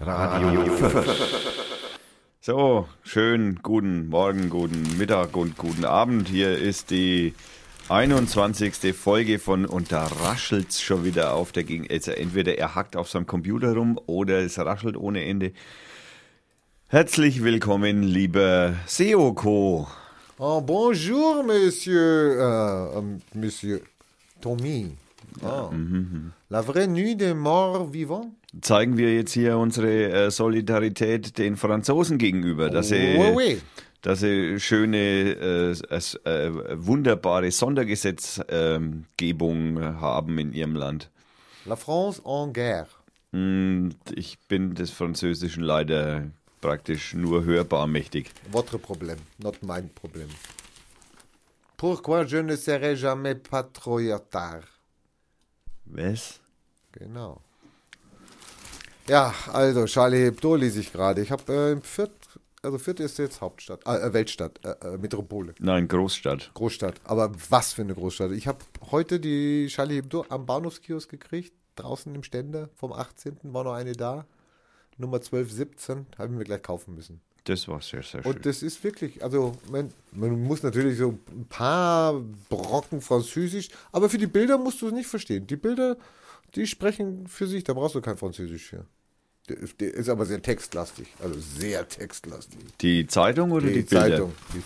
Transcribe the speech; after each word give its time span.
Radio 0.00 0.64
5. 0.64 1.06
So, 2.40 2.86
schönen 3.02 3.56
guten 3.64 4.08
Morgen, 4.08 4.48
guten 4.48 4.96
Mittag 4.96 5.36
und 5.36 5.58
guten 5.58 5.84
Abend. 5.84 6.28
Hier 6.28 6.56
ist 6.56 6.90
die 6.90 7.34
21. 7.88 8.94
Folge 8.94 9.40
von 9.40 9.66
Und 9.66 9.90
da 9.90 10.06
raschelt's 10.06 10.80
schon 10.80 11.04
wieder 11.04 11.34
auf 11.34 11.50
der 11.50 11.64
Gegend. 11.64 11.90
Also 11.90 12.12
entweder 12.12 12.56
er 12.56 12.76
hackt 12.76 12.94
auf 12.94 13.10
seinem 13.10 13.26
Computer 13.26 13.74
rum 13.74 13.98
oder 14.06 14.38
es 14.38 14.56
raschelt 14.56 14.96
ohne 14.96 15.24
Ende. 15.24 15.52
Herzlich 16.86 17.42
willkommen, 17.42 18.04
lieber 18.04 18.76
Seoko. 18.86 19.88
Oh, 20.38 20.60
bonjour, 20.60 21.42
Monsieur, 21.42 22.94
euh, 22.94 23.02
Monsieur 23.34 23.80
Tommy. 24.40 24.92
Ah. 25.42 25.70
La 26.50 26.62
vraie 26.62 26.86
nuit 26.86 27.16
des 27.16 27.34
morts 27.34 27.92
vivants? 27.92 28.37
Zeigen 28.62 28.96
wir 28.96 29.14
jetzt 29.14 29.32
hier 29.32 29.58
unsere 29.58 30.26
äh, 30.26 30.30
Solidarität 30.30 31.36
den 31.38 31.56
Franzosen 31.56 32.16
gegenüber, 32.18 32.70
dass 32.70 32.88
sie, 32.88 33.16
Oui, 33.18 33.32
oui. 33.34 33.60
dass 34.00 34.20
sie 34.20 34.58
schöne, 34.58 34.96
äh, 34.98 35.72
äh, 36.24 36.50
wunderbare 36.86 37.50
Sondergesetzgebung 37.50 39.78
haben 40.00 40.38
in 40.38 40.52
ihrem 40.54 40.76
Land. 40.76 41.10
La 41.66 41.76
France 41.76 42.22
en 42.24 42.52
guerre. 42.54 42.88
Hm, 43.32 43.90
Ich 44.14 44.38
bin 44.48 44.74
des 44.74 44.90
Französischen 44.90 45.62
leider 45.62 46.30
praktisch 46.62 47.12
nur 47.12 47.44
hörbar 47.44 47.86
mächtig. 47.86 48.30
Votre 48.50 48.78
problème, 48.78 49.18
not 49.38 49.62
mein 49.62 49.90
Problem. 49.90 50.28
Pourquoi 51.76 52.24
je 52.24 52.42
ne 52.42 52.56
serai 52.56 52.94
jamais 52.96 53.34
patriotar? 53.36 54.62
Was? 55.84 56.40
Genau. 56.92 57.42
Ja, 59.08 59.34
also 59.50 59.86
Charlie 59.86 60.24
Hebdo 60.24 60.54
lese 60.54 60.80
ich 60.80 60.92
gerade. 60.92 61.22
Ich 61.22 61.30
habe 61.30 61.50
äh, 61.50 61.72
im 61.72 61.80
Fürth, 61.80 62.10
also 62.62 62.76
Fürth 62.76 63.00
ist 63.00 63.16
jetzt 63.18 63.40
Hauptstadt, 63.40 63.86
äh, 63.86 64.12
Weltstadt, 64.12 64.60
äh, 64.62 64.86
äh, 64.86 64.98
Metropole. 64.98 65.54
Nein, 65.60 65.88
Großstadt. 65.88 66.50
Großstadt. 66.52 67.00
Aber 67.04 67.32
was 67.48 67.72
für 67.72 67.82
eine 67.82 67.94
Großstadt. 67.94 68.32
Ich 68.32 68.46
habe 68.46 68.58
heute 68.90 69.18
die 69.18 69.68
Charlie 69.70 69.96
Hebdo 69.96 70.26
am 70.28 70.44
Bahnhofskiosk 70.44 71.10
gekriegt. 71.10 71.54
Draußen 71.76 72.14
im 72.14 72.22
Ständer 72.22 72.68
vom 72.74 72.92
18. 72.92 73.38
war 73.44 73.64
noch 73.64 73.72
eine 73.72 73.92
da. 73.92 74.26
Nummer 74.98 75.16
1217. 75.16 76.06
Haben 76.18 76.36
wir 76.36 76.44
gleich 76.44 76.62
kaufen 76.62 76.94
müssen. 76.94 77.22
Das 77.44 77.66
war 77.66 77.80
sehr, 77.80 78.02
sehr 78.02 78.22
schön. 78.22 78.30
Und 78.30 78.44
das 78.44 78.62
ist 78.62 78.84
wirklich, 78.84 79.24
also 79.24 79.52
man, 79.70 79.90
man 80.12 80.42
muss 80.42 80.62
natürlich 80.62 80.98
so 80.98 81.18
ein 81.30 81.46
paar 81.48 82.20
Brocken 82.50 83.00
Französisch, 83.00 83.70
aber 83.90 84.10
für 84.10 84.18
die 84.18 84.26
Bilder 84.26 84.58
musst 84.58 84.82
du 84.82 84.88
es 84.88 84.92
nicht 84.92 85.06
verstehen. 85.06 85.46
Die 85.46 85.56
Bilder, 85.56 85.96
die 86.56 86.66
sprechen 86.66 87.26
für 87.26 87.46
sich, 87.46 87.64
da 87.64 87.72
brauchst 87.72 87.94
du 87.94 88.02
kein 88.02 88.18
Französisch 88.18 88.66
für. 88.66 88.84
Der, 89.48 89.94
ist- 89.94 90.08
aber 90.08 90.26
sehr 90.26 90.42
textlastig, 90.42 91.06
also 91.22 91.38
sehr 91.38 91.88
textlastig. 91.88 92.58
Die 92.80 93.06
Zeitung 93.06 93.50
oder 93.52 93.66
die, 93.68 93.74
Die? 93.82 93.86
Zeitung. 93.86 94.32
Die, 94.54 94.62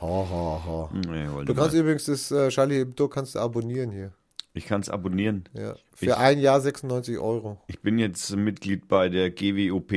ha, 0.00 0.06
ha, 0.30 0.62
ha. 0.66 0.90
Nee, 0.92 1.26
Du 1.44 1.54
kannst 1.54 1.72
mal. 1.74 1.80
übrigens 1.80 2.04
das 2.04 2.30
äh, 2.30 2.48
Charlie 2.50 2.78
Hebdo 2.80 3.08
kannst 3.08 3.34
du 3.34 3.38
abonnieren 3.40 3.90
hier. 3.90 4.12
Ich 4.52 4.66
kann 4.66 4.80
es 4.82 4.88
abonnieren. 4.90 5.48
Ja. 5.54 5.74
Für 5.94 6.06
Ich- 6.06 6.14
ein 6.16 6.38
Jahr 6.38 6.60
96 6.60 7.18
Euro. 7.18 7.58
Ich 7.66 7.80
bin 7.80 7.98
jetzt 7.98 8.34
Mitglied 8.36 8.86
bei 8.88 9.08
der 9.08 9.30
GWOP. 9.30 9.90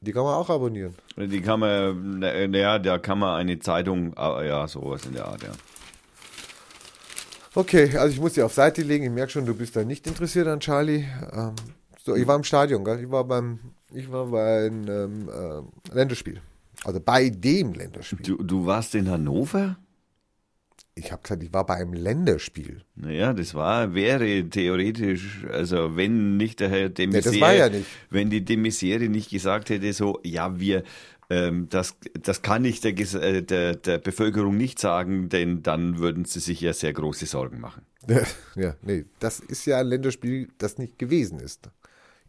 Die 0.00 0.12
kann 0.12 0.24
man 0.24 0.34
auch 0.34 0.50
abonnieren. 0.50 0.94
Die 1.16 1.40
kann 1.42 1.60
man, 1.60 2.18
naja, 2.18 2.78
da 2.80 2.98
kann 2.98 3.18
man 3.20 3.38
eine 3.38 3.58
Zeitung, 3.60 4.16
ah, 4.16 4.42
ja, 4.42 4.66
sowas 4.66 5.06
in 5.06 5.12
der 5.12 5.26
Art, 5.26 5.42
ja. 5.44 5.52
Okay, 7.54 7.96
also 7.98 8.12
ich 8.14 8.20
muss 8.20 8.32
die 8.32 8.42
auf 8.42 8.54
Seite 8.54 8.82
legen. 8.82 9.04
Ich 9.04 9.10
merke 9.10 9.30
schon, 9.30 9.44
du 9.46 9.54
bist 9.54 9.76
da 9.76 9.84
nicht 9.84 10.06
interessiert 10.06 10.46
an 10.48 10.58
Charlie. 10.60 11.04
Ähm, 11.32 11.54
so, 12.04 12.14
ich 12.16 12.26
war 12.26 12.36
im 12.36 12.44
Stadion, 12.44 12.84
gell? 12.84 13.00
Ich 13.02 13.10
war 13.10 13.24
beim, 13.24 13.58
ich 13.92 14.10
war 14.10 14.26
beim 14.26 14.88
ähm, 14.88 15.28
äh, 15.28 15.94
Länderspiel. 15.94 16.40
Also 16.84 17.00
bei 17.00 17.28
dem 17.30 17.74
Länderspiel. 17.74 18.26
Du, 18.26 18.42
du 18.42 18.66
warst 18.66 18.94
in 18.94 19.08
Hannover? 19.08 19.76
Ich 20.94 21.10
habe 21.10 21.22
gesagt, 21.22 21.42
ich 21.42 21.52
war 21.52 21.64
bei 21.64 21.76
einem 21.76 21.94
Länderspiel. 21.94 22.82
Naja, 22.96 23.32
das 23.32 23.54
war, 23.54 23.94
wäre 23.94 24.44
theoretisch, 24.50 25.44
also 25.50 25.96
wenn 25.96 26.36
nicht 26.36 26.60
der 26.60 26.68
Herr 26.68 26.88
de 26.90 27.06
Nee, 27.06 27.20
das 27.20 27.32
Maizière- 27.34 27.40
war 27.40 27.54
ja 27.54 27.68
nicht. 27.70 27.86
wenn 28.10 28.28
die 28.30 28.44
de 28.44 28.56
Maizière 28.56 29.08
nicht 29.08 29.30
gesagt 29.30 29.70
hätte, 29.70 29.90
so, 29.94 30.20
ja, 30.22 30.58
wir, 30.60 30.82
ähm, 31.30 31.68
das, 31.70 31.96
das 32.20 32.42
kann 32.42 32.64
ich 32.66 32.80
der, 32.80 32.92
äh, 32.98 33.42
der, 33.42 33.76
der 33.76 33.98
Bevölkerung 33.98 34.56
nicht 34.58 34.78
sagen, 34.78 35.30
denn 35.30 35.62
dann 35.62 35.98
würden 35.98 36.26
sie 36.26 36.40
sich 36.40 36.60
ja 36.60 36.74
sehr 36.74 36.92
große 36.92 37.24
Sorgen 37.24 37.60
machen. 37.60 37.82
ja, 38.56 38.74
nee, 38.82 39.06
das 39.18 39.40
ist 39.40 39.64
ja 39.64 39.78
ein 39.78 39.86
Länderspiel, 39.86 40.48
das 40.58 40.76
nicht 40.76 40.98
gewesen 40.98 41.38
ist. 41.40 41.70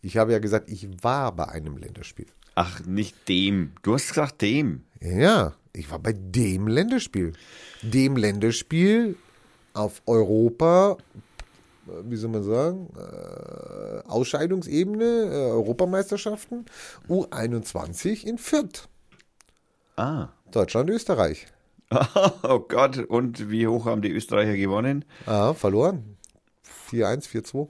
Ich 0.04 0.18
habe 0.18 0.34
ja 0.34 0.40
gesagt, 0.40 0.70
ich 0.70 0.88
war 1.02 1.32
bei 1.32 1.48
einem 1.48 1.78
Länderspiel. 1.78 2.28
Ach, 2.56 2.82
nicht 2.86 3.28
dem. 3.30 3.72
Du 3.82 3.94
hast 3.96 4.10
gesagt 4.10 4.42
dem. 4.42 4.84
Ja, 5.02 5.54
ich 5.72 5.90
war 5.90 5.98
bei 5.98 6.14
dem 6.14 6.68
Länderspiel. 6.68 7.34
Dem 7.82 8.16
Länderspiel 8.18 9.16
auf 9.74 10.02
Europa, 10.06 10.98
äh, 11.88 11.92
wie 12.04 12.16
soll 12.18 12.30
man 12.32 12.44
sagen, 12.44 12.90
äh, 12.98 14.08
Ausscheidungsebene, 14.08 15.04
äh, 15.04 15.52
Europameisterschaften, 15.52 16.66
U21 17.10 18.26
in 18.26 18.38
Fürth, 18.38 18.88
Ah. 19.96 20.30
Deutschland, 20.52 20.90
Österreich. 20.90 21.48
Oh 22.44 22.60
Gott, 22.60 22.98
und 22.98 23.50
wie 23.52 23.68
hoch 23.68 23.86
haben 23.86 24.02
die 24.02 24.12
Österreicher 24.12 24.58
gewonnen? 24.58 25.06
Ah, 25.28 25.54
verloren. 25.54 26.18
4-1, 26.92 27.28
4-2. 27.28 27.70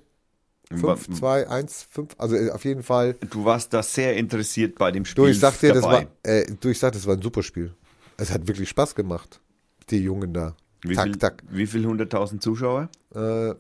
5, 0.78 1.20
2, 1.20 1.50
1, 1.50 1.88
5. 1.90 2.16
Also 2.18 2.36
äh, 2.36 2.52
auf 2.52 2.66
jeden 2.66 2.84
Fall. 2.84 3.16
Du 3.30 3.46
warst 3.46 3.74
da 3.74 3.84
sehr 3.84 4.16
interessiert 4.16 4.78
bei 4.78 4.92
dem 4.92 5.06
Spiel 5.06 5.26
Du, 5.26 5.30
ich 5.30 5.40
sag 5.40 5.60
dir, 5.60 5.74
das 5.74 5.84
war, 5.84 6.06
äh, 6.24 6.46
du, 6.60 6.70
ich 6.70 6.80
sag, 6.80 6.94
das 6.94 7.08
war 7.08 7.16
ein 7.16 7.22
super 7.22 7.44
Spiel. 7.44 7.74
Es 8.18 8.32
hat 8.32 8.48
wirklich 8.48 8.70
Spaß 8.70 8.96
gemacht. 8.96 9.42
Die 9.90 9.98
Jungen 9.98 10.34
da. 10.34 10.56
wie, 10.84 10.96
tak, 10.96 11.06
viel, 11.06 11.18
tak. 11.18 11.44
wie 11.50 11.68
viel 11.68 11.86
hunderttausend 11.86 12.42
Zuschauer? 12.42 12.90
Äh, 13.14 13.54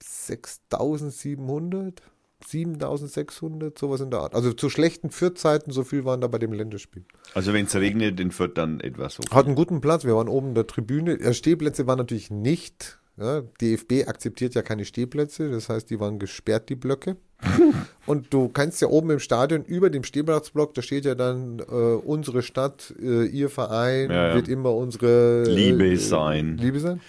6700, 0.00 2.02
7600, 2.46 3.78
sowas 3.78 4.00
in 4.00 4.10
der 4.10 4.20
Art. 4.20 4.34
Also 4.34 4.52
zu 4.52 4.68
schlechten 4.68 5.10
Fürth-Zeiten, 5.10 5.70
so 5.70 5.84
viel 5.84 6.04
waren 6.04 6.20
da 6.20 6.28
bei 6.28 6.38
dem 6.38 6.52
Länderspiel. 6.52 7.04
Also 7.34 7.52
wenn 7.52 7.66
es 7.66 7.74
regnet, 7.74 8.20
in 8.20 8.30
Fürth 8.30 8.54
dann 8.54 8.80
etwas 8.80 9.14
so. 9.14 9.22
Hat 9.30 9.46
einen 9.46 9.54
guten 9.54 9.80
Platz, 9.80 10.04
wir 10.04 10.14
waren 10.14 10.28
oben 10.28 10.48
in 10.48 10.54
der 10.54 10.66
Tribüne. 10.66 11.34
Stehplätze 11.34 11.86
waren 11.86 11.98
natürlich 11.98 12.30
nicht. 12.30 12.98
Ja, 13.18 13.40
DFB 13.40 14.06
akzeptiert 14.06 14.54
ja 14.54 14.60
keine 14.62 14.84
Stehplätze, 14.84 15.50
das 15.50 15.70
heißt, 15.70 15.88
die 15.88 15.98
waren 15.98 16.18
gesperrt, 16.18 16.68
die 16.68 16.74
Blöcke. 16.74 17.16
Und 18.06 18.32
du 18.32 18.48
kannst 18.48 18.82
ja 18.82 18.88
oben 18.88 19.10
im 19.10 19.20
Stadion 19.20 19.64
über 19.64 19.88
dem 19.88 20.04
Stehplatzblock, 20.04 20.74
da 20.74 20.82
steht 20.82 21.06
ja 21.06 21.14
dann 21.14 21.60
äh, 21.60 21.62
unsere 21.62 22.42
Stadt, 22.42 22.94
äh, 23.00 23.24
ihr 23.24 23.48
Verein 23.48 24.10
Ja, 24.10 24.28
ja. 24.28 24.34
wird 24.34 24.48
immer 24.48 24.74
unsere 24.74 25.44
äh, 25.46 25.50
Liebe 25.50 25.96
sein. 25.96 26.58
Liebe 26.58 26.78
sein. 26.78 27.00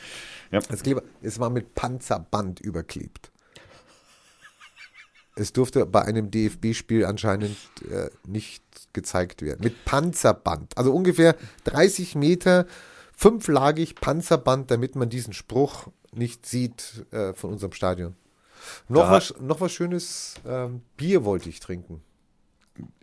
Ja. 0.51 0.61
Das 0.61 0.81
Kleber, 0.81 1.03
es 1.21 1.39
war 1.39 1.49
mit 1.49 1.75
Panzerband 1.75 2.61
überklebt. 2.61 3.31
Es 5.35 5.53
durfte 5.53 5.85
bei 5.85 6.01
einem 6.03 6.31
DFB-Spiel 6.31 7.05
anscheinend 7.05 7.57
äh, 7.91 8.09
nicht 8.25 8.63
gezeigt 8.93 9.41
werden. 9.41 9.59
Mit 9.63 9.85
Panzerband. 9.85 10.75
Also 10.77 10.93
ungefähr 10.93 11.35
30 11.65 12.15
Meter, 12.15 12.65
fünflagig 13.15 13.95
Panzerband, 13.95 14.71
damit 14.71 14.95
man 14.95 15.09
diesen 15.09 15.33
Spruch 15.33 15.89
nicht 16.13 16.45
sieht 16.45 17.05
äh, 17.11 17.33
von 17.33 17.51
unserem 17.51 17.73
Stadion. 17.73 18.15
Noch, 18.89 19.03
Da- 19.03 19.11
was, 19.11 19.33
noch 19.39 19.61
was 19.61 19.71
Schönes, 19.71 20.35
ähm, 20.45 20.81
Bier 20.97 21.23
wollte 21.25 21.49
ich 21.49 21.59
trinken. 21.59 22.01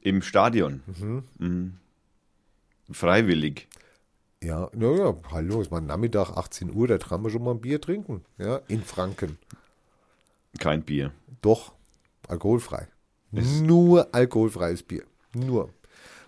Im 0.03 0.22
Stadion. 0.22 0.82
Mhm. 1.38 1.75
Freiwillig. 2.91 3.69
Ja, 4.43 4.69
naja, 4.75 5.14
hallo, 5.31 5.62
ist 5.62 5.70
mal 5.70 5.81
Nachmittag, 5.81 6.31
18 6.37 6.75
Uhr, 6.75 6.87
da 6.87 6.98
kann 6.98 7.22
man 7.22 7.31
schon 7.32 7.43
mal 7.43 7.53
ein 7.53 7.60
Bier 7.60 7.81
trinken. 7.81 8.25
Ja, 8.37 8.60
in 8.69 8.82
Franken. 8.82 9.38
Kein 10.59 10.82
Bier. 10.82 11.12
Doch, 11.41 11.72
alkoholfrei. 12.28 12.87
Nur 13.31 14.14
alkoholfreies 14.14 14.82
Bier. 14.82 15.05
Nur. 15.34 15.70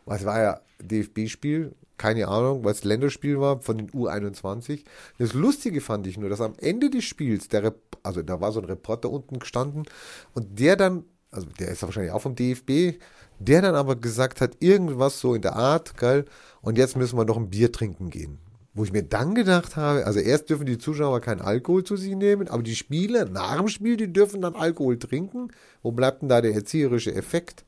Was 0.06 0.24
war 0.24 0.40
ja 0.40 0.60
DFB-Spiel? 0.80 1.74
Keine 1.98 2.28
Ahnung, 2.28 2.64
weil 2.64 2.72
es 2.72 2.84
Länderspiel 2.84 3.40
war 3.40 3.60
von 3.60 3.78
den 3.78 3.90
U21. 3.90 4.84
Das 5.18 5.32
Lustige 5.32 5.80
fand 5.80 6.06
ich 6.06 6.18
nur, 6.18 6.28
dass 6.28 6.40
am 6.40 6.54
Ende 6.58 6.90
des 6.90 7.04
Spiels, 7.04 7.48
der 7.48 7.62
Rep 7.62 7.96
also 8.02 8.22
da 8.22 8.40
war 8.40 8.52
so 8.52 8.60
ein 8.60 8.66
Reporter 8.66 9.10
unten 9.10 9.38
gestanden 9.38 9.84
und 10.32 10.58
der 10.60 10.76
dann, 10.76 11.04
also 11.30 11.46
der 11.58 11.68
ist 11.68 11.82
wahrscheinlich 11.82 12.12
auch 12.12 12.22
vom 12.22 12.36
DFB, 12.36 13.00
der 13.38 13.62
dann 13.62 13.74
aber 13.74 13.96
gesagt 13.96 14.40
hat, 14.40 14.56
irgendwas 14.60 15.20
so 15.20 15.34
in 15.34 15.42
der 15.42 15.56
Art, 15.56 15.96
geil, 15.96 16.24
und 16.62 16.78
jetzt 16.78 16.96
müssen 16.96 17.18
wir 17.18 17.24
noch 17.24 17.36
ein 17.36 17.50
Bier 17.50 17.72
trinken 17.72 18.10
gehen. 18.10 18.38
Wo 18.74 18.84
ich 18.84 18.92
mir 18.92 19.02
dann 19.02 19.34
gedacht 19.34 19.76
habe, 19.76 20.06
also 20.06 20.20
erst 20.20 20.50
dürfen 20.50 20.66
die 20.66 20.78
Zuschauer 20.78 21.20
keinen 21.20 21.40
Alkohol 21.40 21.82
zu 21.82 21.96
sich 21.96 22.14
nehmen, 22.14 22.48
aber 22.48 22.62
die 22.62 22.76
Spieler 22.76 23.24
nach 23.24 23.56
dem 23.56 23.68
Spiel, 23.68 23.96
die 23.96 24.12
dürfen 24.12 24.42
dann 24.42 24.54
Alkohol 24.54 24.98
trinken. 24.98 25.48
Wo 25.82 25.92
bleibt 25.92 26.20
denn 26.20 26.28
da 26.28 26.42
der 26.42 26.54
erzieherische 26.54 27.14
Effekt? 27.14 27.64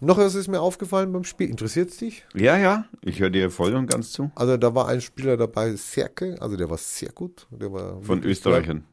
Noch 0.00 0.18
was 0.18 0.34
ist 0.34 0.48
mir 0.48 0.60
aufgefallen 0.60 1.12
beim 1.12 1.24
Spiel. 1.24 1.50
Interessiert 1.50 1.90
es 1.90 1.96
dich? 1.96 2.24
Ja, 2.34 2.56
ja, 2.56 2.86
ich 3.02 3.20
höre 3.20 3.30
dir 3.30 3.50
voll 3.50 3.74
und 3.74 3.86
ganz 3.86 4.12
zu. 4.12 4.30
Also 4.34 4.56
da 4.56 4.74
war 4.74 4.88
ein 4.88 5.00
Spieler 5.00 5.36
dabei, 5.36 5.74
Serke, 5.74 6.36
also 6.40 6.56
der 6.56 6.70
war 6.70 6.78
sehr 6.78 7.10
gut. 7.12 7.46
Der 7.50 7.72
war 7.72 8.00
Von 8.02 8.22
Österreichern. 8.22 8.84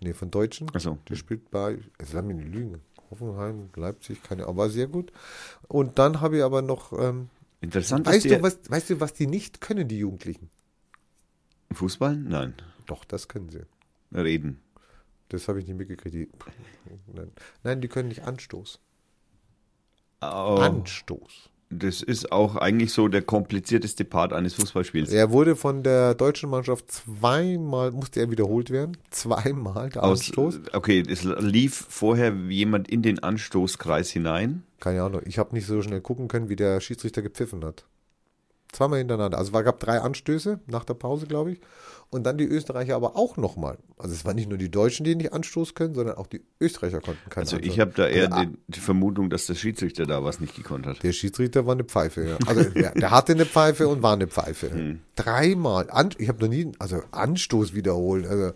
Nee, 0.00 0.12
von 0.12 0.30
Deutschen. 0.30 0.68
Achso. 0.74 0.98
Der 1.08 1.16
spielt 1.16 1.50
bei, 1.50 1.78
jetzt 2.00 2.12
lass 2.12 2.24
mich 2.24 2.36
nicht 2.36 2.52
lügen. 2.52 2.80
Hoffenheim, 3.10 3.70
Leipzig, 3.76 4.22
keine 4.22 4.44
Ahnung, 4.44 4.56
war 4.56 4.70
sehr 4.70 4.86
gut. 4.86 5.12
Und 5.68 5.98
dann 5.98 6.20
habe 6.20 6.38
ich 6.38 6.42
aber 6.42 6.62
noch, 6.62 6.92
ähm, 6.92 7.28
Interessant 7.60 8.06
weißt, 8.06 8.26
du, 8.26 8.42
was, 8.42 8.58
weißt 8.68 8.90
du, 8.90 9.00
was 9.00 9.14
die 9.14 9.26
nicht 9.26 9.60
können, 9.60 9.88
die 9.88 9.98
Jugendlichen? 9.98 10.50
Fußball? 11.72 12.16
Nein. 12.16 12.54
Doch, 12.86 13.04
das 13.04 13.28
können 13.28 13.48
sie. 13.48 13.62
Reden. 14.12 14.60
Das 15.28 15.48
habe 15.48 15.60
ich 15.60 15.66
nicht 15.66 15.76
mitgekriegt. 15.76 16.14
Die, 16.14 16.28
nein. 17.12 17.30
nein, 17.62 17.80
die 17.80 17.88
können 17.88 18.08
nicht 18.08 18.22
Anstoß. 18.22 18.78
Oh, 20.20 20.56
Anstoß. 20.60 21.50
das 21.70 22.02
ist 22.02 22.32
auch 22.32 22.56
eigentlich 22.56 22.92
so 22.92 23.08
der 23.08 23.22
komplizierteste 23.22 24.04
Part 24.04 24.32
eines 24.32 24.54
Fußballspiels. 24.54 25.12
Er 25.12 25.30
wurde 25.32 25.56
von 25.56 25.82
der 25.82 26.14
deutschen 26.14 26.48
Mannschaft 26.50 26.90
zweimal, 26.90 27.90
musste 27.90 28.20
er 28.20 28.30
wiederholt 28.30 28.70
werden. 28.70 28.96
Zweimal 29.10 29.90
der 29.90 30.02
Aus, 30.04 30.20
Anstoß. 30.20 30.60
okay, 30.72 31.02
es 31.08 31.24
lief 31.24 31.86
vorher 31.88 32.32
jemand 32.48 32.88
in 32.88 33.02
den 33.02 33.18
Anstoßkreis 33.22 34.10
hinein. 34.10 34.62
Keine 34.80 35.02
Ahnung. 35.02 35.22
Ich 35.24 35.38
habe 35.38 35.54
nicht 35.54 35.66
so 35.66 35.82
schnell 35.82 36.00
gucken 36.00 36.28
können, 36.28 36.48
wie 36.48 36.56
der 36.56 36.80
Schiedsrichter 36.80 37.22
gepfiffen 37.22 37.64
hat. 37.64 37.84
Zweimal 38.74 38.98
hintereinander. 38.98 39.38
Also 39.38 39.56
es 39.56 39.64
gab 39.64 39.78
drei 39.78 40.00
Anstöße 40.00 40.60
nach 40.66 40.84
der 40.84 40.94
Pause, 40.94 41.26
glaube 41.26 41.52
ich. 41.52 41.60
Und 42.10 42.24
dann 42.24 42.38
die 42.38 42.44
Österreicher 42.44 42.96
aber 42.96 43.16
auch 43.16 43.36
nochmal. 43.36 43.78
Also 43.96 44.14
es 44.14 44.24
waren 44.24 44.36
nicht 44.36 44.48
nur 44.48 44.58
die 44.58 44.70
Deutschen, 44.70 45.04
die 45.04 45.14
nicht 45.14 45.32
Anstoß 45.32 45.74
können, 45.74 45.94
sondern 45.94 46.16
auch 46.16 46.26
die 46.26 46.42
Österreicher 46.60 47.00
konnten 47.00 47.28
keinen 47.30 47.44
Also 47.44 47.56
ich 47.58 47.80
habe 47.80 47.92
da 47.94 48.06
eher 48.06 48.28
Der, 48.28 48.46
die, 48.46 48.58
die 48.68 48.80
Vermutung, 48.80 49.30
dass 49.30 49.46
der 49.46 49.54
Schiedsrichter 49.54 50.06
da 50.06 50.22
was 50.22 50.40
nicht 50.40 50.54
gekonnt 50.54 50.86
hat. 50.86 51.02
der 51.02 51.12
Schiedsrichter 51.12 51.66
war 51.66 51.72
eine 51.74 51.84
Pfeife, 51.84 52.24
ja. 52.28 52.38
Also 52.46 52.64
der, 52.70 52.92
der 52.92 53.10
hatte 53.10 53.32
eine 53.32 53.46
Pfeife 53.46 53.88
und 53.88 54.02
war 54.02 54.12
eine 54.12 54.26
Pfeife. 54.26 54.70
Hm. 54.70 55.00
Dreimal. 55.16 55.90
An, 55.90 56.10
ich 56.18 56.28
habe 56.28 56.40
noch 56.40 56.48
nie, 56.48 56.72
also 56.78 57.00
Anstoß 57.12 57.74
wiederholt. 57.74 58.26
Also, 58.26 58.52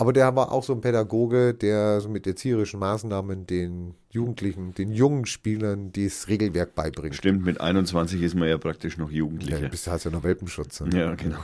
aber 0.00 0.14
der 0.14 0.34
war 0.34 0.50
auch 0.50 0.64
so 0.64 0.72
ein 0.72 0.80
Pädagoge, 0.80 1.52
der 1.52 2.00
so 2.00 2.08
mit 2.08 2.26
erzieherischen 2.26 2.80
Maßnahmen 2.80 3.46
den 3.46 3.94
Jugendlichen, 4.08 4.72
den 4.74 4.92
jungen 4.92 5.26
Spielern 5.26 5.92
das 5.92 6.26
Regelwerk 6.28 6.74
beibringt. 6.74 7.14
Stimmt, 7.14 7.44
mit 7.44 7.60
21 7.60 8.22
ist 8.22 8.34
man 8.34 8.48
ja 8.48 8.56
praktisch 8.56 8.96
noch 8.96 9.10
Ja, 9.10 9.18
Jugendlicher. 9.18 9.60
du 9.60 9.68
bist 9.68 9.86
hast 9.88 10.04
ja 10.04 10.10
noch 10.10 10.22
Welpenschutz. 10.22 10.80
ne? 10.80 10.98
Ja, 10.98 11.14
genau. 11.16 11.36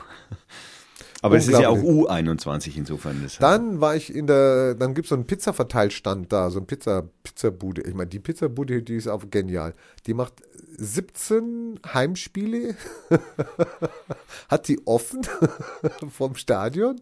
Aber 1.21 1.37
es 1.37 1.49
ist 1.49 1.59
ja 1.59 1.69
auch 1.69 1.83
Unglaublich. 1.83 2.29
U21 2.29 2.77
insofern. 2.79 3.21
Das 3.23 3.37
Dann 3.39 3.81
war 3.83 3.95
ich 3.95 4.15
in 4.15 4.27
der, 4.27 4.75
dann 4.75 4.95
gibt 4.95 5.05
es 5.05 5.11
so 5.11 5.17
einen 5.17 5.27
Pizza-Verteilstand 5.27 6.33
da, 6.33 6.49
so 6.51 6.59
ein 6.59 6.67
Pizza, 6.67 7.09
Pizzabude. 7.25 7.83
Ich 7.83 7.93
meine, 7.95 8.09
die 8.09 8.21
Pizzabude, 8.21 8.83
die 8.83 8.97
ist 8.97 9.07
auch 9.09 9.25
genial. 9.31 9.75
Die 10.07 10.15
macht 10.15 10.33
17 10.79 11.79
Heimspiele, 11.93 12.75
hat 14.49 14.69
die 14.69 14.81
offen 14.87 15.21
vom 16.11 16.37
Stadion. 16.37 16.97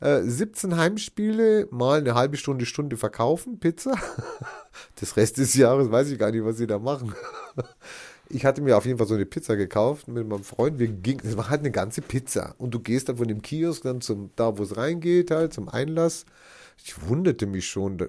Äh, 0.00 0.22
17 0.22 0.76
Heimspiele, 0.76 1.68
mal 1.70 2.00
eine 2.00 2.14
halbe 2.14 2.36
Stunde, 2.36 2.64
Stunde 2.66 2.96
verkaufen, 2.96 3.58
Pizza. 3.60 3.94
Das 5.00 5.16
Rest 5.16 5.38
des 5.38 5.54
Jahres 5.54 5.90
weiß 5.90 6.10
ich 6.10 6.18
gar 6.18 6.30
nicht, 6.30 6.44
was 6.44 6.56
sie 6.56 6.66
da 6.66 6.78
machen. 6.78 7.14
Ich 8.32 8.44
hatte 8.44 8.62
mir 8.62 8.76
auf 8.76 8.86
jeden 8.86 8.96
Fall 8.96 9.08
so 9.08 9.14
eine 9.14 9.26
Pizza 9.26 9.56
gekauft 9.56 10.06
mit 10.06 10.24
meinem 10.24 10.44
Freund. 10.44 10.78
Wir 10.78 10.86
gingen, 10.86 11.20
das 11.24 11.36
war 11.36 11.50
halt 11.50 11.62
eine 11.62 11.72
ganze 11.72 12.00
Pizza. 12.00 12.54
Und 12.58 12.72
du 12.72 12.78
gehst 12.78 13.08
dann 13.08 13.16
von 13.16 13.26
dem 13.26 13.42
Kiosk 13.42 13.82
dann 13.82 14.00
zum, 14.00 14.30
da 14.36 14.56
wo 14.56 14.62
es 14.62 14.76
reingeht, 14.76 15.32
halt 15.32 15.52
zum 15.52 15.68
Einlass. 15.68 16.26
Ich 16.84 17.08
wunderte 17.08 17.46
mich 17.46 17.66
schon, 17.66 17.98
da, 17.98 18.06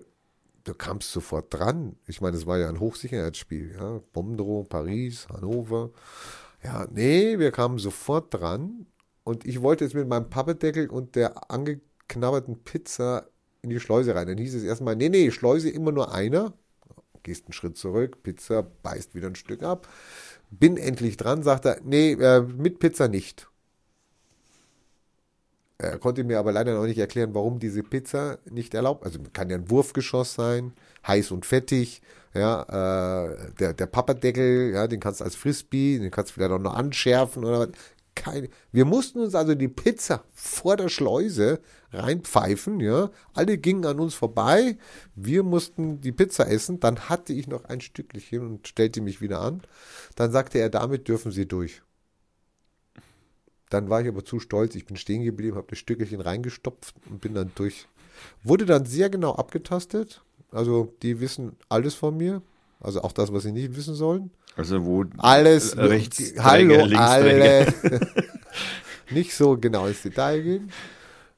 du 0.64 0.76
kamst 0.76 1.12
sofort 1.12 1.52
dran. 1.52 1.96
Ich 2.06 2.22
meine, 2.22 2.38
es 2.38 2.46
war 2.46 2.60
ja 2.60 2.70
ein 2.70 2.80
Hochsicherheitsspiel, 2.80 3.74
ja. 3.76 4.00
Bombendrohung, 4.14 4.68
Paris, 4.68 5.28
Hannover. 5.28 5.90
Ja, 6.64 6.86
nee, 6.92 7.40
wir 7.40 7.52
kamen 7.52 7.80
sofort 7.80 8.32
dran. 8.32 8.86
Und 9.24 9.46
ich 9.46 9.62
wollte 9.62 9.84
jetzt 9.84 9.94
mit 9.94 10.08
meinem 10.08 10.30
Pappedeckel 10.30 10.90
und 10.90 11.16
der 11.16 11.52
angeknabberten 11.52 12.64
Pizza 12.64 13.28
in 13.62 13.70
die 13.70 13.80
Schleuse 13.80 14.16
rein. 14.16 14.28
Dann 14.28 14.38
hieß 14.38 14.56
es 14.56 14.64
erstmal, 14.64 14.96
nee, 14.96 15.10
nee, 15.10 15.32
Schleuse 15.32 15.70
immer 15.70 15.92
nur 15.92 16.14
einer. 16.14 16.54
Gehst 17.24 17.46
einen 17.46 17.54
Schritt 17.54 17.78
zurück, 17.78 18.24
Pizza 18.24 18.64
beißt 18.64 19.14
wieder 19.14 19.28
ein 19.28 19.36
Stück 19.36 19.62
ab. 19.62 19.88
Bin 20.50 20.78
endlich 20.78 21.18
dran, 21.18 21.44
sagt 21.44 21.66
er, 21.66 21.80
nee, 21.84 22.14
äh, 22.14 22.42
mit 22.42 22.80
Pizza 22.80 23.08
nicht. 23.08 23.48
Er 25.78 25.98
konnte 25.98 26.24
mir 26.24 26.38
aber 26.38 26.52
leider 26.52 26.76
noch 26.76 26.86
nicht 26.86 27.00
erklären, 27.00 27.34
warum 27.34 27.58
diese 27.58 27.82
Pizza 27.82 28.38
nicht 28.50 28.74
erlaubt. 28.76 29.04
Also 29.04 29.20
kann 29.34 29.50
ja 29.50 29.58
ein 29.58 29.70
Wurfgeschoss 29.70 30.36
sein, 30.36 30.74
heiß 31.08 31.32
und 31.32 31.46
fettig. 31.46 32.02
Ja, 32.34 32.64
äh, 32.64 33.52
der, 33.60 33.74
der 33.74 33.88
Papperdeckel, 33.88 34.72
ja, 34.74 34.88
den 34.88 35.00
kannst 35.00 35.20
du 35.20 35.26
als 35.26 35.36
Frisbee, 35.36 36.00
den 36.00 36.12
kannst 36.12 36.32
du 36.32 36.34
vielleicht 36.36 36.52
auch 36.52 36.60
noch 36.60 36.76
anschärfen 36.76 37.44
oder 37.44 37.60
was. 37.60 37.70
Keine. 38.16 38.50
Wir 38.72 38.86
mussten 38.86 39.20
uns 39.20 39.36
also 39.36 39.56
die 39.56 39.70
Pizza 39.70 40.24
vor 40.34 40.76
der 40.76 40.90
Schleuse 40.90 41.62
reinpfeifen, 41.92 42.80
ja. 42.80 43.10
Alle 43.34 43.58
gingen 43.58 43.86
an 43.86 44.00
uns 44.00 44.16
vorbei. 44.16 44.78
Wir 45.16 45.44
mussten 45.44 46.02
die 46.02 46.12
Pizza 46.12 46.48
essen. 46.48 46.80
Dann 46.80 47.10
hatte 47.10 47.34
ich 47.34 47.48
noch 47.48 47.66
ein 47.66 47.82
Stückchen 47.82 48.42
und 48.42 48.68
stellte 48.68 49.02
mich 49.02 49.22
wieder 49.22 49.40
an. 49.42 49.62
Dann 50.16 50.32
sagte 50.32 50.60
er, 50.60 50.70
damit 50.70 51.08
dürfen 51.08 51.32
Sie 51.32 51.48
durch. 51.48 51.82
Dann 53.70 53.90
war 53.90 54.02
ich 54.02 54.10
aber 54.10 54.26
zu 54.26 54.40
stolz. 54.40 54.76
Ich 54.76 54.86
bin 54.86 54.98
stehen 54.98 55.24
geblieben, 55.24 55.56
habe 55.56 55.68
das 55.70 55.80
Stückchen 55.80 56.20
reingestopft 56.20 56.96
und 57.10 57.22
bin 57.22 57.34
dann 57.34 57.52
durch. 57.56 57.88
Wurde 58.44 58.66
dann 58.66 58.86
sehr 58.86 59.10
genau 59.10 59.36
abgetastet. 59.36 60.22
Also 60.52 60.94
die 61.02 61.22
wissen 61.22 61.56
alles 61.70 61.96
von 61.96 62.18
mir. 62.18 62.42
Also 62.82 63.02
auch 63.04 63.14
das, 63.14 63.32
was 63.32 63.44
sie 63.44 63.54
nicht 63.54 63.76
wissen 63.76 63.96
sollen. 63.96 64.32
Also 64.56 64.86
wo 64.86 65.06
Alles. 65.18 65.78
rechts 65.78 66.18
die, 66.18 66.40
hallo, 66.40 66.74
Träger, 66.74 66.86
links 66.88 67.00
alle. 67.00 67.74
nicht 69.12 69.34
so 69.34 69.58
genau 69.58 69.88
ins 69.88 70.02
Detail 70.02 70.42
gehen. 70.42 70.72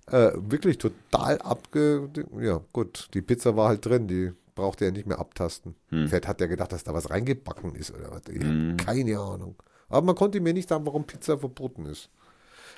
Äh, 0.08 0.32
wirklich 0.36 0.78
total 0.78 1.40
abge... 1.42 2.10
Ja, 2.40 2.62
gut. 2.74 3.08
Die 3.14 3.22
Pizza 3.22 3.56
war 3.56 3.70
halt 3.70 3.86
drin. 3.86 4.08
Die 4.08 4.32
brauchte 4.56 4.86
er 4.86 4.92
nicht 4.92 5.08
mehr 5.08 5.20
abtasten. 5.20 5.76
Vielleicht 5.90 6.28
hat 6.28 6.42
er 6.42 6.48
gedacht, 6.48 6.72
dass 6.72 6.84
da 6.84 6.94
was 6.94 7.10
reingebacken 7.10 7.76
ist 7.76 7.92
oder 7.92 8.12
was. 8.12 8.22
Hab 8.28 8.86
keine 8.86 9.20
Ahnung. 9.20 9.56
Aber 9.90 10.06
man 10.06 10.16
konnte 10.16 10.42
mir 10.42 10.54
nicht 10.54 10.70
sagen, 10.70 10.86
warum 10.86 11.06
Pizza 11.06 11.38
verboten 11.38 11.86
ist. 11.86 12.10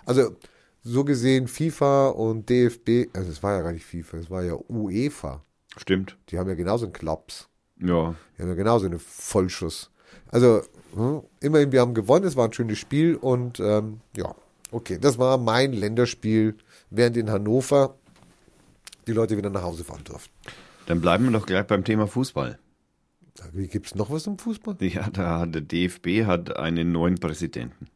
Also, 0.06 0.36
so 0.84 1.04
gesehen, 1.04 1.48
FIFA 1.48 2.10
und 2.10 2.50
DFB, 2.50 3.10
also 3.14 3.32
es 3.32 3.42
war 3.42 3.54
ja 3.54 3.62
gar 3.62 3.72
nicht 3.72 3.86
FIFA, 3.86 4.18
es 4.18 4.30
war 4.30 4.44
ja 4.44 4.56
UEFA. 4.70 5.44
Stimmt. 5.78 6.18
Die 6.30 6.38
haben 6.38 6.48
ja 6.48 6.56
genauso 6.56 6.86
einen 6.86 6.94
Klaps. 6.94 7.50
Ja. 7.78 8.16
Die 8.38 8.42
haben 8.42 8.50
ja 8.50 8.56
genauso 8.56 8.86
einen 8.86 9.00
Vollschuss. 9.00 9.92
Also, 10.32 10.62
hm, 10.96 11.22
immerhin, 11.42 11.72
wir 11.72 11.82
haben 11.82 11.94
gewonnen, 11.94 12.26
es 12.26 12.36
war 12.36 12.46
ein 12.48 12.54
schönes 12.54 12.78
Spiel 12.78 13.16
und 13.16 13.60
ähm, 13.60 14.00
ja, 14.16 14.34
okay, 14.72 14.98
das 15.00 15.18
war 15.18 15.38
mein 15.38 15.74
Länderspiel, 15.74 16.56
während 16.90 17.18
in 17.18 17.30
Hannover 17.30 17.96
die 19.08 19.12
Leute 19.14 19.38
wieder 19.38 19.50
nach 19.50 19.64
Hause 19.64 19.84
fahren 19.84 20.04
durften. 20.04 20.34
Dann 20.88 21.02
bleiben 21.02 21.26
wir 21.26 21.32
doch 21.32 21.46
gleich 21.46 21.66
beim 21.68 21.84
Thema 21.84 22.08
Fußball. 22.08 22.60
Wie 23.52 23.68
gibt 23.68 23.88
es 23.88 23.96
noch 23.96 24.10
was 24.12 24.28
im 24.28 24.38
Fußball? 24.38 24.78
Ja, 24.80 25.10
da 25.12 25.40
hat 25.42 25.54
der 25.56 25.62
DFB 25.62 26.26
hat 26.26 26.56
einen 26.58 26.92
neuen 26.92 27.16
Präsidenten. 27.16 27.88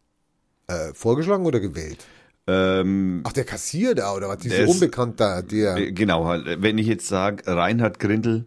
Äh, 0.68 0.94
vorgeschlagen 0.94 1.46
oder 1.46 1.60
gewählt? 1.60 2.06
Ähm, 2.46 3.22
Ach, 3.26 3.32
der 3.32 3.46
Kassier 3.46 3.96
da 3.96 4.14
oder 4.14 4.28
was? 4.28 4.40
Dieser 4.40 4.60
ist- 4.66 4.70
Unbekannt 4.72 5.20
da, 5.20 5.42
der, 5.42 5.78
äh, 5.78 5.92
genau, 5.92 6.26
halt, 6.26 6.62
wenn 6.62 6.78
ich 6.78 6.88
jetzt 6.88 7.08
sage, 7.08 7.44
Reinhard 7.48 8.00
Grindel, 8.00 8.46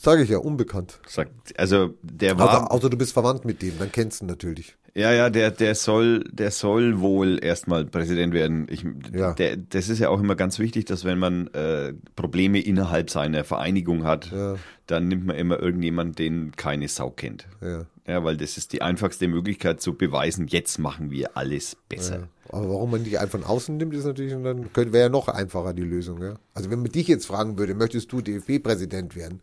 sage 0.00 0.22
ich 0.22 0.30
ja, 0.30 0.38
unbekannt. 0.38 1.00
sagt, 1.08 1.32
also 1.58 1.94
der 2.02 2.38
war, 2.38 2.48
Außer, 2.62 2.72
außer 2.72 2.90
du 2.90 2.96
bist 2.98 3.12
verwandt 3.12 3.44
mit 3.44 3.62
dem, 3.62 3.78
dann 3.78 3.90
kennst 3.92 4.20
du 4.20 4.24
ihn 4.24 4.28
natürlich. 4.28 4.76
ja, 4.94 5.12
ja, 5.12 5.30
der, 5.30 5.50
der 5.50 5.74
soll, 5.74 6.24
der 6.30 6.50
soll 6.50 7.00
wohl 7.00 7.38
erstmal 7.42 7.84
Präsident 7.84 8.32
werden. 8.34 8.66
Ich, 8.70 8.84
Ja. 9.12 9.32
der, 9.34 9.56
das 9.56 9.88
ist 9.88 9.98
ja 9.98 10.08
auch 10.10 10.20
immer 10.20 10.36
ganz 10.36 10.58
wichtig, 10.58 10.84
dass 10.86 11.04
wenn 11.04 11.18
man 11.18 11.48
äh, 11.48 11.94
Probleme 12.14 12.60
innerhalb 12.60 13.10
seiner 13.10 13.44
Vereinigung 13.44 14.04
hat, 14.04 14.30
Ja. 14.30 14.56
dann 14.86 15.08
nimmt 15.08 15.26
man 15.26 15.36
immer 15.36 15.58
irgendjemanden, 15.60 16.14
den 16.14 16.52
keine 16.56 16.88
Sau 16.88 17.10
kennt. 17.10 17.46
Ja. 17.60 17.86
Ja, 18.08 18.22
weil 18.22 18.36
das 18.36 18.56
ist 18.56 18.72
die 18.72 18.82
einfachste 18.82 19.26
Möglichkeit 19.26 19.80
zu 19.80 19.94
beweisen, 19.94 20.46
jetzt 20.46 20.78
machen 20.78 21.10
wir 21.10 21.36
alles 21.36 21.76
besser. 21.88 22.28
Aber 22.48 22.68
warum 22.68 22.92
man 22.92 23.02
dich 23.02 23.18
einfach 23.18 23.40
von 23.40 23.48
außen 23.48 23.76
nimmt, 23.76 23.94
ist 23.94 24.04
natürlich, 24.04 24.32
und 24.32 24.44
dann 24.44 24.68
wäre 24.74 24.98
ja 25.06 25.08
noch 25.08 25.26
einfacher 25.26 25.74
die 25.74 25.82
Lösung. 25.82 26.22
Ja? 26.22 26.36
Also 26.54 26.70
wenn 26.70 26.80
man 26.82 26.92
dich 26.92 27.08
jetzt 27.08 27.26
fragen 27.26 27.58
würde, 27.58 27.74
möchtest 27.74 28.12
du 28.12 28.20
DFB-Präsident 28.20 29.16
werden? 29.16 29.40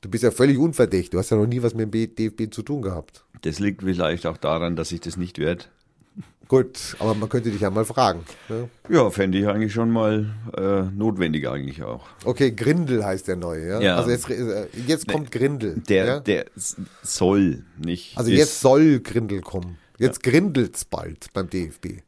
Du 0.00 0.08
bist 0.08 0.22
ja 0.22 0.30
völlig 0.30 0.58
unverdächtig. 0.58 1.10
Du 1.10 1.18
hast 1.18 1.30
ja 1.30 1.36
noch 1.36 1.46
nie 1.46 1.62
was 1.62 1.74
mit 1.74 1.92
dem 1.92 2.14
DFB 2.14 2.52
zu 2.52 2.62
tun 2.62 2.82
gehabt. 2.82 3.24
Das 3.42 3.58
liegt 3.58 3.82
vielleicht 3.82 4.26
auch 4.26 4.36
daran, 4.36 4.76
dass 4.76 4.92
ich 4.92 5.00
das 5.00 5.16
nicht 5.16 5.38
werde. 5.38 5.64
Gut, 6.48 6.96
aber 6.98 7.14
man 7.14 7.28
könnte 7.28 7.50
dich 7.50 7.60
ja 7.60 7.68
mal 7.68 7.84
fragen. 7.84 8.24
Ne? 8.48 8.70
Ja, 8.88 9.10
fände 9.10 9.36
ich 9.36 9.46
eigentlich 9.46 9.72
schon 9.72 9.90
mal 9.90 10.34
äh, 10.56 10.82
notwendig 10.96 11.46
eigentlich 11.46 11.82
auch. 11.82 12.06
Okay, 12.24 12.52
Grindel 12.52 13.04
heißt 13.04 13.28
der 13.28 13.36
neue. 13.36 13.68
Ja? 13.68 13.80
Ja. 13.80 13.96
Also 13.96 14.10
jetzt, 14.10 14.30
äh, 14.30 14.66
jetzt 14.86 15.06
kommt 15.08 15.30
Grindel. 15.30 15.82
Der, 15.88 16.06
ja? 16.06 16.20
der 16.20 16.46
soll 17.02 17.64
nicht. 17.76 18.16
Also 18.16 18.30
jetzt 18.30 18.60
soll 18.60 19.00
Grindel 19.00 19.42
kommen. 19.42 19.76
Jetzt 19.98 20.22
grindelt's 20.22 20.86
bald 20.86 21.26
beim 21.34 21.50
DFB. 21.50 21.98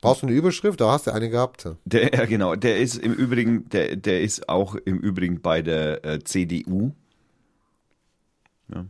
Brauchst 0.00 0.22
du 0.22 0.26
eine 0.26 0.34
Überschrift? 0.36 0.80
Da 0.80 0.92
hast 0.92 1.06
du 1.06 1.12
eine 1.12 1.28
gehabt. 1.28 1.68
Der, 1.84 2.12
ja, 2.14 2.24
genau. 2.24 2.56
Der 2.56 2.78
ist 2.78 2.96
im 2.96 3.12
Übrigen, 3.12 3.68
der, 3.68 3.96
der 3.96 4.22
ist 4.22 4.48
auch 4.48 4.74
im 4.74 4.98
Übrigen 4.98 5.40
bei 5.42 5.60
der 5.62 6.04
äh, 6.04 6.18
CDU. 6.24 6.92
Ja. 8.72 8.86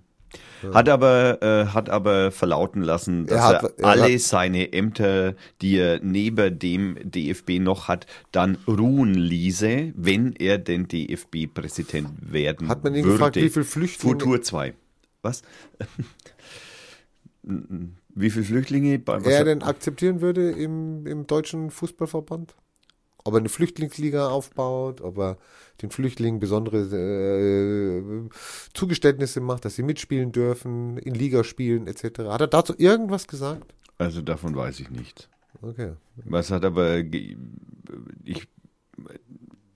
Hat 0.73 0.89
aber, 0.89 1.43
äh, 1.43 1.67
hat 1.67 1.89
aber 1.91 2.31
verlauten 2.31 2.83
lassen, 2.83 3.27
dass 3.27 3.39
Er 3.39 3.43
er, 3.55 3.63
hat- 3.63 3.79
er 3.79 3.85
alle 3.87 4.13
hat- 4.15 4.21
seine 4.21 4.73
Ämter, 4.73 5.35
die 5.61 5.77
er 5.79 5.99
neben 6.01 6.57
dem 6.59 6.97
DFB 7.03 7.59
noch 7.59 7.89
hat, 7.89 8.07
dann 8.31 8.57
ruhen 8.69 9.15
ließe, 9.15 9.93
wenn 9.97 10.35
er 10.37 10.59
den 10.59 10.87
DFB-Präsident 10.87 12.11
werden 12.21 12.69
Hat 12.69 12.85
man 12.85 12.95
ihn 12.95 13.03
würde. 13.05 13.17
gefragt, 13.17 13.37
wie 13.37 13.49
viel 13.49 13.65
Flüchtlinge- 13.65 14.01
Futur 14.13 14.43
2. 14.43 14.75
Was? 15.23 15.43
wie 18.21 18.31
viele 18.31 18.45
Flüchtlinge? 18.45 18.99
Bei, 18.99 19.19
er 19.19 19.45
denn 19.45 19.63
akzeptieren 19.63 20.21
würde 20.21 20.51
im, 20.51 21.07
im 21.07 21.27
deutschen 21.27 21.71
Fußballverband? 21.71 22.55
Ob 23.23 23.35
er 23.35 23.41
eine 23.41 23.49
Flüchtlingsliga 23.51 24.29
aufbaut, 24.29 25.03
ob 25.03 25.19
er 25.19 25.37
den 25.83 25.91
Flüchtlingen 25.91 26.41
besondere 26.41 26.79
äh, 26.79 28.29
Zugeständnisse 28.73 29.41
macht, 29.41 29.65
dass 29.65 29.77
sie 29.77 29.83
mitspielen 29.83 30.33
dürfen, 30.33 30.97
in 30.97 31.15
Ligaspielen 31.15 31.87
etc. 31.87 32.21
Hat 32.31 32.41
er 32.41 32.47
dazu 32.47 32.75
irgendwas 32.79 33.27
gesagt? 33.27 33.75
also 34.01 34.23
davon 34.23 34.57
weiß 34.57 34.81
ich 34.81 34.91
nicht. 34.91 35.29
Okay. 35.61 35.93
Was 36.25 36.51
hat 36.51 36.65
aber 36.65 36.99
ich 36.99 38.49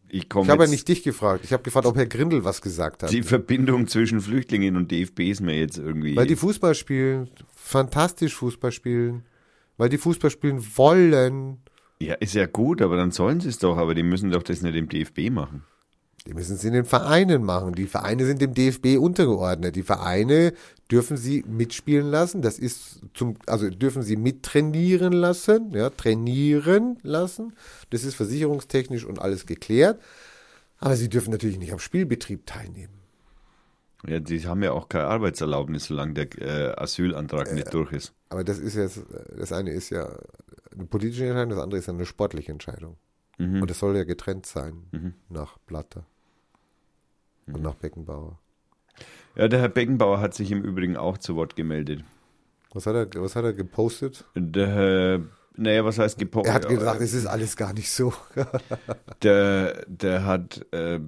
ich 0.09 0.29
Ich 0.29 0.49
habe 0.49 0.65
ja 0.65 0.71
nicht 0.71 0.87
dich 0.87 1.03
gefragt. 1.03 1.45
Ich 1.45 1.53
habe 1.53 1.63
gefragt, 1.63 1.87
ob 1.87 1.97
Herr 1.97 2.07
Grindel 2.07 2.45
was 2.45 2.63
gesagt 2.63 3.03
hat. 3.03 3.13
die 3.13 3.23
Verbindung 3.23 3.89
zwischen 3.89 4.21
Flüchtlingen 4.21 4.77
und 4.77 4.91
DFB 4.91 5.21
ist 5.21 5.41
mir 5.41 5.59
jetzt 5.59 5.77
irgendwie 5.77 6.17
Weil 6.17 6.27
die 6.27 6.37
Fußball 6.37 6.75
spielen, 6.75 7.29
fantastisch 7.65 8.35
Fußball 8.35 8.73
spielen, 8.73 9.25
weil 9.79 9.89
die 9.89 9.99
Fußball 9.99 10.31
spielen 10.31 10.63
wollen. 10.77 11.59
Ja, 11.99 12.15
ist 12.15 12.35
ja 12.35 12.47
gut, 12.47 12.83
aber 12.83 12.97
dann 12.97 13.11
sollen 13.11 13.41
sie 13.41 13.49
es 13.49 13.59
doch, 13.59 13.79
aber 13.79 13.95
die 13.95 14.03
müssen 14.03 14.31
doch 14.31 14.43
das 14.43 14.61
nicht 14.61 14.77
im 14.77 14.89
DFB 14.89 15.31
machen. 15.31 15.65
Die 16.27 16.35
müssen 16.35 16.57
es 16.57 16.65
in 16.65 16.73
den 16.73 16.85
Vereinen 16.85 17.43
machen. 17.43 17.75
Die 17.75 17.87
Vereine 17.87 18.25
sind 18.25 18.41
dem 18.41 18.55
DFB 18.55 18.99
untergeordnet. 18.99 19.77
Die 19.77 19.83
Vereine 19.83 20.53
dürfen 20.91 21.17
sie 21.17 21.45
mitspielen 21.47 22.07
lassen. 22.07 22.41
Das 22.41 22.59
ist 22.59 23.01
zum, 23.15 23.35
also 23.47 23.69
dürfen 23.69 24.03
sie 24.03 24.17
mittrainieren 24.17 25.13
lassen, 25.13 25.73
ja, 25.73 25.91
trainieren 25.91 26.99
lassen. 27.03 27.55
Das 27.91 28.05
ist 28.05 28.15
versicherungstechnisch 28.15 29.05
und 29.05 29.19
alles 29.19 29.45
geklärt. 29.45 30.01
Aber 30.79 30.97
sie 30.97 31.09
dürfen 31.09 31.31
natürlich 31.31 31.59
nicht 31.59 31.73
am 31.73 31.79
Spielbetrieb 31.79 32.47
teilnehmen. 32.47 33.04
Ja, 34.07 34.21
die 34.21 34.47
haben 34.47 34.63
ja 34.63 34.73
auch 34.73 34.89
keine 34.89 35.07
Arbeitserlaubnis, 35.07 35.87
solange 35.87 36.13
der 36.15 36.29
äh, 36.41 36.75
Asylantrag 36.77 37.53
nicht 37.55 37.73
durch 37.73 37.93
ist. 37.93 38.13
Aber 38.29 38.45
das 38.45 38.59
ist 38.59 38.75
jetzt, 38.77 39.03
das 39.37 39.53
eine 39.53 39.71
ist 39.71 39.91
ja 39.91 40.09
eine 40.73 40.85
politische 40.87 41.25
Entscheidung, 41.27 41.51
das 41.51 41.59
andere 41.61 41.79
ist 41.79 41.87
ja 41.87 41.95
eine 41.95 42.05
sportliche 42.07 42.53
Entscheidung. 42.53 42.97
Mhm. 43.39 43.63
Und 43.63 43.71
es 43.71 43.79
soll 43.79 43.97
ja 43.97 44.05
getrennt 44.05 44.47
sein 44.47 45.15
nach 45.29 45.59
Blatter 45.59 46.07
Mhm. 47.47 47.55
und 47.57 47.63
nach 47.63 47.75
Beckenbauer. 47.75 48.39
Ja, 49.37 49.49
der 49.49 49.61
Herr 49.61 49.69
Beckenbauer 49.69 50.21
hat 50.21 50.35
sich 50.35 50.51
im 50.51 50.63
Übrigen 50.63 50.97
auch 50.97 51.19
zu 51.19 51.37
Wort 51.37 51.57
gemeldet. 51.57 52.05
Was 52.73 52.87
hat 52.87 52.95
er, 52.95 53.23
was 53.23 53.37
hat 53.37 53.45
er 53.45 53.53
gepostet? 53.53 54.25
Der 54.35 54.67
Herr, 54.69 55.21
naja, 55.57 55.85
was 55.85 55.99
heißt 55.99 56.19
gepostet? 56.19 56.51
Er 56.51 56.55
hat 56.55 56.69
gesagt, 56.69 57.01
es 57.01 57.13
ist 57.13 57.27
alles 57.27 57.57
gar 57.57 57.73
nicht 57.73 57.91
so. 57.91 58.13
Der, 59.23 59.85
der 59.87 60.25
hat, 60.27 60.65
äh, 60.73 61.01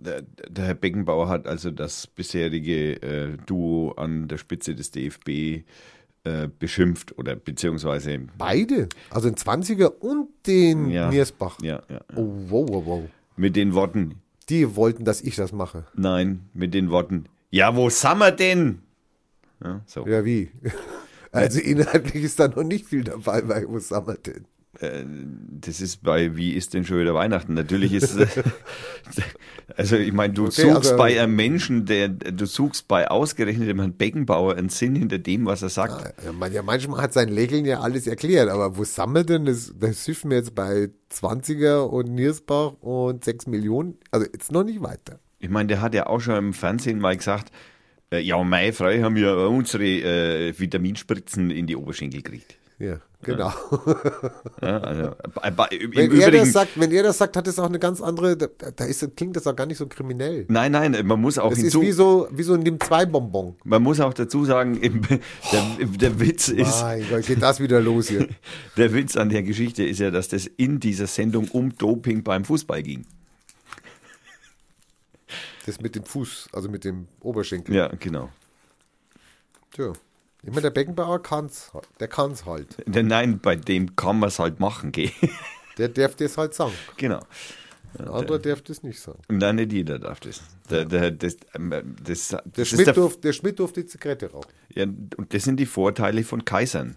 der, 0.00 0.22
der 0.48 0.64
Herr 0.64 0.74
Beckenbauer 0.74 1.28
hat 1.28 1.46
also 1.46 1.70
das 1.70 2.06
bisherige 2.06 3.00
äh, 3.02 3.36
Duo 3.46 3.92
an 3.92 4.28
der 4.28 4.38
Spitze 4.38 4.74
des 4.74 4.90
DFB 4.90 5.64
äh, 6.24 6.48
beschimpft 6.58 7.16
oder 7.18 7.36
beziehungsweise, 7.36 8.18
Beide. 8.36 8.88
Also 9.10 9.28
den 9.30 9.36
20er 9.36 9.86
und 9.86 10.28
den 10.46 10.90
Ja. 10.90 11.10
Niersbach. 11.10 11.58
ja, 11.62 11.82
ja, 11.88 12.00
Oh, 12.16 12.28
wow, 12.48 12.68
wow, 12.68 12.86
wow. 12.86 13.02
mit 13.36 13.56
den 13.56 13.74
Worten, 13.74 14.16
Die 14.48 14.74
wollten, 14.76 15.04
dass 15.04 15.20
ich 15.22 15.36
das 15.36 15.52
mache. 15.52 15.84
nein, 15.94 16.48
mit 16.54 16.74
den 16.74 16.90
Worten, 16.90 17.26
ja, 17.50 17.74
wo 17.76 17.88
sind 17.90 18.18
wir 18.18 18.32
denn? 18.32 18.80
Ja, 19.62 19.80
so. 19.86 20.06
Ja, 20.06 20.24
wie? 20.24 20.50
Also 21.32 21.60
inhaltlich 21.60 22.24
ist 22.24 22.40
da 22.40 22.48
noch 22.48 22.64
nicht 22.64 22.86
viel 22.86 23.04
dabei 23.04 23.40
bei 23.42 23.64
Was 23.68 23.92
haben 23.92 24.08
wir 24.08 24.14
denn? 24.16 24.46
Äh, 24.78 25.04
das 25.04 25.80
ist 25.80 26.02
bei 26.02 26.36
Wie 26.36 26.52
ist 26.52 26.74
denn 26.74 26.84
schon 26.84 27.00
wieder 27.00 27.12
Weihnachten? 27.14 27.54
Natürlich 27.54 27.92
ist 27.92 28.16
also 29.76 29.96
ich 29.96 30.12
meine, 30.12 30.32
du 30.32 30.46
Okay, 30.46 30.72
suchst 30.72 30.96
bei 30.96 31.20
einem 31.20 31.34
Menschen, 31.34 31.86
der 31.86 32.08
du 32.08 32.46
suchst 32.46 32.86
bei 32.86 33.10
ausgerechnet 33.10 33.68
dem 33.68 33.80
Herrn 33.80 33.94
Beckenbauer 33.94 34.54
einen 34.54 34.68
Sinn 34.68 34.94
hinter 34.94 35.18
dem, 35.18 35.44
was 35.46 35.62
er 35.62 35.70
sagt. 35.70 36.14
Ja, 36.24 36.32
man, 36.32 36.52
ja, 36.52 36.62
manchmal 36.62 37.02
hat 37.02 37.12
sein 37.12 37.28
Lächeln 37.28 37.64
ja 37.64 37.80
alles 37.80 38.06
erklärt, 38.06 38.48
aber 38.48 38.76
wo 38.76 38.82
wir 38.82 39.24
denn? 39.24 39.44
Das, 39.44 39.72
das 39.76 40.04
hilft 40.04 40.24
mir 40.24 40.36
jetzt 40.36 40.54
bei 40.54 40.90
20er 41.12 41.80
und 41.80 42.14
Niersbach 42.14 42.74
und 42.80 43.24
6 43.24 43.48
Millionen. 43.48 43.98
Also 44.12 44.26
jetzt 44.32 44.52
noch 44.52 44.62
nicht 44.62 44.82
weiter. 44.82 45.18
Ich 45.40 45.50
meine, 45.50 45.66
der 45.66 45.80
hat 45.80 45.94
ja 45.94 46.06
auch 46.06 46.20
schon 46.20 46.36
im 46.36 46.52
Fernsehen 46.52 47.00
mal 47.00 47.16
gesagt, 47.16 47.50
äh, 48.12 48.20
ja, 48.20 48.42
meine 48.44 48.72
Frei 48.72 49.02
haben 49.02 49.16
ja 49.16 49.34
unsere 49.34 49.84
äh, 49.84 50.58
Vitaminspritzen 50.58 51.50
in 51.50 51.66
die 51.66 51.76
Oberschenkel 51.76 52.22
gekriegt. 52.22 52.56
Ja, 52.78 53.00
genau. 53.22 53.52
Ja, 54.62 54.78
also, 54.78 55.02
im 55.02 55.56
Wenn 55.56 56.10
er, 56.10 56.28
Übrigen, 56.28 56.32
das 56.32 56.52
sagt, 56.52 56.78
wenn 56.78 56.90
er 56.90 57.02
das 57.02 57.18
sagt, 57.18 57.36
hat 57.36 57.46
es 57.46 57.58
auch 57.58 57.66
eine 57.66 57.78
ganz 57.78 58.00
andere, 58.00 58.36
da, 58.36 58.84
ist, 58.84 59.16
klingt 59.16 59.36
das 59.36 59.46
auch 59.46 59.56
gar 59.56 59.66
nicht 59.66 59.78
so 59.78 59.86
kriminell. 59.86 60.46
nein, 60.48 60.72
nein, 60.72 61.06
man 61.06 61.20
muss 61.20 61.38
auch 61.38 61.50
Das 61.50 61.58
ist 61.58 61.64
hinzu, 61.72 61.82
wie 61.82 61.92
so, 61.92 62.28
wie 62.30 62.42
so 62.42 62.54
ein 62.54 62.60
Nimm-2-Bonbon. 62.60 63.56
man 63.64 63.82
muss 63.82 64.00
auch 64.00 64.14
dazu 64.14 64.44
sagen, 64.44 64.76
im, 64.76 65.02
der, 65.02 65.86
der 65.86 66.20
Witz 66.20 66.48
ist, 66.48 66.82
Mein 66.82 67.04
Gott, 67.08 67.26
geht 67.26 67.42
das 67.42 67.60
wieder 67.60 67.80
los 67.80 68.08
hier. 68.08 68.28
Der 68.76 68.92
Witz 68.92 69.16
an 69.16 69.28
der 69.28 69.42
Geschichte 69.42 69.84
ist 69.84 69.98
ja, 69.98 70.10
dass 70.10 70.28
das 70.28 70.46
in 70.46 70.80
dieser 70.80 71.06
Sendung 71.06 71.48
um 71.48 71.76
Doping 71.76 72.22
beim 72.22 72.44
Fußball 72.44 72.82
ging. 72.82 73.04
Das 75.66 75.80
mit 75.80 75.94
dem 75.94 76.04
Fuß, 76.04 76.48
also 76.52 76.68
mit 76.68 76.84
dem 76.84 77.06
Oberschenkel. 77.20 77.74
Ja, 77.74 77.88
genau. 77.88 78.30
Tja. 79.72 79.92
Ich 80.42 80.48
meine, 80.48 80.62
der 80.62 80.70
Beckenbauer 80.70 81.22
kann's, 81.22 81.70
halt. 81.74 81.86
der 82.00 82.08
kann's 82.08 82.46
halt. 82.46 82.76
Denn 82.86 83.06
nein, 83.08 83.38
bei 83.40 83.56
dem 83.56 83.94
kann 83.96 84.18
man 84.18 84.28
es 84.28 84.38
halt 84.38 84.58
machen, 84.60 84.92
gell? 84.92 85.10
Der 85.78 85.88
darf 85.88 86.14
das 86.16 86.36
halt 86.36 86.52
sagen. 86.54 86.72
genau. 86.96 87.20
Ein 87.98 88.08
anderer 88.08 88.38
darf 88.38 88.60
das 88.62 88.82
nicht 88.82 89.00
sagen. 89.00 89.18
Nein, 89.28 89.56
nicht 89.56 89.72
jeder 89.72 89.98
darf 89.98 90.20
das. 90.20 90.42
Der, 90.68 90.84
der, 90.84 91.10
das, 91.10 91.36
ähm, 91.54 91.70
das, 92.04 92.28
das 92.28 92.42
Der 92.44 92.64
Schmidt, 92.64 92.86
der, 92.86 92.94
durfte, 92.94 93.20
der 93.22 93.32
Schmidt 93.32 93.58
durfte 93.58 93.80
die 93.82 93.86
Zigarette 93.86 94.30
rauchen. 94.30 94.50
ja, 94.74 94.84
und 94.84 95.26
das 95.34 95.44
sind 95.44 95.56
die 95.58 95.66
Vorteile 95.66 96.22
von 96.24 96.44
Kaisern. 96.44 96.96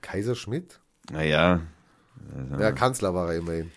Kaiser 0.00 0.34
Schmidt? 0.34 0.80
Naja, 1.10 1.60
Ja, 2.58 2.72
Kanzler 2.72 3.14
war 3.14 3.32
er 3.32 3.38
immerhin. 3.38 3.70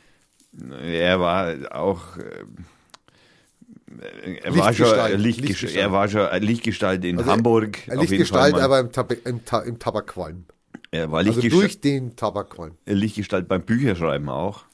er 0.81 1.19
war 1.19 1.55
auch. 1.75 2.17
Er 4.43 4.57
war, 4.57 4.73
schon 4.73 5.19
Lichtgestalt, 5.19 5.75
er 5.75 5.91
war 5.91 6.07
schon 6.09 6.27
Lichtgestalt 6.41 7.05
in 7.05 7.17
Also 7.17 7.31
Hamburg. 7.31 7.85
Lichtgestalt, 7.87 8.55
aber 8.55 8.79
im, 8.79 8.91
Tab 8.91 9.11
im, 9.25 9.45
Ta 9.45 9.59
im 9.59 9.79
Tabakqualm. 9.79 10.45
er 10.91 11.11
war 11.11 11.19
Also 11.19 11.31
Lichtgestalt, 11.31 11.61
durch 11.63 11.81
den 11.81 12.15
Tabakqualm. 12.15 12.75
Lichtgestalt 12.85 13.47
beim 13.47 13.63
Bücherschreiben 13.63 14.29
auch. 14.29 14.65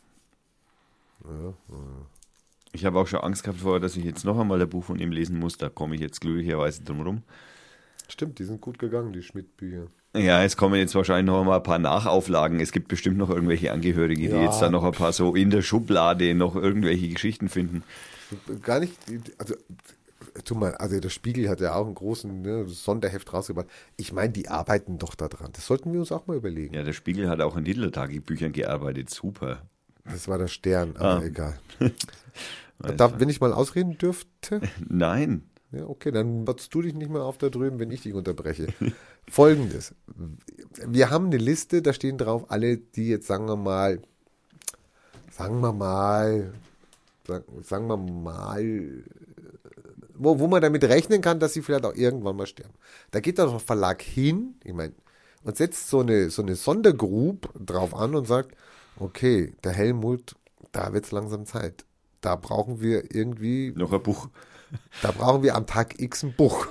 Ich 2.73 2.85
habe 2.85 2.99
auch 2.99 3.07
schon 3.07 3.19
Angst 3.19 3.43
gehabt 3.43 3.59
vorher, 3.59 3.79
dass 3.79 3.95
ich 3.95 4.03
jetzt 4.05 4.23
noch 4.25 4.39
einmal 4.39 4.61
ein 4.61 4.69
Buch 4.69 4.83
von 4.83 4.99
ihm 4.99 5.11
lesen 5.11 5.37
muss. 5.39 5.57
Da 5.57 5.69
komme 5.69 5.95
ich 5.95 6.01
jetzt 6.01 6.21
glücklicherweise 6.21 6.83
drum 6.83 7.01
rum. 7.01 7.23
Stimmt, 8.07 8.39
die 8.39 8.43
sind 8.43 8.61
gut 8.61 8.79
gegangen, 8.79 9.13
die 9.13 9.23
Schmidt-Bücher. 9.23 9.87
Ja, 10.15 10.43
es 10.43 10.57
kommen 10.57 10.75
jetzt 10.75 10.93
wahrscheinlich 10.95 11.25
noch 11.33 11.43
mal 11.45 11.57
ein 11.57 11.63
paar 11.63 11.79
Nachauflagen. 11.79 12.59
Es 12.59 12.71
gibt 12.73 12.89
bestimmt 12.89 13.17
noch 13.17 13.29
irgendwelche 13.29 13.71
Angehörige, 13.71 14.21
die 14.27 14.35
Ja. 14.35 14.43
jetzt 14.43 14.61
da 14.61 14.69
noch 14.69 14.83
ein 14.83 14.91
paar 14.91 15.13
so 15.13 15.35
in 15.35 15.49
der 15.51 15.61
Schublade 15.61 16.33
noch 16.35 16.55
irgendwelche 16.55 17.07
Geschichten 17.09 17.47
finden. 17.47 17.83
Gar 18.61 18.81
nicht, 18.81 18.93
also, 19.37 19.55
tu 20.43 20.55
mal, 20.55 20.75
also 20.75 20.99
der 20.99 21.09
Spiegel 21.09 21.47
hat 21.49 21.61
ja 21.61 21.75
auch 21.75 21.85
einen 21.85 21.95
großen 21.95 22.41
ne, 22.41 22.65
Sonderheft 22.67 23.31
rausgebracht. 23.33 23.67
Ich 23.95 24.11
meine, 24.11 24.33
die 24.33 24.49
arbeiten 24.49 24.97
doch 24.97 25.15
da 25.15 25.29
dran. 25.29 25.51
Das 25.53 25.65
sollten 25.65 25.93
wir 25.93 25.99
uns 26.01 26.11
auch 26.11 26.27
mal 26.27 26.35
überlegen. 26.35 26.73
Ja, 26.75 26.83
der 26.83 26.93
Spiegel 26.93 27.29
hat 27.29 27.39
auch 27.39 27.55
an 27.55 27.63
Titeltagebüchern 27.65 28.51
gearbeitet. 28.51 29.09
Super. 29.09 29.61
Das 30.03 30.27
war 30.27 30.37
der 30.37 30.47
Stern, 30.47 30.95
aber 30.97 31.21
Ah. 31.21 31.23
egal. 31.23 31.59
Da, 32.97 33.19
wenn 33.19 33.29
ich 33.29 33.39
mal 33.39 33.53
ausreden 33.53 33.99
dürfte, 33.99 34.59
Nein. 34.89 35.43
Ja, 35.71 35.87
okay, 35.87 36.11
dann 36.11 36.43
batzt 36.45 36.73
du 36.73 36.81
dich 36.81 36.93
nicht 36.93 37.09
mehr 37.09 37.23
auf 37.23 37.37
da 37.37 37.49
drüben, 37.49 37.79
wenn 37.79 37.91
ich 37.91 38.01
dich 38.01 38.13
unterbreche. 38.13 38.67
Folgendes. 39.29 39.95
Wir 40.85 41.09
haben 41.09 41.27
eine 41.27 41.37
Liste, 41.37 41.81
da 41.81 41.93
stehen 41.93 42.17
drauf 42.17 42.45
alle, 42.49 42.77
die 42.77 43.07
jetzt, 43.07 43.27
sagen 43.27 43.47
wir 43.47 43.55
mal, 43.55 44.01
sagen 45.31 45.61
wir 45.61 45.71
mal, 45.71 46.53
sagen, 47.25 47.45
sagen 47.63 47.87
wir 47.87 47.97
mal, 47.97 49.03
wo, 50.15 50.39
wo 50.39 50.47
man 50.47 50.61
damit 50.61 50.83
rechnen 50.83 51.21
kann, 51.21 51.39
dass 51.39 51.53
sie 51.53 51.61
vielleicht 51.61 51.85
auch 51.85 51.95
irgendwann 51.95 52.35
mal 52.35 52.47
sterben. 52.47 52.73
Da 53.11 53.21
geht 53.21 53.37
der 53.37 53.59
Verlag 53.59 54.01
hin, 54.01 54.55
ich 54.63 54.73
meine, 54.73 54.93
und 55.43 55.57
setzt 55.57 55.89
so 55.89 56.01
eine, 56.01 56.29
so 56.29 56.41
eine 56.41 56.55
Sondergroup 56.55 57.49
drauf 57.57 57.95
an 57.95 58.13
und 58.13 58.27
sagt, 58.27 58.55
okay, 58.99 59.53
der 59.63 59.71
Helmut, 59.71 60.35
da 60.71 60.93
wird 60.93 61.05
es 61.05 61.11
langsam 61.11 61.45
Zeit. 61.45 61.85
Da 62.19 62.35
brauchen 62.35 62.81
wir 62.81 63.15
irgendwie 63.15 63.73
Noch 63.75 63.93
ein 63.93 64.03
Buch. 64.03 64.29
Da 65.01 65.11
brauchen 65.11 65.43
wir 65.43 65.55
am 65.55 65.65
Tag 65.65 65.99
X 65.99 66.23
ein 66.23 66.33
Buch. 66.33 66.67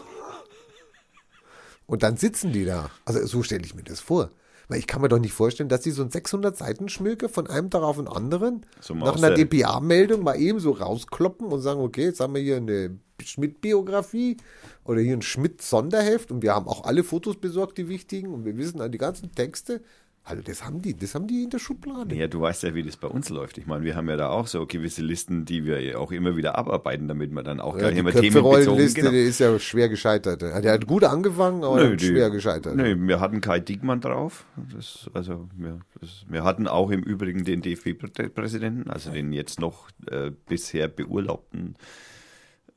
Und 1.86 2.02
dann 2.02 2.16
sitzen 2.16 2.52
die 2.52 2.64
da. 2.64 2.90
Also 3.04 3.26
so 3.26 3.42
stelle 3.42 3.64
ich 3.64 3.74
mir 3.74 3.82
das 3.82 4.00
vor. 4.00 4.30
Weil 4.68 4.78
ich 4.78 4.86
kann 4.86 5.02
mir 5.02 5.08
doch 5.08 5.18
nicht 5.18 5.32
vorstellen, 5.32 5.68
dass 5.68 5.80
die 5.80 5.90
so 5.90 6.02
ein 6.02 6.10
600-Seiten-Schmöke 6.10 7.28
von 7.28 7.48
einem 7.48 7.70
Tag 7.70 7.82
auf 7.82 7.96
den 7.96 8.06
anderen 8.06 8.64
So 8.80 8.94
nach 8.94 9.16
einer 9.16 9.34
DPA-Meldung 9.34 10.22
mal 10.22 10.36
eben 10.36 10.60
so 10.60 10.70
rauskloppen 10.70 11.48
und 11.48 11.60
sagen, 11.60 11.80
okay, 11.80 12.04
jetzt 12.04 12.20
haben 12.20 12.36
wir 12.36 12.40
hier 12.40 12.58
eine 12.58 12.96
Schmidt-Biografie 13.20 14.36
oder 14.84 15.00
hier 15.00 15.14
ein 15.14 15.22
Schmidt-Sonderheft 15.22 16.30
und 16.30 16.42
wir 16.42 16.54
haben 16.54 16.68
auch 16.68 16.84
alle 16.84 17.02
Fotos 17.02 17.36
besorgt, 17.36 17.78
die 17.78 17.88
wichtigen 17.88 18.32
und 18.32 18.44
wir 18.44 18.56
wissen 18.56 18.80
an 18.80 18.92
die 18.92 18.98
ganzen 18.98 19.34
Texte. 19.34 19.82
Also 20.22 20.42
das 20.42 20.64
haben 20.64 20.82
die, 20.82 20.94
das 20.96 21.14
haben 21.14 21.26
die 21.26 21.44
in 21.44 21.50
der 21.50 21.58
Schublade. 21.58 22.14
Ja, 22.14 22.28
du 22.28 22.42
weißt 22.42 22.62
ja, 22.62 22.74
wie 22.74 22.82
das 22.82 22.96
bei 22.98 23.08
uns 23.08 23.30
läuft. 23.30 23.56
Ich 23.58 23.66
meine, 23.66 23.84
wir 23.84 23.96
haben 23.96 24.08
ja 24.08 24.16
da 24.16 24.28
auch 24.28 24.46
so 24.46 24.66
gewisse 24.66 25.02
Listen, 25.02 25.44
die 25.46 25.64
wir 25.64 25.80
ja 25.80 25.96
auch 25.96 26.12
immer 26.12 26.36
wieder 26.36 26.56
abarbeiten, 26.58 27.08
damit 27.08 27.32
wir 27.32 27.42
dann 27.42 27.58
auch 27.58 27.74
Ja, 27.74 27.80
gleich 27.80 27.94
die 27.94 27.98
immer 28.00 28.10
Themen 28.12 28.22
bezogen. 28.34 28.50
Köpfe-Rollenliste, 28.54 29.00
Genau. 29.00 29.10
die 29.12 29.22
ist 29.22 29.40
ja 29.40 29.58
schwer 29.58 29.88
gescheitert. 29.88 30.42
Der 30.42 30.72
hat 30.72 30.86
gut 30.86 31.04
angefangen, 31.04 31.64
aber 31.64 31.82
Nö, 31.82 31.96
die- 31.96 32.06
schwer 32.06 32.28
gescheitert. 32.30 32.76
Nee, 32.76 32.94
wir 32.96 33.18
hatten 33.18 33.40
Kai 33.40 33.60
Diekmann 33.60 34.00
drauf. 34.02 34.44
Das, 34.72 35.10
also 35.14 35.48
wir, 35.56 35.80
das, 36.00 36.24
wir 36.28 36.44
hatten 36.44 36.68
auch 36.68 36.90
im 36.90 37.02
Übrigen 37.02 37.44
den 37.44 37.62
DFB-Präsidenten, 37.62 38.90
also 38.90 39.10
den 39.10 39.32
jetzt 39.32 39.58
noch 39.58 39.88
äh, 40.10 40.30
bisher 40.46 40.86
beurlaubten 40.88 41.74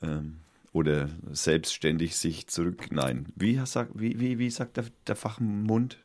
ähm, 0.01 0.37
oder 0.71 1.09
selbstständig 1.31 2.15
sich 2.15 2.47
zurück. 2.47 2.85
Nein, 2.91 3.27
wie, 3.35 3.59
sagt- 3.65 3.91
wie, 3.95 4.19
wie, 4.19 4.39
wie 4.39 4.49
sagt 4.49 4.77
der, 4.77 4.85
der 5.07 5.15
Fachmund? 5.17 5.97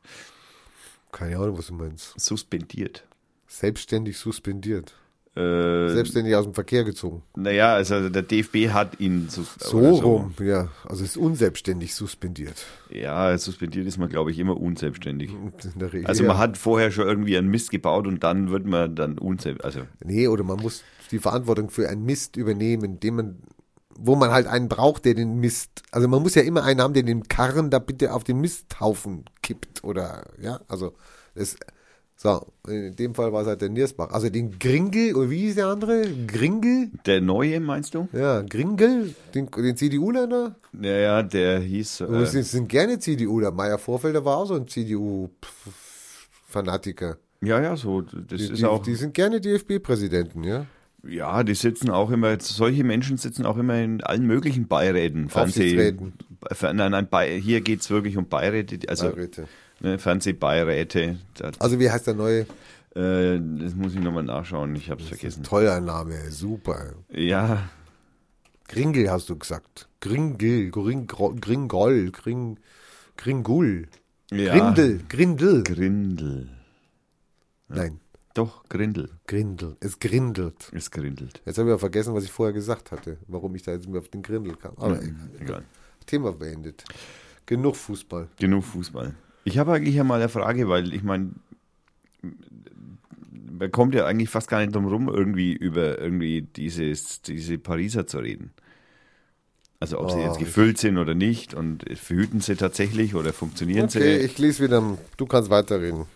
Keine 1.13 1.37
Ahnung, 1.37 1.59
was 1.59 1.69
du 1.69 1.75
meinst. 1.75 2.19
Suspendiert. 2.21 3.05
Selbstständig 3.47 4.19
suspendiert. 4.19 4.95
Äh, 5.37 5.91
Selbstständig 5.91 6.35
aus 6.35 6.45
dem 6.47 6.55
Verkehr 6.55 6.83
gezogen. 6.83 7.23
naja, 7.37 7.75
also 7.75 8.09
der 8.09 8.23
DFB 8.23 8.71
hat 8.71 8.99
ihn 8.99 9.29
So 9.29 9.79
rum, 9.79 10.35
ja. 10.41 10.69
Also 10.85 11.05
ist 11.05 11.17
unselbstständig 11.17 11.95
suspendiert. 11.95 12.67
Ja, 12.91 13.39
suspendiert 13.39 13.87
ist 13.87 13.99
man, 13.99 14.09
glaube 14.09 14.33
ich, 14.33 14.39
immer 14.41 14.57
unselbstständig. 14.61 15.31
In 15.31 15.79
der 15.79 15.93
Regel, 15.93 16.07
Also 16.09 16.25
ja. 16.25 16.29
man 16.29 16.39
hat 16.39 16.59
vorher 16.59 16.91
schon 16.91 17.07
irgendwie 17.07 17.39
einen 17.39 17.49
Mist 17.49 17.71
gebaut 17.71 18.09
und 18.09 18.25
dann 18.25 18.51
wird 18.51 18.67
man 18.67 18.97
dann 18.97 19.17
unselbstständig. 19.19 19.65
Also 19.65 19.81
Nee, 20.05 20.27
oder 20.27 20.43
man 20.43 20.59
muss 20.59 20.83
die 21.13 21.21
Verantwortung 21.21 21.71
für 21.71 21.89
einen 21.89 22.05
Mist 22.05 22.37
übernehmen, 22.37 22.99
den 22.99 23.15
man, 23.15 23.37
wo 24.01 24.15
man 24.15 24.31
halt 24.31 24.47
einen 24.47 24.69
braucht, 24.69 25.05
der 25.05 25.13
den 25.15 25.41
Mist, 25.41 25.83
also 25.91 26.07
man 26.09 26.23
muss 26.23 26.35
ja 26.35 26.41
immer 26.43 26.63
einen 26.65 26.81
haben, 26.81 26.95
der 26.95 27.03
den 27.03 27.25
Karren 27.29 27.69
da 27.71 27.79
bitte 27.81 28.15
auf 28.15 28.25
den 28.25 28.41
Misthaufen 28.41 29.25
kippt 29.43 29.85
oder, 29.85 30.25
ja, 30.41 30.61
also 30.69 30.95
das, 31.35 31.57
so, 32.21 32.45
in 32.67 32.97
dem 32.97 33.15
Fall 33.15 33.33
war 33.33 33.43
es 33.43 33.47
halt 33.47 33.61
der 33.61 33.69
Niersbach. 33.69 34.11
Also 34.11 34.29
den 34.29 34.59
Gringel, 34.59 35.15
oder 35.15 35.31
wie 35.31 35.39
hieß 35.43 35.55
der 35.55 35.69
andere? 35.69 36.03
Gringel? 36.27 36.91
der 37.07 37.21
Neue, 37.21 37.61
meinst 37.61 37.95
du? 37.95 38.09
Ja, 38.13 38.43
Gringel, 38.43 39.15
den, 39.37 39.49
den 39.57 39.77
CDUler 39.77 40.27
da? 40.27 40.57
Naja, 40.73 41.23
der 41.23 41.61
hieß. 41.61 42.01
Äh, 42.01 42.05
Äh, 42.07 42.27
sind, 42.27 42.43
sind 42.45 42.69
gerne 42.69 42.99
CDUler. 42.99 43.53
Meier 43.53 43.79
Vorfelder 43.79 44.25
war 44.25 44.39
auch 44.39 44.47
so 44.47 44.55
ein 44.55 44.67
CDU-Fanatiker. 44.67 47.19
ja, 47.41 47.61
ja, 47.63 47.77
so. 47.77 48.01
Das 48.03 48.27
Die, 48.27 48.35
ist 48.35 48.59
die, 48.59 48.65
auch. 48.67 48.83
die 48.83 48.97
sind 48.97 49.15
gerne 49.15 49.41
DFB-Präsidenten, 49.41 50.43
ja? 50.43 50.67
Ja, 51.07 51.43
die 51.45 51.55
sitzen 51.55 51.91
auch 51.91 52.11
immer. 52.11 52.39
Solche 52.41 52.85
Menschen 52.85 53.17
sitzen 53.17 53.47
auch 53.47 53.57
immer 53.57 53.81
in 53.81 54.03
allen 54.03 54.27
möglichen 54.27 54.67
Beiräten. 54.67 55.29
Fernseh, 55.29 55.95
nein, 56.63 56.91
nein, 56.91 57.09
bei, 57.09 57.39
hier 57.39 57.61
geht 57.61 57.81
es 57.81 57.91
wirklich 57.91 58.17
um 58.17 58.29
Beiräte, 58.29 58.79
also 58.89 59.11
Beiräte. 59.11 59.49
ne, 59.81 59.99
Fernsehbeiräte. 59.99 61.19
Also 61.59 61.79
wie 61.79 61.91
heißt 61.91 62.07
der 62.07 62.15
neue? 62.15 62.47
äh, 62.95 63.39
das 63.61 63.75
muss 63.75 63.95
ich 63.95 64.01
nochmal 64.01 64.25
nachschauen, 64.25 64.75
ich 64.77 64.91
habe 64.91 65.03
es 65.03 65.09
vergessen. 65.09 65.43
Toller 65.45 65.81
Name, 65.81 66.31
super. 66.31 66.95
Ja, 67.11 67.69
Gringel 68.69 69.11
hast 69.11 69.29
du 69.31 69.37
gesagt. 69.37 69.89
Gringel, 70.01 70.71
Gring, 70.71 71.07
Gringol, 71.07 72.11
Gring, 72.11 72.59
Gringul. 73.17 73.89
ja. 74.31 74.53
Grindel, 74.57 75.01
Grindel. 75.09 75.63
Grindel. 75.65 76.49
Nein, 77.69 78.01
Doch, 78.39 78.63
Grindel. 78.69 79.11
Grindel. 79.27 79.77
Es 79.81 79.99
grindelt. 79.99 80.71
Es 80.73 80.91
grindelt. 80.93 81.43
Jetzt 81.45 81.59
habe 81.59 81.69
ich 81.69 81.73
aber 81.73 81.81
vergessen, 81.81 82.15
was 82.15 82.23
ich 82.23 82.31
vorher 82.31 82.53
gesagt 82.53 82.93
hatte, 82.93 83.17
warum 83.27 83.53
ich 83.57 83.63
da 83.65 83.73
jetzt 83.73 83.89
auf 83.93 84.09
den 84.11 84.23
Grindel 84.23 84.55
kam. 84.55 84.75
Aber 84.77 85.03
egal. 85.03 85.15
Egal. 85.41 85.63
Thema 86.07 86.33
beendet. 86.33 86.85
Genug 87.47 87.75
Fußball. 87.75 88.29
Genug 88.39 88.63
Fußball. 88.65 89.15
Ich 89.45 89.59
habe 89.59 89.73
eigentlich 89.73 89.97
ja 89.97 90.05
mal 90.05 90.21
eine 90.21 90.29
Frage, 90.29 90.69
weil 90.69 90.95
ich 90.95 91.03
meine, 91.03 91.31
man 93.59 93.73
kommt 93.73 93.95
ja 93.95 94.07
eigentlich 94.07 94.29
fast 94.31 94.49
gar 94.49 94.61
nicht 94.61 94.75
drum 94.75 94.87
rum, 94.87 95.09
irgendwie 95.09 95.53
über 95.53 95.99
irgendwie 95.99 96.43
dieses, 96.43 97.23
diese 97.23 97.59
Pariser 97.59 98.07
zu 98.07 98.19
reden. 98.19 98.53
Also 99.81 99.99
ob 99.99 100.11
sie 100.11 100.19
Oh, 100.19 100.23
jetzt 100.27 100.35
ich- 100.39 100.45
gefüllt 100.45 100.79
sind 100.79 100.99
oder 100.99 101.15
nicht 101.15 101.55
und 101.55 101.85
verhüten 101.99 102.41
sie 102.41 102.57
tatsächlich 102.57 103.15
oder 103.15 103.33
funktionieren 103.33 103.87
Okay, 103.87 104.19
sie. 104.21 104.25
ich 104.27 104.39
lese 104.39 104.65
wieder. 104.65 104.97
Du 105.17 105.27
kannst 105.27 105.51
weiterreden. 105.51 106.07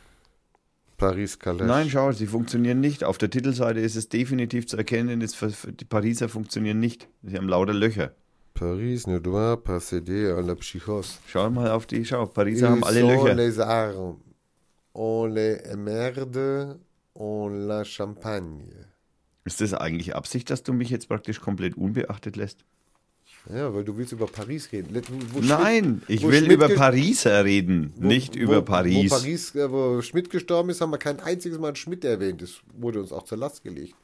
Paris 1.03 1.37
Calais. 1.37 1.65
Nein, 1.67 1.91
schau, 1.91 2.13
sie 2.13 2.27
funktionieren 2.29 2.81
nicht. 2.81 3.03
Auf 3.03 3.19
der 3.19 3.29
Titelseite 3.29 3.81
ist 3.81 3.97
es 3.97 4.09
definitiv 4.09 4.69
zu 4.69 4.77
erkennen, 4.77 5.19
die 5.19 5.85
Pariser 5.85 6.29
funktionieren 6.29 6.79
nicht. 6.79 7.09
Sie 7.25 7.37
haben 7.37 7.49
lauter 7.49 7.75
Löcher. 7.75 8.13
Paris 8.55 9.09
ne 9.09 9.21
doit 9.21 9.57
pas 9.65 9.81
céder 9.81 10.37
à 10.37 10.43
la 10.43 10.55
psychose. 10.55 11.19
Schau 11.27 11.51
mal 11.51 11.71
auf 11.73 11.87
die, 11.87 12.05
schau, 12.05 12.27
Pariser 12.27 12.71
haben 12.71 12.83
Ils 12.83 12.85
alle 12.87 13.01
sont 13.01 13.09
Löcher. 13.11 13.35
les 13.35 13.59
armes. 13.59 14.17
On 14.95 15.27
les 15.27 15.57
emmerde, 15.65 16.79
on 17.15 17.49
la 17.67 17.83
champagne. 17.85 18.69
Ist 19.45 19.61
das 19.61 19.75
eigentlich 19.75 20.15
Absicht, 20.15 20.51
dass 20.51 20.63
du 20.63 20.73
mich 20.73 20.91
jetzt 20.91 21.09
praktisch 21.09 21.41
komplett 21.41 21.77
unbeachtet 21.77 22.37
lässt? 22.37 22.65
Ja, 23.51 23.75
weil 23.75 23.83
du 23.85 23.97
willst 23.97 24.13
über 24.13 24.27
Paris 24.27 24.71
reden. 24.71 24.95
Wo 25.33 25.41
Nein, 25.41 25.85
Schmidt- 25.85 26.03
ich 26.09 26.23
will 26.27 26.39
Schmidt 26.39 26.53
über 26.53 26.69
Pariser 26.69 27.45
reden, 27.45 27.93
wo- 27.97 28.07
nicht 28.07 28.35
wo, 28.37 28.41
über 28.41 28.63
Paris. 28.63 29.11
Wo, 29.11 29.17
Paris, 29.17 29.55
äh, 29.57 29.71
wo 29.71 30.01
Schmidt 30.01 30.31
gestorben 30.31 30.71
ist, 30.71 30.81
haben 30.81 30.91
wir 30.91 30.99
kein 30.99 31.19
einziges 31.19 31.59
Mal 31.59 31.75
Schmidt 31.75 32.05
erwähnt. 32.05 32.41
Das 32.41 32.61
wurde 32.79 33.01
uns 33.01 33.11
auch 33.13 33.25
zur 33.25 33.39
Last 33.39 33.65
gelegt. 33.65 33.95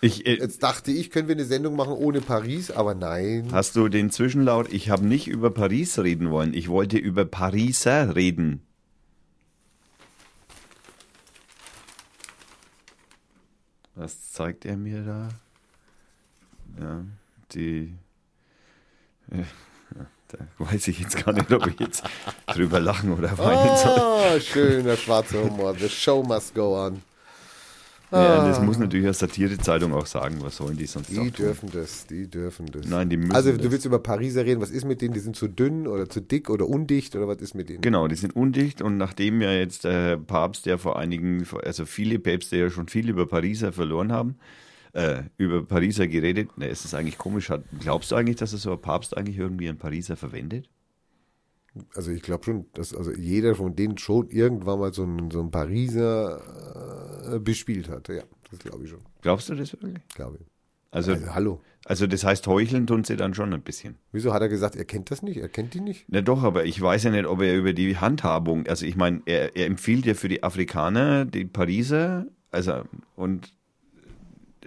Ich, 0.00 0.26
äh, 0.26 0.34
Jetzt 0.36 0.62
dachte 0.62 0.92
ich, 0.92 1.10
können 1.10 1.26
wir 1.28 1.34
eine 1.34 1.44
Sendung 1.44 1.74
machen 1.76 1.94
ohne 1.94 2.20
Paris, 2.20 2.70
aber 2.70 2.94
nein. 2.94 3.48
hast 3.50 3.74
du 3.74 3.88
den 3.88 4.10
Zwischenlaut? 4.10 4.72
Ich 4.72 4.90
habe 4.90 5.04
nicht 5.06 5.26
über 5.28 5.50
Paris 5.50 5.98
reden 5.98 6.30
wollen. 6.30 6.54
Ich 6.54 6.68
wollte 6.68 6.96
über 6.98 7.24
Pariser 7.24 8.14
reden. 8.14 8.60
Was 13.94 14.32
zeigt 14.32 14.64
er 14.64 14.76
mir 14.76 15.02
da? 15.02 15.28
Ja, 16.80 17.04
die. 17.54 17.94
Äh, 19.40 19.44
Da 20.28 20.38
weiß 20.58 20.88
ich 20.88 21.00
jetzt 21.00 21.24
gar 21.24 21.32
nicht, 21.32 21.52
ob 21.52 21.66
ich 21.66 21.78
jetzt 21.78 22.02
drüber 22.46 22.80
lachen 22.80 23.12
oder 23.12 23.36
weinen 23.38 23.76
soll. 23.76 23.98
Ah, 23.98 24.40
schöner 24.40 24.96
schwarzer 24.96 25.42
Humor. 25.44 25.74
The 25.78 25.88
show 25.88 26.22
must 26.22 26.54
go 26.54 26.76
on. 26.86 27.02
Ja, 28.12 28.46
das 28.46 28.60
muss 28.60 28.78
natürlich 28.78 29.06
eine 29.06 29.14
Satirezeitung 29.14 29.92
auch 29.92 30.06
sagen. 30.06 30.36
Was 30.40 30.56
sollen 30.58 30.76
die 30.76 30.86
sonst 30.86 31.10
Die 31.10 31.18
auch 31.18 31.22
tun? 31.24 31.32
dürfen 31.32 31.70
das, 31.72 32.06
die 32.06 32.28
dürfen 32.30 32.66
das. 32.70 32.86
Nein, 32.86 33.08
die 33.10 33.16
müssen 33.16 33.32
Also 33.34 33.50
das. 33.50 33.60
du 33.60 33.72
willst 33.72 33.86
über 33.86 33.98
Pariser 33.98 34.44
reden, 34.44 34.60
was 34.60 34.70
ist 34.70 34.84
mit 34.84 35.00
denen? 35.00 35.14
Die 35.14 35.20
sind 35.20 35.34
zu 35.34 35.48
dünn 35.48 35.88
oder 35.88 36.08
zu 36.08 36.20
dick 36.20 36.48
oder 36.48 36.68
undicht 36.68 37.16
oder 37.16 37.26
was 37.26 37.38
ist 37.38 37.54
mit 37.54 37.68
denen? 37.68 37.80
Genau, 37.80 38.06
die 38.06 38.14
sind 38.14 38.36
undicht 38.36 38.82
und 38.82 38.98
nachdem 38.98 39.40
ja 39.42 39.50
jetzt 39.52 39.82
der 39.82 40.16
Papst, 40.16 40.66
der 40.66 40.78
vor 40.78 40.96
einigen, 40.96 41.44
also 41.64 41.86
viele 41.86 42.20
Päpste 42.20 42.56
ja 42.56 42.70
schon 42.70 42.86
viel 42.86 43.08
über 43.08 43.26
Pariser 43.26 43.72
verloren 43.72 44.12
haben, 44.12 44.36
äh, 44.94 45.24
über 45.36 45.64
Pariser 45.64 46.06
geredet, 46.08 46.50
na, 46.56 46.66
ist 46.66 46.84
es 46.84 46.94
eigentlich 46.94 47.18
komisch. 47.18 47.50
Hat, 47.50 47.64
glaubst 47.80 48.10
du 48.10 48.16
eigentlich, 48.16 48.36
dass 48.36 48.52
es 48.52 48.62
so 48.62 48.72
ein 48.72 48.80
Papst 48.80 49.16
eigentlich 49.16 49.38
irgendwie 49.38 49.68
einen 49.68 49.78
Pariser 49.78 50.16
verwendet? 50.16 50.70
Also 51.94 52.12
ich 52.12 52.22
glaube 52.22 52.44
schon, 52.44 52.66
dass 52.74 52.94
also 52.94 53.12
jeder 53.12 53.56
von 53.56 53.74
denen 53.74 53.98
schon 53.98 54.28
irgendwann 54.30 54.78
mal 54.78 54.94
so 54.94 55.02
einen, 55.02 55.30
so 55.32 55.40
einen 55.40 55.50
Pariser 55.50 57.34
äh, 57.34 57.38
bespielt 57.40 57.88
hat. 57.88 58.08
Ja, 58.08 58.22
das 58.50 58.60
glaube 58.60 58.84
ich 58.84 58.90
schon. 58.90 59.00
Glaubst 59.22 59.48
du 59.48 59.54
das 59.56 59.72
wirklich? 59.72 59.96
Glaube 60.14 60.38
ich. 60.40 60.46
Also, 60.92 61.10
Also, 61.14 61.34
hallo. 61.34 61.60
also 61.84 62.06
das 62.06 62.22
heißt, 62.22 62.46
heucheln 62.46 62.86
tun 62.86 63.02
sie 63.02 63.16
dann 63.16 63.34
schon 63.34 63.52
ein 63.52 63.62
bisschen. 63.62 63.96
Wieso 64.12 64.32
hat 64.32 64.42
er 64.42 64.48
gesagt, 64.48 64.76
er 64.76 64.84
kennt 64.84 65.10
das 65.10 65.22
nicht? 65.22 65.38
Er 65.38 65.48
kennt 65.48 65.74
die 65.74 65.80
nicht? 65.80 66.04
Na 66.06 66.22
doch, 66.22 66.44
aber 66.44 66.64
ich 66.66 66.80
weiß 66.80 67.02
ja 67.02 67.10
nicht, 67.10 67.26
ob 67.26 67.40
er 67.42 67.56
über 67.56 67.72
die 67.72 67.96
Handhabung, 67.96 68.68
also 68.68 68.86
ich 68.86 68.94
meine, 68.94 69.20
er, 69.26 69.56
er 69.56 69.66
empfiehlt 69.66 70.06
ja 70.06 70.14
für 70.14 70.28
die 70.28 70.44
Afrikaner, 70.44 71.24
die 71.24 71.44
Pariser, 71.46 72.26
also 72.52 72.84
und 73.16 73.52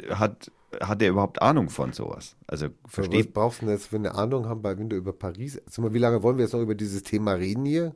hat, 0.10 0.52
hat 0.82 1.02
er 1.02 1.10
überhaupt 1.10 1.42
Ahnung 1.42 1.70
von 1.70 1.94
sowas? 1.94 2.36
Also 2.48 2.68
Was 2.84 2.94
versteht, 2.94 3.34
brauchst 3.34 3.62
du 3.62 3.66
denn 3.66 3.76
jetzt 3.76 3.88
für 3.88 3.96
eine 3.98 4.16
Ahnung 4.16 4.48
haben, 4.48 4.64
weil 4.64 4.78
wenn 4.78 4.90
du 4.90 4.96
über 4.96 5.14
Paris. 5.14 5.62
Mal, 5.78 5.94
wie 5.94 6.00
lange 6.00 6.22
wollen 6.24 6.38
wir 6.38 6.44
jetzt 6.46 6.54
noch 6.54 6.62
über 6.62 6.76
dieses 6.76 7.04
Thema 7.04 7.34
reden 7.34 7.66
hier? 7.66 7.96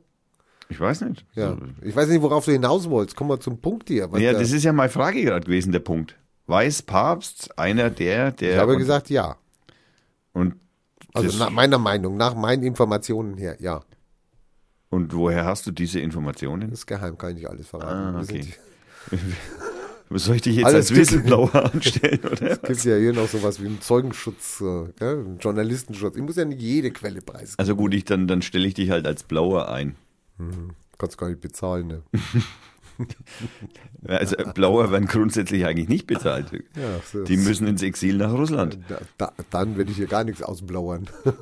ich 0.68 0.80
weiß 0.80 1.02
nicht. 1.02 1.26
Ja. 1.34 1.56
Ich 1.82 1.94
weiß 1.94 2.08
nicht, 2.08 2.22
worauf 2.22 2.46
du 2.46 2.52
hinaus 2.52 2.88
wolltest. 2.88 3.14
Komm 3.16 3.28
mal 3.28 3.38
zum 3.40 3.58
Punkt 3.60 3.88
hier. 3.88 4.10
was 4.10 4.20
Ja, 4.22 4.32
da- 4.32 4.38
das 4.38 4.52
ist 4.52 4.62
ja 4.64 4.72
meine 4.72 4.88
Frage 4.88 5.22
gerade 5.22 5.44
gewesen, 5.44 5.70
der 5.72 5.80
Punkt. 5.80 6.16
Weiß 6.46 6.82
Papst 6.82 7.58
einer 7.58 7.90
der, 7.90 8.30
der. 8.32 8.54
ich 8.54 8.58
habe 8.58 8.76
gesagt, 8.78 9.10
ja. 9.10 9.36
Und, 10.32 10.54
Also 11.12 11.36
nach 11.38 11.50
meiner 11.50 11.76
Meinung, 11.78 12.16
nach 12.16 12.34
meinen 12.34 12.62
Informationen 12.62 13.36
her, 13.36 13.56
ja. 13.60 13.82
und 14.88 15.14
woher 15.14 15.44
hast 15.44 15.66
du 15.66 15.70
diese 15.72 16.00
Informationen? 16.00 16.70
Das 16.70 16.80
ist 16.80 16.86
geheim, 16.86 17.18
kann 17.18 17.30
ich 17.30 17.36
nicht 17.36 17.50
alles 17.50 17.66
verraten. 17.68 18.16
Ah, 18.16 18.22
Wir 18.26 18.40
okay. 18.40 18.54
Soll 20.14 20.36
ich 20.36 20.42
dich 20.42 20.56
jetzt 20.56 20.66
Alles 20.66 20.90
als 20.90 20.98
Whistleblower 20.98 21.54
anstellen, 21.74 22.20
oder? 22.24 22.50
Es 22.50 22.62
gibt 22.62 22.84
ja 22.84 22.96
hier 22.96 23.12
noch 23.12 23.28
sowas 23.28 23.62
wie 23.62 23.66
einen 23.66 23.80
Zeugenschutz, 23.80 24.60
äh, 24.60 25.04
einen 25.04 25.38
Journalistenschutz. 25.38 26.16
Ich 26.16 26.22
muss 26.22 26.36
ja 26.36 26.44
nicht 26.44 26.60
jede 26.60 26.90
Quelle 26.90 27.22
preisgeben. 27.22 27.58
Also 27.58 27.76
gut, 27.76 27.94
ich, 27.94 28.04
dann, 28.04 28.26
dann 28.28 28.42
stelle 28.42 28.66
ich 28.66 28.74
dich 28.74 28.90
halt 28.90 29.06
als 29.06 29.22
Blower 29.22 29.70
ein. 29.72 29.94
Kannst 30.98 31.18
gar 31.18 31.28
nicht 31.28 31.40
bezahlen, 31.40 31.86
ne? 31.86 32.02
Also 34.06 34.36
Blauer 34.54 34.92
werden 34.92 35.06
grundsätzlich 35.08 35.64
eigentlich 35.64 35.88
nicht 35.88 36.06
bezahlt. 36.06 36.52
Ja, 36.76 37.00
so- 37.10 37.24
Die 37.24 37.36
müssen 37.38 37.66
ins 37.66 37.82
Exil 37.82 38.16
nach 38.18 38.32
Russland. 38.32 38.78
Da, 38.88 39.00
da, 39.18 39.32
dann 39.50 39.76
werde 39.76 39.90
ich 39.90 39.96
hier 39.96 40.06
gar 40.06 40.22
nichts 40.24 40.42
ausblauern. 40.42 41.08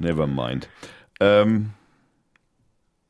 Never 0.00 0.26
mind. 0.26 0.68
Ähm, 1.20 1.70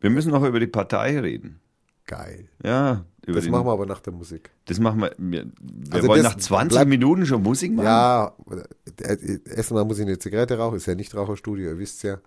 wir 0.01 0.11
müssen 0.11 0.31
noch 0.31 0.45
über 0.45 0.61
die 0.61 0.67
Partei 0.67 1.19
reden. 1.21 1.61
Geil. 2.07 2.49
Ja, 2.65 3.05
Das 3.35 3.45
den, 3.45 3.53
machen 3.53 3.67
wir 3.67 3.73
aber 3.73 3.87
nach 3.87 4.01
der 4.01 4.13
Musik. 4.13 4.51
Das 4.67 4.79
machen 4.79 5.01
wir. 5.01 5.13
Wir, 5.19 5.45
wir 5.61 5.95
Also 5.95 6.09
wollen 6.09 6.23
nach 6.23 6.37
20 6.37 6.71
bleibt- 6.77 6.89
Minuten 6.89 7.27
schon 7.27 7.43
Musik 7.43 7.73
machen. 7.73 7.87
Ja, 7.87 8.33
äh, 9.03 9.39
erstmal 9.55 9.85
muss 9.85 9.99
ich 9.99 10.07
eine 10.07 10.19
Zigarette 10.19 10.59
rauchen, 10.59 10.77
ist 10.77 10.87
ja 10.87 10.95
nicht 10.95 11.15
Raucherstudio, 11.15 11.71
ihr 11.71 11.79
wisst 11.79 12.03
ja. 12.03 12.19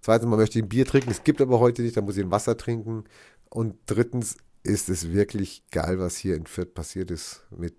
Zweitens 0.00 0.28
mal 0.28 0.36
möchte 0.36 0.58
ich 0.58 0.64
ein 0.64 0.68
Bier 0.68 0.84
trinken, 0.84 1.10
es 1.10 1.22
gibt 1.24 1.40
aber 1.40 1.60
heute 1.60 1.82
nicht, 1.82 1.96
da 1.96 2.00
muss 2.00 2.16
ich 2.16 2.24
ein 2.24 2.30
Wasser 2.30 2.56
trinken. 2.56 3.04
Und 3.50 3.76
drittens 3.86 4.36
ist 4.64 4.88
es 4.88 5.12
wirklich 5.12 5.62
geil, 5.70 5.98
was 5.98 6.16
hier 6.16 6.34
in 6.36 6.46
Fürth 6.46 6.74
passiert 6.74 7.10
ist 7.10 7.44
mit 7.56 7.74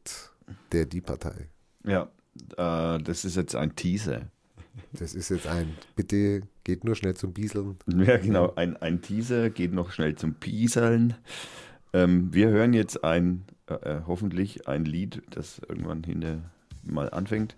der 0.72 0.86
Die-Partei. 0.86 1.50
Ja, 1.86 2.04
äh, 2.58 3.02
das 3.04 3.26
ist 3.26 3.36
jetzt 3.36 3.56
ein 3.56 3.76
Teaser. 3.76 4.24
Das 4.94 5.14
ist 5.14 5.30
jetzt 5.30 5.46
ein, 5.48 5.76
bitte 5.96 6.42
geht 6.64 6.84
nur 6.84 6.96
schnell 6.96 7.14
zum 7.16 7.32
Bieseln. 7.34 7.78
Ja, 7.88 8.18
genau. 8.18 8.54
Ein, 8.56 8.76
ein 8.78 9.02
Teaser 9.02 9.50
geht 9.50 9.72
noch 9.74 9.92
schnell 9.92 10.16
zum 10.16 10.34
Pieseln. 10.36 11.16
Ähm, 11.94 12.34
wir 12.34 12.50
hören 12.50 12.74
jetzt 12.74 13.04
ein, 13.04 13.46
äh, 13.70 13.74
äh, 13.74 14.02
hoffentlich 14.08 14.68
ein 14.68 14.86
Lied, 14.86 15.22
das 15.30 15.62
irgendwann 15.68 16.04
hinter 16.04 16.40
mal 16.84 17.10
anfängt. 17.12 17.56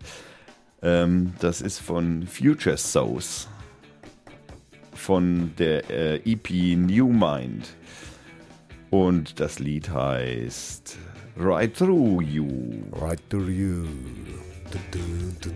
Ähm, 0.81 1.33
das 1.39 1.61
ist 1.61 1.79
von 1.79 2.27
Future 2.27 2.77
Souls. 2.77 3.47
Von 4.93 5.53
der 5.57 5.89
äh, 5.89 6.31
EP 6.31 6.77
New 6.77 7.09
Mind. 7.09 7.75
Und 8.89 9.39
das 9.39 9.59
Lied 9.59 9.89
heißt 9.89 10.97
Right 11.37 11.75
Through 11.75 12.21
You. 12.21 12.47
Right 12.93 13.19
to 13.29 13.39
you. 13.39 13.85
Du, 14.71 14.79
du, 14.91 14.99
du, 15.41 15.49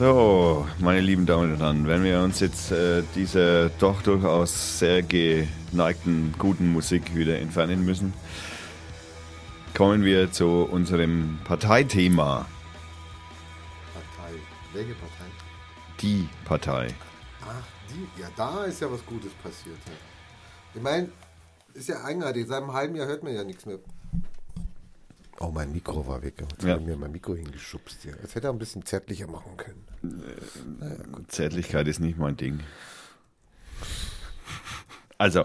So, 0.00 0.66
meine 0.78 1.02
lieben 1.02 1.26
Damen 1.26 1.52
und 1.52 1.60
Herren, 1.60 1.86
wenn 1.86 2.02
wir 2.02 2.22
uns 2.22 2.40
jetzt 2.40 2.72
äh, 2.72 3.02
dieser 3.14 3.68
doch 3.68 4.00
durchaus 4.00 4.78
sehr 4.78 5.02
geneigten, 5.02 6.34
guten 6.38 6.72
Musik 6.72 7.14
wieder 7.14 7.38
entfernen 7.38 7.84
müssen, 7.84 8.14
kommen 9.76 10.02
wir 10.02 10.32
zu 10.32 10.66
unserem 10.70 11.38
Parteithema. 11.44 12.46
Partei. 13.92 14.32
Welche 14.72 14.94
Partei? 14.94 15.26
Die 16.00 16.28
Partei. 16.46 16.94
Ach, 17.42 17.62
die, 17.90 18.22
ja, 18.22 18.28
da 18.38 18.64
ist 18.64 18.80
ja 18.80 18.90
was 18.90 19.04
Gutes 19.04 19.32
passiert. 19.42 19.76
Ja. 19.84 19.92
Ich 20.76 20.80
meine, 20.80 21.10
ist 21.74 21.90
ja 21.90 22.02
eigenartig. 22.02 22.46
Seit 22.46 22.62
einem 22.62 22.72
halben 22.72 22.96
Jahr 22.96 23.06
hört 23.06 23.22
man 23.22 23.34
ja 23.34 23.44
nichts 23.44 23.66
mehr. 23.66 23.76
Oh, 25.42 25.50
mein 25.50 25.72
Mikro 25.72 26.06
war 26.06 26.22
weg. 26.22 26.34
Jetzt 26.38 26.62
Ja. 26.62 26.74
hat 26.74 26.80
er 26.80 26.86
mir 26.86 26.96
mein 26.96 27.12
Mikro 27.12 27.34
hingeschubst 27.34 28.02
hier. 28.02 28.14
Das 28.20 28.34
hätte 28.34 28.48
er 28.48 28.52
ein 28.52 28.58
bisschen 28.58 28.84
zärtlicher 28.84 29.26
machen 29.26 29.56
können. 29.56 29.86
Zärtlichkeit 31.28 31.88
ist 31.88 31.98
nicht 31.98 32.18
mein 32.18 32.36
Ding. 32.36 32.60
Also, 35.18 35.44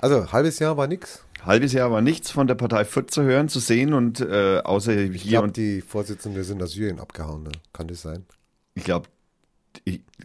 Also, 0.00 0.30
halbes 0.30 0.58
Jahr 0.58 0.76
war 0.76 0.86
nix. 0.86 1.24
halbes 1.44 1.72
Jahr 1.72 1.90
war 1.90 2.02
nichts 2.02 2.30
von 2.30 2.46
der 2.46 2.54
Partei 2.54 2.84
Fürth 2.84 3.10
zu 3.10 3.22
hören, 3.22 3.48
zu 3.48 3.58
sehen 3.60 3.94
und 3.94 4.20
äh, 4.20 4.60
außer 4.62 4.94
Ich 4.96 5.22
hier 5.22 5.30
glaube, 5.32 5.46
und 5.48 5.56
die 5.56 5.80
Vorsitzende 5.80 6.44
sind 6.44 6.62
aus 6.62 6.72
Syrien 6.72 7.00
abgehauen. 7.00 7.44
Ne? 7.44 7.52
Kann 7.72 7.88
das 7.88 8.02
sein? 8.02 8.26
ich 8.74 8.84
glaube, 8.84 9.08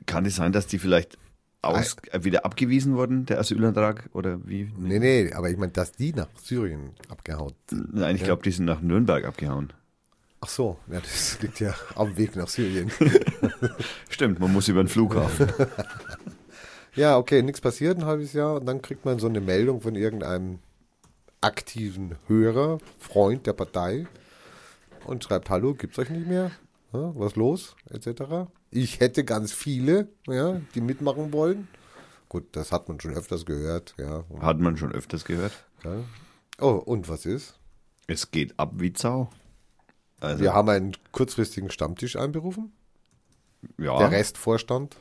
kann 0.05 0.25
es 0.25 0.35
sein, 0.35 0.51
dass 0.51 0.67
die 0.67 0.77
vielleicht 0.77 1.17
aus, 1.63 1.95
äh, 2.11 2.23
wieder 2.23 2.45
abgewiesen 2.45 2.95
wurden, 2.95 3.25
der 3.25 3.39
Asylantrag 3.39 4.09
oder 4.13 4.39
wie? 4.45 4.71
Nee, 4.77 4.99
nee, 4.99 5.33
aber 5.33 5.49
ich 5.49 5.57
meine, 5.57 5.71
dass 5.71 5.91
die 5.93 6.13
nach 6.13 6.27
Syrien 6.41 6.91
abgehauen 7.09 7.53
sind. 7.69 7.93
Nein, 7.93 8.15
ich 8.15 8.23
glaube, 8.23 8.43
die 8.43 8.51
sind 8.51 8.65
nach 8.65 8.81
Nürnberg 8.81 9.25
abgehauen. 9.25 9.71
Ach 10.41 10.49
so, 10.49 10.77
ja, 10.91 10.99
das 10.99 11.39
liegt 11.41 11.59
ja 11.59 11.73
am 11.95 12.17
Weg 12.17 12.35
nach 12.35 12.47
Syrien. 12.49 12.91
Stimmt, 14.09 14.39
man 14.39 14.51
muss 14.51 14.67
über 14.67 14.83
den 14.83 14.89
Flughafen. 14.89 15.47
Ja, 16.95 17.17
okay, 17.17 17.41
nichts 17.41 17.59
passiert 17.59 17.97
ein 17.97 18.05
halbes 18.05 18.33
Jahr 18.33 18.53
und 18.53 18.67
dann 18.67 18.83
kriegt 18.83 19.03
man 19.03 19.17
so 19.17 19.25
eine 19.25 19.41
Meldung 19.41 19.81
von 19.81 19.95
irgendeinem 19.95 20.59
aktiven 21.41 22.17
Hörer, 22.27 22.77
Freund 22.99 23.47
der 23.47 23.53
Partei 23.53 24.05
und 25.05 25.23
schreibt, 25.23 25.49
hallo, 25.49 25.73
gibt's 25.73 25.97
euch 25.97 26.11
nicht 26.11 26.27
mehr? 26.27 26.51
Ja, 26.93 27.11
was 27.15 27.35
los? 27.35 27.75
Etc. 27.89 28.23
Ich 28.69 28.99
hätte 28.99 29.23
ganz 29.23 29.51
viele, 29.51 30.07
ja, 30.27 30.61
die 30.75 30.81
mitmachen 30.81 31.33
wollen. 31.33 31.67
Gut, 32.29 32.45
das 32.53 32.71
hat 32.71 32.87
man 32.87 32.99
schon 32.99 33.13
öfters 33.13 33.45
gehört, 33.45 33.95
ja. 33.97 34.23
Hat 34.39 34.59
man 34.59 34.77
schon 34.77 34.91
öfters 34.91 35.25
gehört. 35.25 35.51
ja. 35.83 35.95
Oh, 36.61 36.71
und 36.85 37.09
was 37.09 37.25
ist? 37.25 37.59
Es 38.05 38.29
geht 38.31 38.57
ab 38.59 38.73
wie 38.75 38.93
Zau. 38.93 39.29
Also, 40.19 40.43
Wir 40.43 40.53
haben 40.53 40.69
einen 40.69 40.95
kurzfristigen 41.11 41.71
Stammtisch 41.71 42.15
einberufen, 42.15 42.71
ja, 43.77 43.97
der 43.97 44.11
Restvorstand. 44.11 44.95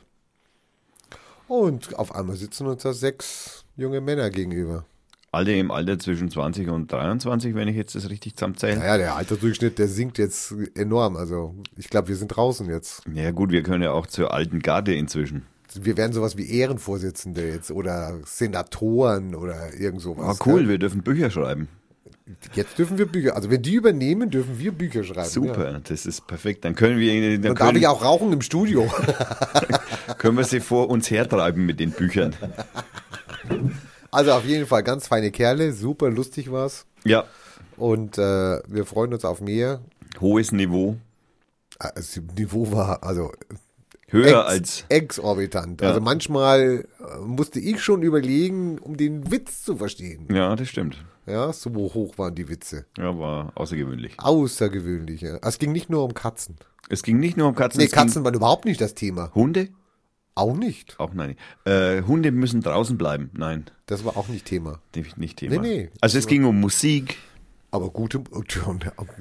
Und 1.47 1.97
auf 1.99 2.15
einmal 2.15 2.35
sitzen 2.35 2.67
uns 2.67 2.83
da 2.83 2.93
sechs 2.93 3.65
junge 3.75 4.01
Männer 4.01 4.29
gegenüber. 4.29 4.85
Alle 5.33 5.57
im 5.57 5.71
Alter 5.71 5.97
zwischen 5.97 6.29
20 6.29 6.69
und 6.69 6.91
23, 6.91 7.55
wenn 7.55 7.67
ich 7.67 7.75
jetzt 7.75 7.95
das 7.95 8.09
richtig 8.09 8.35
zusammenzähle. 8.35 8.77
Naja, 8.77 8.97
der 8.97 9.15
Altersdurchschnitt, 9.15 9.79
der 9.79 9.87
sinkt 9.87 10.17
jetzt 10.19 10.53
enorm. 10.75 11.15
Also 11.17 11.55
ich 11.75 11.89
glaube, 11.89 12.09
wir 12.09 12.15
sind 12.15 12.27
draußen 12.27 12.69
jetzt. 12.69 13.01
Ja 13.13 13.31
gut, 13.31 13.51
wir 13.51 13.63
können 13.63 13.81
ja 13.83 13.91
auch 13.91 14.05
zur 14.05 14.33
alten 14.33 14.59
Garde 14.59 14.93
inzwischen. 14.93 15.43
Wir 15.73 15.97
werden 15.97 16.13
sowas 16.13 16.37
wie 16.37 16.47
Ehrenvorsitzende 16.51 17.47
jetzt 17.49 17.71
oder 17.71 18.19
Senatoren 18.25 19.33
oder 19.33 19.73
irgend 19.73 20.01
sowas. 20.01 20.39
Ah, 20.39 20.43
cool, 20.45 20.63
Ja? 20.63 20.69
wir 20.69 20.77
dürfen 20.77 21.01
Bücher 21.01 21.31
schreiben. 21.31 21.67
Jetzt 22.53 22.77
dürfen 22.77 22.97
wir 22.99 23.07
Bücher, 23.07 23.35
also 23.35 23.49
wenn 23.49 23.61
die 23.63 23.73
übernehmen, 23.73 24.29
dürfen 24.29 24.59
wir 24.59 24.71
Bücher 24.71 25.03
schreiben. 25.03 25.29
Super, 25.29 25.81
das 25.83 26.05
ist 26.05 26.27
perfekt. 26.27 26.63
Dann 26.63 26.75
können 26.75 26.99
wir, 26.99 27.33
dann 27.33 27.41
Dann 27.41 27.55
darf 27.55 27.75
ich 27.75 27.87
auch 27.87 28.03
rauchen 28.03 28.31
im 28.31 28.41
Studio. 28.41 28.89
können 30.19 30.37
wir 30.37 30.45
sie 30.45 30.59
vor 30.59 30.89
uns 30.89 31.09
hertreiben 31.09 31.65
mit 31.65 31.79
den 31.79 31.91
Büchern. 31.91 32.35
Also 34.13 34.31
auf 34.33 34.45
jeden 34.45 34.65
Fall 34.67 34.83
ganz 34.83 35.07
feine 35.07 35.31
Kerle, 35.31 35.73
super 35.73 36.09
lustig 36.09 36.51
war's. 36.51 36.85
Ja, 37.03 37.25
Und 37.77 38.17
äh, 38.17 38.59
wir 38.67 38.85
freuen 38.85 39.13
uns 39.13 39.25
auf 39.25 39.41
mehr. 39.41 39.81
hohes 40.21 40.51
Niveau, 40.51 40.97
das 41.79 42.19
Niveau 42.37 42.71
war 42.71 43.03
also 43.03 43.31
höher 44.07 44.27
ex 44.27 44.47
als 44.47 44.85
exorbitant. 44.89 45.81
Ja. 45.81 45.89
Also 45.89 45.99
manchmal 46.01 46.85
äh, 46.99 47.17
musste 47.25 47.59
ich 47.59 47.81
schon 47.83 48.03
überlegen, 48.03 48.77
um 48.79 48.95
den 48.95 49.31
Witz 49.31 49.63
zu 49.63 49.75
verstehen. 49.77 50.27
ja, 50.33 50.55
das 50.55 50.69
stimmt. 50.69 51.03
Ja, 51.25 51.51
so 51.53 51.69
hoch 51.73 52.17
waren 52.17 52.35
die 52.35 52.49
Witze. 52.49 52.85
Ja, 52.97 53.17
war 53.17 53.53
außergewöhnlich. 53.55 54.15
Außergewöhnlich. 54.17 55.21
Ja. 55.21 55.39
Es 55.41 55.57
ging 55.57 55.71
nicht 55.71 55.89
nur 55.89 56.03
um 56.03 56.13
Katzen. 56.13 56.57
Es 56.89 57.01
ging 57.01 57.17
nicht 57.19 57.37
nur 57.37 57.47
um 57.47 57.55
Katzen, 57.55 57.79
Nee, 57.79 57.87
Katzen 57.87 58.23
waren 58.25 58.33
überhaupt 58.33 58.65
nicht 58.65 58.81
das 58.81 58.93
Thema. 58.93 59.31
Hunde? 59.33 59.69
Auch 60.35 60.55
nicht. 60.55 60.99
Auch 60.99 61.13
nein. 61.13 61.35
Äh, 61.65 62.01
Hunde 62.03 62.31
müssen 62.31 62.61
draußen 62.61 62.97
bleiben. 62.97 63.29
Nein, 63.33 63.65
Das 63.85 64.03
war 64.03 64.17
auch 64.17 64.27
nicht 64.27 64.45
Thema. 64.45 64.79
nicht, 64.95 65.17
nicht 65.17 65.37
Thema. 65.37 65.61
Nee, 65.61 65.67
nee. 65.83 65.89
Also 66.01 66.17
es 66.17 66.27
ging 66.27 66.43
um 66.45 66.59
Musik. 66.59 67.17
Aber 67.69 67.89
gute, 67.89 68.23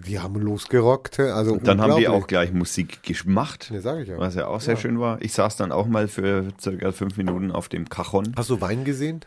die 0.06 0.18
haben 0.20 0.38
losgerockt. 0.40 1.16
hä? 1.18 1.30
Also 1.30 1.56
Dann 1.56 1.80
haben 1.80 1.96
die 1.96 2.08
auch 2.08 2.26
gleich 2.26 2.52
Musik 2.52 3.02
gemacht. 3.02 3.70
Ja, 3.72 3.80
sag 3.80 4.00
ich 4.00 4.08
ja. 4.08 4.18
Was 4.18 4.34
ja 4.34 4.46
auch 4.46 4.60
sehr 4.60 4.76
schön 4.76 5.00
war. 5.00 5.20
Ich 5.22 5.32
saß 5.32 5.56
dann 5.56 5.72
auch 5.72 5.86
mal 5.86 6.06
für 6.06 6.48
circa 6.60 6.92
fünf 6.92 7.16
Minuten 7.16 7.50
auf 7.50 7.70
dem 7.70 7.88
Cajon. 7.88 8.34
Hast 8.36 8.50
du 8.50 8.60
Wein 8.60 8.84
gesehen? 8.84 9.20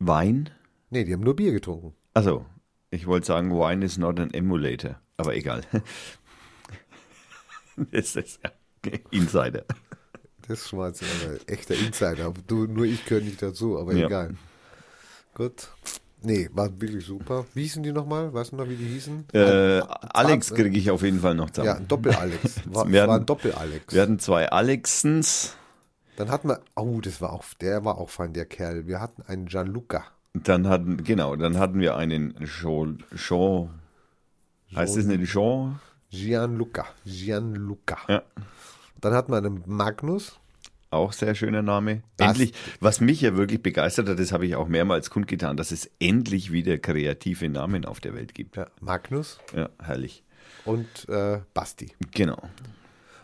Wein? 0.00 0.50
Nee, 0.90 1.04
die 1.04 1.12
haben 1.12 1.22
nur 1.22 1.36
Bier 1.36 1.52
getrunken. 1.52 1.94
Also, 2.14 2.44
ich 2.90 3.06
wollte 3.06 3.26
sagen, 3.26 3.52
Wine 3.52 3.84
is 3.84 3.96
not 3.96 4.18
an 4.18 4.34
emulator. 4.34 4.96
Aber 5.16 5.36
egal. 5.36 5.62
das 7.92 8.16
ist 8.16 8.40
ja 8.44 8.50
Insider. 9.12 9.64
Das 10.48 10.60
ist 10.62 10.72
mal 10.72 10.88
jetzt 10.88 11.02
ein 11.02 11.38
echter 11.46 11.74
Insider. 11.74 12.32
Du, 12.46 12.66
nur 12.66 12.84
ich 12.84 13.04
gehöre 13.04 13.22
nicht 13.22 13.40
dazu, 13.42 13.78
aber 13.78 13.94
Ja. 13.94 14.06
egal. 14.06 14.34
Gut. 15.34 15.68
Nee, 16.24 16.48
war 16.52 16.68
wirklich 16.80 17.04
super. 17.06 17.46
Wie 17.54 17.62
hießen 17.62 17.82
die 17.82 17.90
nochmal? 17.92 18.32
Weißt 18.32 18.52
du 18.52 18.56
noch, 18.56 18.68
wie 18.68 18.76
die 18.76 18.84
hießen? 18.86 19.24
Äh, 19.32 19.80
Ein- 19.80 19.82
Alex 20.12 20.52
ein- 20.52 20.56
kriege 20.58 20.78
ich 20.78 20.90
auf 20.90 21.02
jeden 21.02 21.20
Fall 21.20 21.34
noch 21.34 21.50
zusammen. 21.50 21.66
Ja, 21.66 21.74
ein 21.76 21.88
Doppel-Alex. 21.88 22.60
War, 22.66 22.86
Wir 22.90 23.00
war 23.06 23.14
hatten- 23.14 23.22
ein 23.22 23.26
Doppel-Alex. 23.26 23.92
Wir 23.94 24.02
hatten 24.02 24.18
zwei 24.20 24.48
Alexens. 24.50 25.56
Dann 26.16 26.30
hatten 26.30 26.48
wir, 26.48 26.60
oh, 26.76 27.00
das 27.00 27.20
war 27.20 27.32
auch, 27.32 27.44
der 27.60 27.84
war 27.84 27.98
auch 27.98 28.10
fein, 28.10 28.34
der 28.34 28.44
Kerl. 28.44 28.86
Wir 28.86 29.00
hatten 29.00 29.22
einen 29.22 29.46
Gianluca. 29.46 30.04
Dann 30.34 30.68
hatten, 30.68 31.02
genau, 31.02 31.34
dann 31.36 31.58
hatten 31.58 31.80
wir 31.80 31.96
einen 31.96 32.34
Jean, 32.44 33.02
Jean 33.16 33.70
heißt 34.76 34.96
es 34.96 35.06
nicht 35.06 35.24
Jean? 35.30 35.80
Gianluca. 36.10 36.86
Gianluca. 37.04 37.96
Ja. 38.08 38.22
Dann 39.02 39.12
hatten 39.12 39.30
wir 39.32 39.36
einen 39.38 39.62
Magnus. 39.66 40.38
Auch 40.90 41.12
sehr 41.12 41.34
schöner 41.34 41.62
Name. 41.62 42.02
Das- 42.16 42.28
endlich, 42.30 42.52
was 42.80 43.00
mich 43.00 43.20
ja 43.22 43.36
wirklich 43.36 43.62
begeistert 43.62 44.08
hat, 44.08 44.18
das 44.18 44.30
habe 44.32 44.46
ich 44.46 44.56
auch 44.56 44.68
mehrmals 44.68 45.10
kundgetan, 45.10 45.56
dass 45.56 45.70
es 45.70 45.90
endlich 46.00 46.52
wieder 46.52 46.78
kreative 46.78 47.48
Namen 47.48 47.84
auf 47.84 48.00
der 48.00 48.14
Welt 48.14 48.34
gibt. 48.34 48.56
Ja, 48.56 48.66
Magnus 48.80 49.38
Ja, 49.56 49.68
herrlich. 49.82 50.22
und 50.64 51.08
äh, 51.08 51.40
Basti. 51.54 51.92
Genau. 52.14 52.40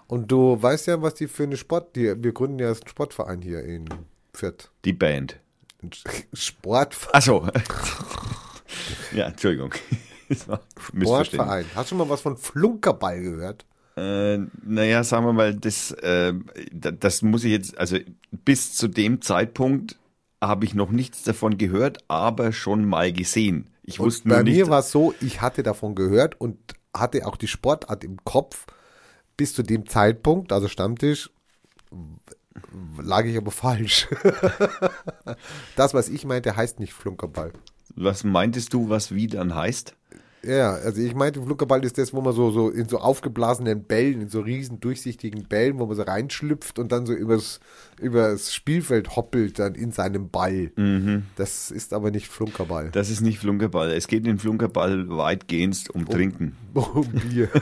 Und 0.06 0.32
du 0.32 0.60
weißt 0.60 0.86
ja, 0.86 1.02
was 1.02 1.14
die 1.14 1.28
für 1.28 1.42
eine 1.42 1.58
Sport, 1.58 1.94
die, 1.94 2.22
wir 2.22 2.32
gründen 2.32 2.58
ja 2.58 2.68
einen 2.68 2.86
Sportverein 2.86 3.42
hier 3.42 3.62
in 3.62 3.86
Fürth. 4.32 4.70
Die 4.86 4.94
Band. 4.94 5.38
Ein 5.82 5.90
Sportverein. 6.32 7.14
Achso. 7.14 7.46
ja, 9.12 9.26
Entschuldigung. 9.26 9.74
Sportverein. 11.02 11.66
Hast 11.74 11.86
du 11.86 11.88
schon 11.90 11.98
mal 11.98 12.08
was 12.08 12.22
von 12.22 12.36
Flunkerball 12.36 13.20
gehört? 13.20 13.66
Äh, 13.98 14.46
naja, 14.64 15.02
sagen 15.04 15.26
wir 15.26 15.32
mal, 15.32 15.54
das, 15.54 15.90
äh, 15.92 16.32
da- 16.72 16.90
das 16.92 17.22
muss 17.22 17.44
ich 17.44 17.52
jetzt, 17.52 17.76
also 17.78 17.96
bis 18.30 18.74
zu 18.74 18.88
dem 18.88 19.20
Zeitpunkt 19.22 19.96
habe 20.40 20.64
ich 20.64 20.74
noch 20.74 20.90
nichts 20.90 21.22
davon 21.24 21.58
gehört, 21.58 21.98
aber 22.08 22.52
schon 22.52 22.84
mal 22.84 23.12
gesehen. 23.12 23.66
Ich 23.82 23.98
wusste 23.98 24.28
Bei 24.28 24.42
nicht. 24.42 24.54
mir 24.56 24.68
war 24.68 24.80
es 24.80 24.90
so, 24.92 25.14
ich 25.20 25.40
hatte 25.40 25.62
davon 25.62 25.94
gehört 25.94 26.40
und 26.40 26.58
hatte 26.94 27.26
auch 27.26 27.36
die 27.36 27.48
Sportart 27.48 28.04
im 28.04 28.18
Kopf. 28.24 28.66
Bis 29.36 29.54
zu 29.54 29.62
dem 29.62 29.86
Zeitpunkt, 29.86 30.52
also 30.52 30.68
Stammtisch, 30.68 31.30
lag 33.02 33.24
ich 33.24 33.36
aber 33.36 33.50
falsch. 33.64 34.08
das, 35.76 35.94
was 35.94 36.08
ich 36.08 36.24
meinte, 36.24 36.56
heißt 36.56 36.80
nicht 36.80 36.92
Flunkerball. 36.92 37.52
was 37.94 38.24
meintest 38.24 38.72
du, 38.74 38.88
was 38.90 39.14
wie 39.14 39.26
dann 39.26 39.54
heißt? 39.54 39.94
Ja, 40.44 40.72
also 40.74 41.00
ich 41.00 41.14
meinte, 41.14 41.42
Flunkerball 41.42 41.84
ist 41.84 41.98
das, 41.98 42.12
wo 42.12 42.20
man 42.20 42.32
so, 42.32 42.50
so 42.50 42.70
in 42.70 42.88
so 42.88 42.98
aufgeblasenen 42.98 43.82
Bällen, 43.82 44.20
in 44.22 44.28
so 44.28 44.40
riesen 44.40 44.78
durchsichtigen 44.78 45.44
Bällen, 45.44 45.78
wo 45.78 45.86
man 45.86 45.96
so 45.96 46.02
reinschlüpft 46.02 46.78
und 46.78 46.92
dann 46.92 47.06
so 47.06 47.12
übers, 47.12 47.58
übers 48.00 48.54
Spielfeld 48.54 49.16
hoppelt 49.16 49.58
dann 49.58 49.74
in 49.74 49.90
seinem 49.90 50.30
Ball. 50.30 50.70
Das 51.36 51.70
ist 51.72 51.92
aber 51.92 52.10
nicht 52.12 52.28
Flunkerball. 52.28 52.90
Das 52.92 53.10
ist 53.10 53.20
nicht 53.20 53.38
Flunkerball. 53.40 53.90
Es 53.90 54.06
geht 54.06 54.26
in 54.26 54.38
Flunkerball 54.38 55.08
weitgehend 55.08 55.90
um 55.90 56.08
Trinken. 56.08 56.56
Oh, 56.74 57.02
Bier. 57.28 57.48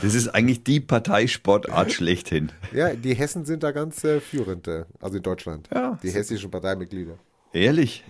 Das 0.00 0.14
ist 0.14 0.28
eigentlich 0.28 0.64
die 0.64 0.80
Parteisportart 0.80 1.92
schlechthin. 1.92 2.50
Ja, 2.74 2.92
die 2.94 3.14
Hessen 3.14 3.44
sind 3.44 3.62
da 3.62 3.70
ganz 3.70 4.02
äh, 4.02 4.20
führend, 4.20 4.66
äh, 4.66 4.84
also 5.00 5.18
in 5.18 5.22
Deutschland. 5.22 5.68
Ja. 5.72 5.96
Die 6.02 6.10
hessischen 6.10 6.50
Parteimitglieder. 6.50 7.18
Ehrlich? 7.52 8.04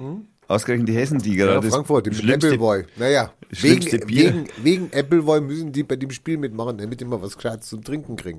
Ausgerechnet 0.53 0.88
die 0.88 0.95
Hessen, 0.95 1.19
die 1.19 1.35
gerade 1.37 1.65
Ja, 1.67 1.71
Frankfurt, 1.73 2.07
im 2.07 2.12
schlimmste- 2.15 2.49
Appleboy. 2.49 2.85
Naja, 2.97 3.33
wegen, 3.51 3.85
wegen, 4.09 4.49
wegen 4.62 4.91
Appleboy 4.93 5.41
müssen 5.41 5.73
die 5.73 5.83
bei 5.83 5.97
dem 5.97 6.11
Spiel 6.11 6.37
mitmachen, 6.37 6.79
damit 6.79 7.01
die 7.01 7.05
mal 7.05 7.23
was 7.23 7.37
Gescheites 7.37 7.69
zum 7.69 7.83
Trinken 7.83 8.17
kriegen. 8.17 8.38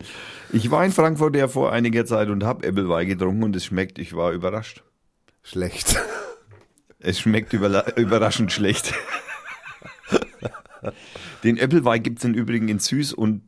Ich 0.51 0.69
war 0.69 0.85
in 0.85 0.91
Frankfurt 0.91 1.35
ja 1.35 1.47
vor 1.47 1.71
einiger 1.71 2.05
Zeit 2.05 2.29
und 2.29 2.43
habe 2.43 2.67
Applewei 2.67 3.05
getrunken 3.05 3.43
und 3.43 3.55
es 3.55 3.65
schmeckt, 3.65 3.97
ich 3.99 4.15
war 4.15 4.31
überrascht. 4.31 4.83
Schlecht. 5.41 5.99
Es 7.05 7.19
schmeckt 7.19 7.51
überraschend 7.51 8.53
schlecht. 8.53 8.93
Den 11.43 11.59
Applewei 11.59 11.99
gibt 11.99 12.19
es 12.19 12.23
im 12.25 12.33
Übrigen 12.33 12.69
in 12.69 12.79
süß 12.79 13.11
und 13.11 13.41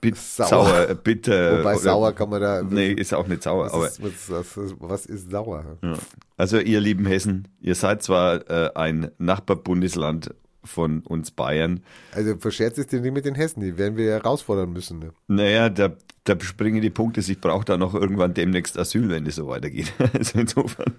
bit 0.00 0.16
Sauer. 0.16 0.48
sauer, 0.48 0.88
äh, 0.90 0.94
bitter. 0.94 1.58
Wobei 1.60 1.72
oder- 1.74 1.78
sauer 1.82 2.12
kann 2.12 2.30
man 2.30 2.40
da. 2.40 2.62
Nee, 2.62 2.92
ist 2.92 3.12
auch 3.14 3.26
nicht 3.26 3.42
sauer. 3.42 3.72
aber 3.72 3.82
was, 3.84 3.98
ist, 3.98 4.30
was, 4.30 4.56
was, 4.56 4.74
was 4.78 5.06
ist 5.06 5.30
sauer? 5.30 5.64
Ja. 5.82 5.94
Also 6.36 6.58
ihr 6.58 6.80
lieben 6.80 7.06
Hessen, 7.06 7.48
ihr 7.60 7.74
seid 7.74 8.02
zwar 8.02 8.48
äh, 8.50 8.70
ein 8.74 9.10
Nachbarbundesland 9.18 10.34
von 10.66 11.00
uns 11.00 11.30
Bayern. 11.30 11.80
Also 12.12 12.36
verscherzt 12.36 12.78
es 12.78 12.86
dir 12.86 13.00
nicht 13.00 13.12
mit 13.12 13.24
den 13.24 13.34
Hessen, 13.34 13.60
die 13.60 13.78
werden 13.78 13.96
wir 13.96 14.04
ja 14.06 14.12
herausfordern 14.14 14.72
müssen. 14.72 14.98
Ne? 14.98 15.12
Naja, 15.28 15.68
da, 15.68 15.92
da 16.24 16.38
springen 16.40 16.82
die 16.82 16.90
Punkte, 16.90 17.20
ich 17.20 17.40
brauche 17.40 17.64
da 17.64 17.76
noch 17.76 17.94
irgendwann 17.94 18.34
demnächst 18.34 18.78
Asyl, 18.78 19.08
wenn 19.08 19.26
es 19.26 19.36
so 19.36 19.48
weitergeht. 19.48 19.92
Also 20.12 20.38
insofern. 20.38 20.94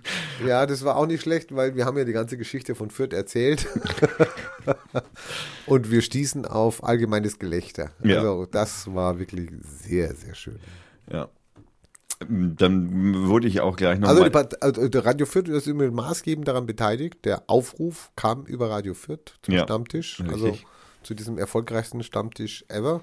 Ja, 0.46 0.66
das 0.66 0.84
war 0.84 0.96
auch 0.96 1.08
nicht 1.08 1.22
schlecht, 1.22 1.56
weil 1.56 1.76
wir 1.76 1.86
haben 1.86 1.98
ja 1.98 2.04
die 2.04 2.14
ganze 2.14 2.38
Geschichte 2.38 2.76
von 2.76 2.92
Fürth 2.92 3.14
erzählt. 3.14 3.68
Und 5.66 5.90
wir 5.92 6.02
stießen 6.02 6.46
auf 6.46 6.84
allgemeines 6.84 7.40
Gelächter. 7.40 7.92
Ja. 8.04 8.18
Also 8.18 8.46
das 8.46 8.94
war 8.94 9.20
wirklich 9.20 9.50
sehr, 9.62 10.14
sehr 10.14 10.36
schön. 10.36 10.60
Ja. 11.12 11.30
Dann 12.20 13.28
wurde 13.28 13.48
ich 13.48 13.62
auch 13.62 13.76
gleich 13.76 14.00
noch 14.00 14.10
Also, 14.10 14.22
mal, 14.22 14.30
die 14.30 14.34
Part- 14.34 14.64
also 14.64 14.88
der 14.88 15.06
Radio 15.06 15.26
Fürth 15.26 15.48
ist 15.50 15.68
immer 15.68 15.90
maßgebend 15.92 16.48
daran 16.48 16.66
beteiligt. 16.66 17.26
Der 17.26 17.44
Aufruf 17.48 18.12
kam 18.16 18.44
über 18.46 18.70
Radio 18.70 18.94
Fürth 18.96 19.36
zum 19.44 19.54
Ja, 19.54 19.64
Stammtisch. 19.64 20.20
richtig. 20.20 20.34
Also 20.34 20.58
zu 21.04 21.14
diesem 21.14 21.38
erfolgreichsten 21.38 22.02
Stammtisch 22.04 22.66
ever. 22.70 23.02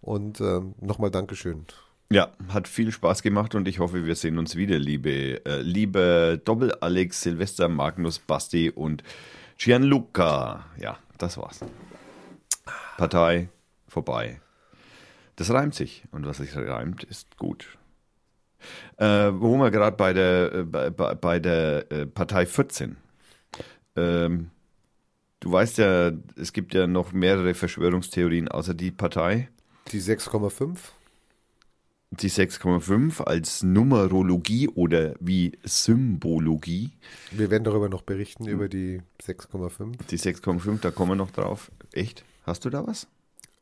Und 0.00 0.40
ähm, 0.40 0.74
nochmal 0.80 1.10
Dankeschön. 1.10 1.64
Ja, 2.12 2.32
hat 2.48 2.66
viel 2.66 2.90
Spaß 2.90 3.22
gemacht 3.22 3.54
und 3.54 3.68
ich 3.68 3.78
hoffe, 3.78 4.04
wir 4.04 4.16
sehen 4.16 4.36
uns 4.38 4.56
wieder, 4.56 4.78
liebe, 4.80 5.44
äh, 5.46 5.60
liebe 5.62 6.40
Doppel-Alex, 6.44 7.20
Silvester, 7.22 7.68
Magnus, 7.68 8.18
Basti 8.18 8.70
und 8.70 9.04
Gianluca. 9.58 10.64
Ja, 10.80 10.98
das 11.18 11.36
war's. 11.36 11.60
Partei 12.96 13.48
vorbei. 13.86 14.40
Das 15.36 15.50
reimt 15.50 15.74
sich 15.74 16.02
und 16.10 16.26
was 16.26 16.38
sich 16.38 16.56
reimt, 16.56 17.04
ist 17.04 17.36
gut. 17.38 17.78
Äh, 18.96 19.32
wo 19.34 19.56
wir 19.56 19.70
gerade 19.70 19.96
bei 19.96 20.12
der, 20.12 20.52
äh, 20.52 20.64
bei, 20.64 20.90
bei, 20.90 21.38
der 21.38 21.90
äh, 21.90 22.06
Partei 22.06 22.46
14. 22.46 22.96
Ähm, 23.96 24.50
du 25.40 25.52
weißt 25.52 25.78
ja, 25.78 26.12
es 26.36 26.52
gibt 26.52 26.74
ja 26.74 26.86
noch 26.86 27.12
mehrere 27.12 27.54
Verschwörungstheorien 27.54 28.48
außer 28.48 28.74
die 28.74 28.90
Partei. 28.90 29.48
Die 29.88 30.00
6,5. 30.00 30.76
Die 32.12 32.30
6,5 32.30 33.22
als 33.22 33.62
Numerologie 33.62 34.68
oder 34.68 35.14
wie 35.20 35.56
Symbologie. 35.62 36.90
Wir 37.30 37.50
werden 37.50 37.62
darüber 37.62 37.88
noch 37.88 38.02
berichten, 38.02 38.48
über 38.48 38.68
die 38.68 39.00
6,5. 39.22 40.06
Die 40.10 40.18
6,5, 40.18 40.80
da 40.80 40.90
kommen 40.90 41.12
wir 41.12 41.16
noch 41.16 41.30
drauf. 41.30 41.70
Echt? 41.92 42.24
Hast 42.42 42.64
du 42.64 42.70
da 42.70 42.84
was? 42.84 43.06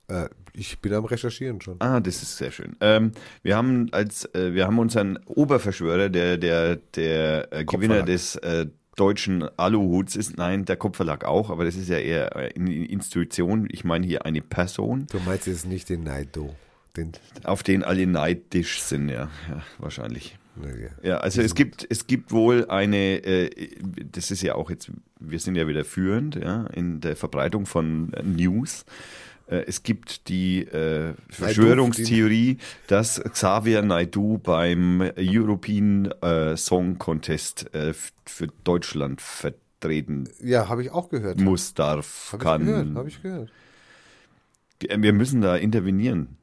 Äh, 0.08 0.28
ich 0.52 0.80
bin 0.80 0.92
am 0.94 1.04
Recherchieren 1.04 1.60
schon. 1.60 1.76
Ah, 1.80 2.00
das 2.00 2.22
ist 2.22 2.36
sehr 2.36 2.50
schön. 2.50 2.76
Ähm, 2.80 3.12
wir 3.42 3.56
haben 3.56 3.88
als 3.92 4.24
äh, 4.34 4.54
wir 4.54 4.66
haben 4.66 4.78
unseren 4.78 5.18
Oberverschwörer, 5.26 6.08
der 6.08 6.36
der 6.36 6.76
der 6.76 7.52
äh, 7.52 7.64
Gewinner 7.64 8.02
des 8.02 8.36
äh, 8.36 8.66
deutschen 8.96 9.48
Aluhuts 9.58 10.16
ist. 10.16 10.36
Nein, 10.36 10.64
der 10.64 10.76
Kopfverlag 10.76 11.24
auch, 11.24 11.50
aber 11.50 11.64
das 11.64 11.76
ist 11.76 11.88
ja 11.88 11.98
eher 11.98 12.34
eine 12.34 12.74
Institution. 12.74 13.68
Ich 13.70 13.84
meine 13.84 14.06
hier 14.06 14.26
eine 14.26 14.40
Person, 14.40 15.06
Du 15.10 15.20
meinst 15.20 15.46
jetzt 15.46 15.66
nicht 15.66 15.88
den 15.88 16.04
Naido. 16.04 16.56
Den, 16.96 17.12
auf 17.44 17.62
den 17.62 17.84
alle 17.84 18.06
neidisch 18.06 18.82
sind. 18.82 19.08
Ja, 19.08 19.30
ja 19.48 19.62
wahrscheinlich. 19.78 20.36
Ja, 21.04 21.18
also 21.18 21.40
es 21.40 21.54
gibt, 21.54 21.86
es 21.88 22.08
gibt 22.08 22.32
wohl 22.32 22.66
eine, 22.68 23.24
äh, 23.24 23.70
das 24.10 24.32
ist 24.32 24.42
ja 24.42 24.56
auch 24.56 24.70
jetzt, 24.70 24.90
wir 25.20 25.38
sind 25.38 25.54
ja 25.54 25.68
wieder 25.68 25.84
führend 25.84 26.34
ja, 26.34 26.66
in 26.74 27.00
der 27.00 27.14
Verbreitung 27.14 27.64
von 27.64 28.10
News. 28.24 28.84
Äh, 29.48 29.64
es 29.66 29.82
gibt 29.82 30.28
die 30.28 30.60
äh, 30.62 31.14
Verschwörungstheorie, 31.30 32.58
dass 32.86 33.20
Xavier 33.20 33.82
Naidoo 33.82 34.38
beim 34.38 35.10
European 35.18 36.06
äh, 36.22 36.56
Song 36.56 36.98
Contest 36.98 37.74
äh, 37.74 37.94
für 38.24 38.48
Deutschland 38.64 39.20
vertreten 39.20 39.58
ja, 40.42 40.68
habe 40.68 40.82
ich 40.82 40.90
auch 40.90 41.08
gehört. 41.08 41.40
muss, 41.40 41.72
darf, 41.74 42.30
Habe 42.32 42.42
ich 42.42 42.48
kann. 42.48 42.64
gehört, 42.66 42.94
habe 42.96 43.08
ich 43.08 43.22
gehört. 43.22 43.50
Äh, 44.82 45.00
Wir 45.00 45.12
müssen 45.12 45.40
da 45.40 45.56
intervenieren. 45.56 46.36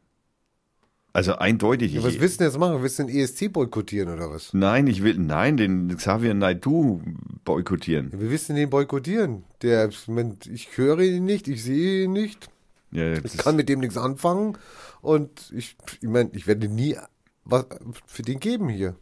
Also 1.12 1.36
eindeutig. 1.38 1.94
Ja, 1.94 2.04
was 2.04 2.20
willst 2.20 2.42
du 2.42 2.44
jetzt 2.44 2.58
machen? 2.58 2.82
Willst 2.84 3.00
du 3.00 3.04
den 3.06 3.16
ESC 3.16 3.52
boykottieren 3.52 4.14
oder 4.14 4.30
was? 4.30 4.54
Nein, 4.54 4.86
ich 4.88 5.02
will, 5.02 5.18
nein, 5.18 5.56
den 5.56 5.96
Xavier 5.96 6.34
Naidoo 6.34 7.02
boykottieren. 7.46 8.12
Ja, 8.12 8.18
du 8.18 8.38
denn 8.38 8.56
den 8.58 8.70
boykottieren? 8.70 9.44
Der, 9.62 9.90
ich 10.54 10.78
höre 10.78 11.00
ihn 11.00 11.24
nicht, 11.24 11.48
ich 11.48 11.64
sehe 11.64 12.04
ihn 12.04 12.12
nicht, 12.12 12.50
Ja, 12.96 13.14
ich 13.14 13.38
kann 13.38 13.56
mit 13.56 13.70
dem 13.70 13.80
nichts 13.80 13.98
anfangen 13.98 14.58
und 15.02 15.52
ich, 15.56 15.76
ich 16.02 16.08
meine, 16.10 16.30
ich 16.34 16.48
werde 16.48 16.68
nie 16.68 16.98
was 17.44 17.66
für 18.08 18.22
den 18.24 18.40
geben 18.40 18.70
hier. 18.70 18.96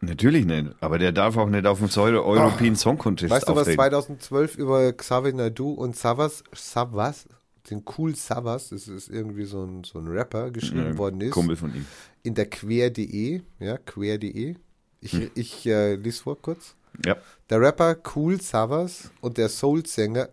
natürlich 0.00 0.44
nicht, 0.44 0.74
aber 0.80 0.98
der 0.98 1.12
darf 1.12 1.36
auch 1.36 1.48
nicht 1.48 1.66
auf 1.66 1.78
dem 1.78 1.88
Säure 1.88 2.24
European 2.24 2.76
Song 2.76 2.98
Contest 2.98 3.30
Weißt 3.30 3.48
du, 3.48 3.52
was 3.52 3.60
auftreten. 3.68 3.78
2012 3.78 4.56
über 4.58 4.92
Xavier 4.92 5.32
Naidoo 5.34 5.72
und 5.72 5.96
Savas, 5.96 6.42
Savas, 6.52 7.26
den 7.70 7.82
Cool 7.96 8.14
Savas, 8.14 8.68
das 8.70 8.88
ist 8.88 9.08
irgendwie 9.08 9.44
so 9.44 9.64
ein, 9.64 9.84
so 9.84 9.98
ein 9.98 10.08
Rapper, 10.08 10.50
geschrieben 10.50 10.92
Ja, 10.92 10.98
worden 10.98 11.20
ist, 11.22 11.30
Kumpel 11.32 11.56
von 11.56 11.74
ihm. 11.74 11.86
in 12.22 12.34
der 12.34 12.46
quer.de, 12.50 13.40
ja, 13.60 13.78
quer.de. 13.78 14.56
Ich, 15.00 15.30
ich 15.34 15.66
äh, 15.66 15.94
lese 15.96 16.22
vor 16.22 16.40
kurz. 16.40 16.74
Ja, 17.04 17.16
Der 17.50 17.60
Rapper 17.60 17.96
Cool 18.14 18.40
Savas 18.40 19.10
und 19.20 19.36
der 19.38 19.48
Soul-Sänger, 19.48 20.28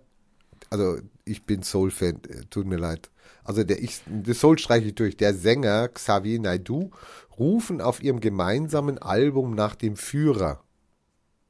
also 0.70 0.98
ich 1.26 1.44
bin 1.44 1.64
Soul-Fan, 1.64 2.22
äh, 2.28 2.46
tut 2.50 2.66
mir 2.66 2.78
leid. 2.78 3.10
Also 3.44 3.64
der 3.64 3.82
ich, 3.82 4.02
das 4.06 4.40
Soul 4.40 4.58
streiche 4.58 4.88
ich 4.88 4.96
durch. 4.96 5.18
Der 5.18 5.34
Sänger 5.34 5.88
Xavier 5.90 6.40
Naidoo 6.40 6.92
rufen 7.38 7.82
auf 7.82 8.04
ihrem 8.04 8.20
gemeinsamen 8.20 8.98
Album 8.98 9.56
nach 9.56 9.76
dem 9.76 9.96
Führer 9.96 10.64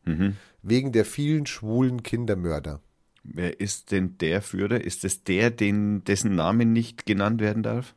mhm. 0.05 0.37
wegen 0.61 0.91
der 0.91 1.05
vielen 1.05 1.45
schwulen 1.45 2.03
Kindermörder. 2.03 2.81
wer 3.23 3.59
ist 3.59 3.91
denn 3.91 4.17
der 4.19 4.41
Führer? 4.41 4.81
Ist 4.81 5.03
es 5.03 5.23
der, 5.23 5.51
den, 5.51 6.03
dessen 6.05 6.35
Name 6.35 6.65
nicht 6.65 7.05
genannt 7.05 7.41
werden 7.41 7.63
darf? 7.63 7.95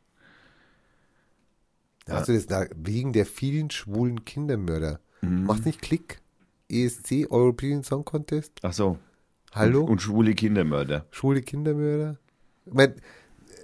Hast 2.07 2.29
du 2.29 2.33
das 2.33 2.45
da? 2.45 2.65
Wegen 2.75 3.13
der 3.13 3.25
vielen 3.25 3.71
schwulen 3.71 4.25
Kindermörder. 4.25 4.99
Macht 5.21 5.65
nicht 5.65 5.81
Klick? 5.81 6.21
ESC, 6.69 7.27
European 7.29 7.83
Song 7.83 8.05
Contest? 8.05 8.59
Ach 8.61 8.73
so. 8.73 8.99
Hallo? 9.55 9.81
Und, 9.83 9.89
und 9.89 10.01
schwule 10.01 10.33
Kindermörder. 10.33 11.05
Schwule 11.11 11.41
Kindermörder? 11.41 12.17
Ich 12.65 12.73
mein, 12.73 12.95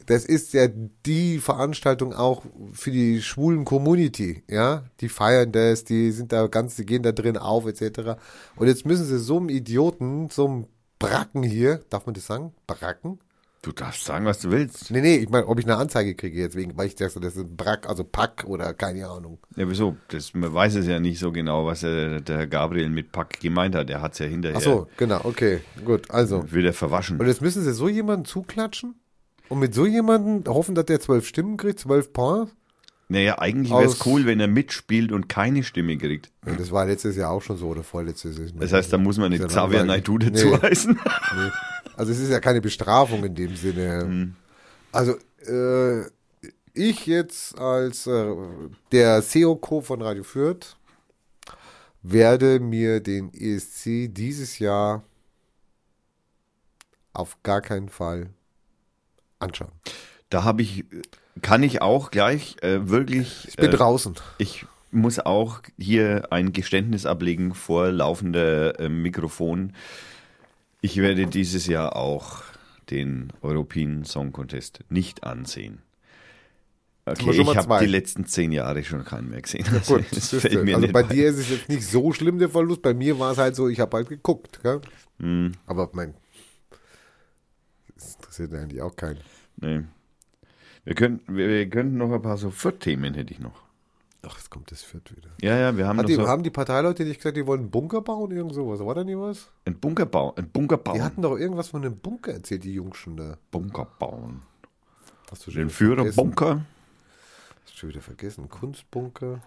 das 0.06 0.26
ist 0.26 0.54
ja 0.54 0.68
die 1.06 1.40
Veranstaltung 1.40 2.14
auch 2.14 2.44
für 2.72 2.92
die 2.92 3.22
schwulen 3.22 3.66
Community, 3.66 4.44
ja? 4.50 4.86
Die 5.02 5.10
feiern 5.10 5.52
das, 5.52 5.84
die 5.84 6.12
sind 6.12 6.32
da 6.32 6.48
ganz, 6.48 6.78
die 6.78 6.86
gehen 6.86 7.04
da 7.04 7.12
drin 7.12 7.38
auf, 7.38 7.66
etc. 7.66 8.18
Und 8.56 8.68
jetzt 8.68 8.86
müssen 8.86 9.06
sie 9.06 9.20
so 9.20 9.38
einem 9.38 9.50
Idioten, 9.50 10.30
so 10.30 10.48
einem 10.48 10.68
Bracken 10.98 11.44
hier, 11.44 11.82
darf 11.90 12.06
man 12.06 12.16
das 12.16 12.26
sagen? 12.26 12.54
Bracken? 12.68 13.20
Du 13.64 13.72
darfst 13.72 14.06
sagen, 14.06 14.26
was 14.26 14.40
du 14.40 14.50
willst. 14.50 14.90
Nee, 14.90 15.02
nee, 15.02 15.18
ich 15.18 15.30
meine, 15.30 15.46
ob 15.48 15.60
ich 15.60 15.66
eine 15.66 15.78
Anzeige 15.78 16.16
kriege 16.16 16.40
jetzt 16.40 16.56
wegen, 16.56 16.76
weil 16.78 16.88
ich 16.88 16.96
dachte, 16.96 17.20
das 17.20 17.36
ist 17.36 17.46
ein 17.46 17.56
Brack, 17.56 17.88
also 17.88 18.04
Pack 18.04 18.44
oder 18.48 18.74
keine 18.74 19.08
Ahnung. 19.08 19.38
Ja, 19.56 19.70
wieso? 19.70 19.98
Das, 20.08 20.34
man 20.34 20.52
weiß 20.52 20.74
es 20.76 20.88
ja 20.88 21.00
nicht 21.00 21.20
so 21.20 21.32
genau, 21.32 21.68
was 21.68 21.84
er, 21.84 22.22
der 22.22 22.38
Herr 22.40 22.48
Gabriel 22.48 22.90
mit 22.90 23.12
Pack 23.12 23.40
gemeint 23.40 23.76
hat. 23.76 23.88
Er 23.92 24.02
hat 24.02 24.14
es 24.14 24.20
ja 24.20 24.26
hinterher 24.26 24.58
Ach 24.58 24.64
so, 24.64 24.88
genau, 24.98 25.22
okay, 25.26 25.62
gut, 25.86 26.10
also. 26.10 26.52
wieder 26.52 26.74
verwaschen. 26.74 27.20
Und 27.20 27.28
jetzt 27.28 27.44
müssen 27.44 27.62
sie 27.64 27.72
so 27.74 27.88
jemanden 27.88 28.26
zuklatschen 28.26 28.96
und 29.48 29.60
mit 29.60 29.76
so 29.76 29.86
jemanden 29.86 30.50
hoffen, 30.52 30.74
dass 30.74 30.86
der 30.86 31.00
zwölf 31.00 31.28
Stimmen 31.28 31.58
kriegt, 31.58 31.78
zwölf 31.78 32.12
Points. 32.14 32.52
Naja, 33.10 33.38
eigentlich 33.40 33.72
wäre 33.74 33.84
es 33.84 34.04
cool, 34.06 34.26
wenn 34.26 34.40
er 34.40 34.48
mitspielt 34.48 35.12
und 35.12 35.28
keine 35.28 35.64
Stimme 35.64 35.98
kriegt. 35.98 36.32
Ja, 36.48 36.56
das 36.56 36.72
war 36.72 36.86
letztes 36.86 37.18
Jahr 37.18 37.30
auch 37.30 37.42
schon 37.42 37.58
so 37.58 37.68
oder 37.68 37.84
vorletztes 37.84 38.38
Jahr. 38.38 38.48
Das 38.58 38.72
heißt, 38.72 38.92
da 38.92 38.98
muss 38.98 39.18
man 39.18 39.34
ja 39.34 39.46
Xavier. 39.46 39.84
Naidoo 39.84 40.18
dazu 40.18 40.48
Nee. 40.48 40.58
heißen. 40.62 40.94
Nee. 40.94 41.50
Also 42.02 42.14
es 42.14 42.20
ist 42.20 42.32
ja 42.32 42.40
keine 42.40 42.62
Bestrafung 42.62 43.24
in 43.24 43.36
dem 43.36 43.56
Sinne. 43.56 44.02
Hm. 44.02 44.36
Also 44.92 45.18
äh, 45.46 46.10
ich 46.74 47.06
jetzt 47.06 47.60
als 47.60 48.08
äh, 48.08 48.36
der 48.92 49.22
CEO-Co 49.22 49.82
von 49.82 50.02
Radio 50.02 50.24
Fürth 50.24 50.78
werde 52.02 52.60
mir 52.60 53.02
den 53.02 53.32
ESC 53.32 54.12
dieses 54.12 54.58
Jahr 54.58 55.04
auf 57.14 57.38
gar 57.44 57.62
keinen 57.62 57.90
Fall 57.90 58.32
anschauen. 59.38 59.72
Da 60.32 60.44
habe 60.44 60.64
ich, 60.64 60.86
kann 61.44 61.62
ich 61.62 61.84
auch 61.84 62.10
gleich 62.10 62.56
äh, 62.64 62.90
wirklich. 62.90 63.48
Ich 63.48 63.58
bin 63.58 63.70
äh, 63.70 63.78
draußen. 63.78 64.16
Ich 64.40 64.66
muss 64.90 65.20
auch 65.20 65.62
hier 65.78 66.32
ein 66.32 66.52
Geständnis 66.52 67.06
ablegen 67.06 67.54
vor 67.54 67.92
laufender 67.92 68.80
äh, 68.80 68.90
Mikrofon. 68.90 69.74
Ich 70.82 70.98
werde 70.98 71.28
dieses 71.28 71.68
Jahr 71.68 71.96
auch 71.96 72.42
den 72.90 73.32
European 73.42 74.04
Song 74.04 74.32
Contest 74.32 74.84
nicht 74.90 75.24
ansehen. 75.24 75.82
Okay, 77.06 77.32
ich 77.32 77.56
habe 77.56 77.80
die 77.80 77.90
letzten 77.90 78.26
zehn 78.26 78.52
Jahre 78.52 78.84
schon 78.84 79.04
keinen 79.04 79.30
mehr 79.30 79.42
gesehen. 79.42 79.66
Gut, 79.88 80.06
fällt 80.06 80.64
mir 80.64 80.76
also 80.76 80.82
nicht 80.82 80.94
bei 80.94 81.04
dir 81.04 81.30
ist 81.30 81.38
es 81.38 81.50
jetzt 81.50 81.70
nicht 81.70 81.86
so 81.88 82.14
schlimm, 82.14 82.38
der 82.38 82.50
Verlust. 82.50 82.82
Bei 82.82 82.94
mir 82.94 83.18
war 83.18 83.32
es 83.32 83.38
halt 83.38 83.56
so, 83.56 83.68
ich 83.70 83.80
habe 83.80 83.98
halt 83.98 84.10
geguckt. 84.10 84.60
Hm, 85.20 85.54
Aber 85.66 85.90
mein, 85.94 86.14
das 87.96 88.16
interessiert 88.16 88.54
eigentlich 88.54 88.82
auch 88.82 88.96
keinen. 88.96 89.20
nee. 89.58 89.82
Wir 90.84 90.96
könnten, 90.96 91.38
wir, 91.38 91.48
wir 91.48 91.70
könnten 91.70 91.98
noch 91.98 92.12
ein 92.12 92.24
paar 92.24 92.38
so 92.38 92.50
Viert-Themen 92.50 93.14
hätte 93.14 93.32
ich 93.32 93.40
noch. 93.40 93.61
Ach, 94.24 94.38
jetzt 94.38 94.52
kommt 94.52 94.72
das 94.72 94.84
Viert 94.84 95.16
wieder. 95.16 95.30
Ja, 95.42 95.58
ja, 95.58 95.76
wir 95.76 95.88
haben 95.88 95.98
noch 95.98 96.06
die, 96.06 96.14
so 96.14 96.28
Haben 96.28 96.44
die 96.44 96.52
Parteileute 96.52 97.04
nicht 97.04 97.18
gesagt, 97.18 97.38
die 97.38 97.48
wollen 97.48 97.62
einen 97.62 97.72
Bunker 97.72 98.02
bauen? 98.02 98.32
Irgend 98.32 98.54
sowas. 98.54 98.80
War 98.80 98.94
da 98.94 99.04
nie 99.04 99.18
was? 99.18 99.50
einen 99.66 99.80
Bunker 99.80 100.06
bauen. 100.06 100.34
Ein 100.38 100.50
Bunker 100.50 100.78
bauen. 100.78 100.96
Die 100.96 101.02
hatten 101.02 101.22
doch 101.24 101.38
irgendwas 101.38 101.70
von 101.70 101.84
einem 101.84 101.98
Bunker 101.98 102.34
erzählt, 102.34 102.64
die 102.64 102.74
Jungs 102.74 102.98
schon 102.98 103.18
da. 103.18 103.38
Bunker 103.50 103.88
bauen. 103.98 104.44
Hast 105.32 105.48
du 105.48 105.52
Den 105.52 105.68
wieder 105.68 105.70
vergessen? 105.70 106.14
Führerbunker. 106.14 106.66
Hast 107.64 107.74
du 107.74 107.78
schon 107.78 107.90
wieder 107.90 108.02
vergessen? 108.02 108.50
Kunstbunker. 108.50 109.42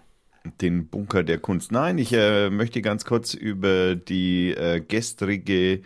den 0.60 0.88
Bunker 0.88 1.22
der 1.22 1.38
Kunst. 1.38 1.70
Nein, 1.70 1.98
ich 1.98 2.12
äh, 2.12 2.50
möchte 2.50 2.82
ganz 2.82 3.04
kurz 3.04 3.34
über 3.34 3.94
die 3.94 4.50
äh, 4.50 4.80
gestrige 4.80 5.82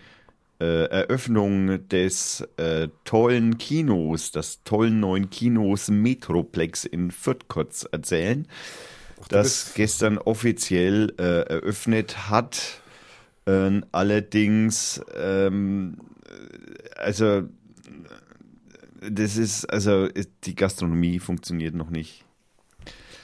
Eröffnung 0.65 1.89
des 1.89 2.47
äh, 2.57 2.89
tollen 3.05 3.59
Kinos, 3.59 4.33
des 4.33 4.63
tollen 4.65 5.01
neuen 5.01 5.31
Kinos 5.31 5.89
Metroplex 5.89 6.85
in 6.85 7.11
Fürth 7.11 7.47
kurz 7.49 7.87
erzählen, 7.91 8.47
das 9.29 9.65
bist- 9.65 9.75
gestern 9.77 10.19
offiziell 10.19 11.15
äh, 11.19 11.43
eröffnet 11.49 12.29
hat. 12.31 12.83
Äh, 13.47 13.81
allerdings, 13.93 15.01
ähm, 15.17 15.97
also 16.97 17.43
das 19.09 19.37
ist, 19.37 19.65
also 19.67 20.09
die 20.45 20.55
Gastronomie 20.57 21.21
funktioniert 21.21 21.75
noch 21.75 21.91
nicht. 21.91 22.25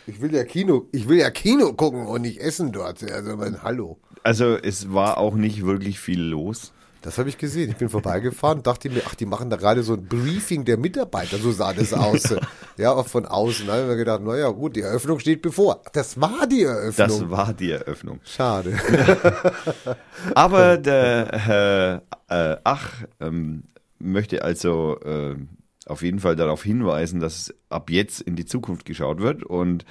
Ich 0.07 0.21
will 0.21 0.35
ja 0.35 0.45
Kino, 0.45 0.87
ich 0.93 1.09
will 1.09 1.19
ja 1.19 1.31
Kino 1.31 1.73
gucken 1.73 2.07
und 2.07 2.23
nicht 2.23 2.39
essen 2.39 2.73
dort. 2.73 3.03
Also 3.03 3.37
mein 3.37 3.63
Hallo. 3.63 3.99
Also 4.23 4.57
es 4.57 4.93
war 4.93 5.19
auch 5.19 5.35
nicht 5.35 5.65
wirklich 5.65 5.99
viel 5.99 6.21
los. 6.21 6.73
Das 7.05 7.19
habe 7.19 7.29
ich 7.29 7.37
gesehen. 7.37 7.69
Ich 7.71 7.77
bin 7.77 7.91
vorbeigefahren 7.91 8.63
dachte 8.63 8.89
mir, 8.89 9.03
ach, 9.05 9.15
die 9.15 9.27
machen 9.27 9.51
da 9.51 9.57
gerade 9.57 9.83
so 9.83 9.93
ein 9.93 10.07
Briefing 10.07 10.65
der 10.65 10.79
Mitarbeiter. 10.79 11.37
So 11.37 11.53
sah 11.53 11.75
das 11.75 11.93
aus. 11.93 12.35
ja, 12.79 12.93
auch 12.93 13.07
von 13.07 13.27
außen. 13.27 13.67
Da 13.67 13.75
habe 13.75 13.83
ich 13.83 13.89
mir 13.89 13.97
gedacht, 13.97 14.23
naja, 14.23 14.49
gut, 14.49 14.75
die 14.75 14.81
Eröffnung 14.81 15.19
steht 15.19 15.43
bevor. 15.43 15.83
Das 15.93 16.19
war 16.19 16.47
die 16.47 16.63
Eröffnung. 16.63 17.09
Das 17.09 17.29
war 17.29 17.53
die 17.53 17.73
Eröffnung. 17.73 18.21
Schade. 18.25 18.79
Aber 20.35 20.79
der 20.79 21.29
Herr 21.33 22.03
äh, 22.29 22.57
Ach 22.65 22.91
ähm, 23.21 23.65
möchte 23.99 24.43
also 24.43 24.99
äh, 25.01 25.37
auf 25.85 26.01
jeden 26.01 26.21
Fall 26.21 26.37
darauf 26.37 26.63
hinweisen, 26.63 27.21
dass 27.21 27.53
ab 27.69 27.91
jetzt 27.91 28.23
in 28.23 28.35
die 28.35 28.47
Zukunft 28.47 28.87
geschaut 28.87 29.21
wird 29.21 29.45
und 29.45 29.85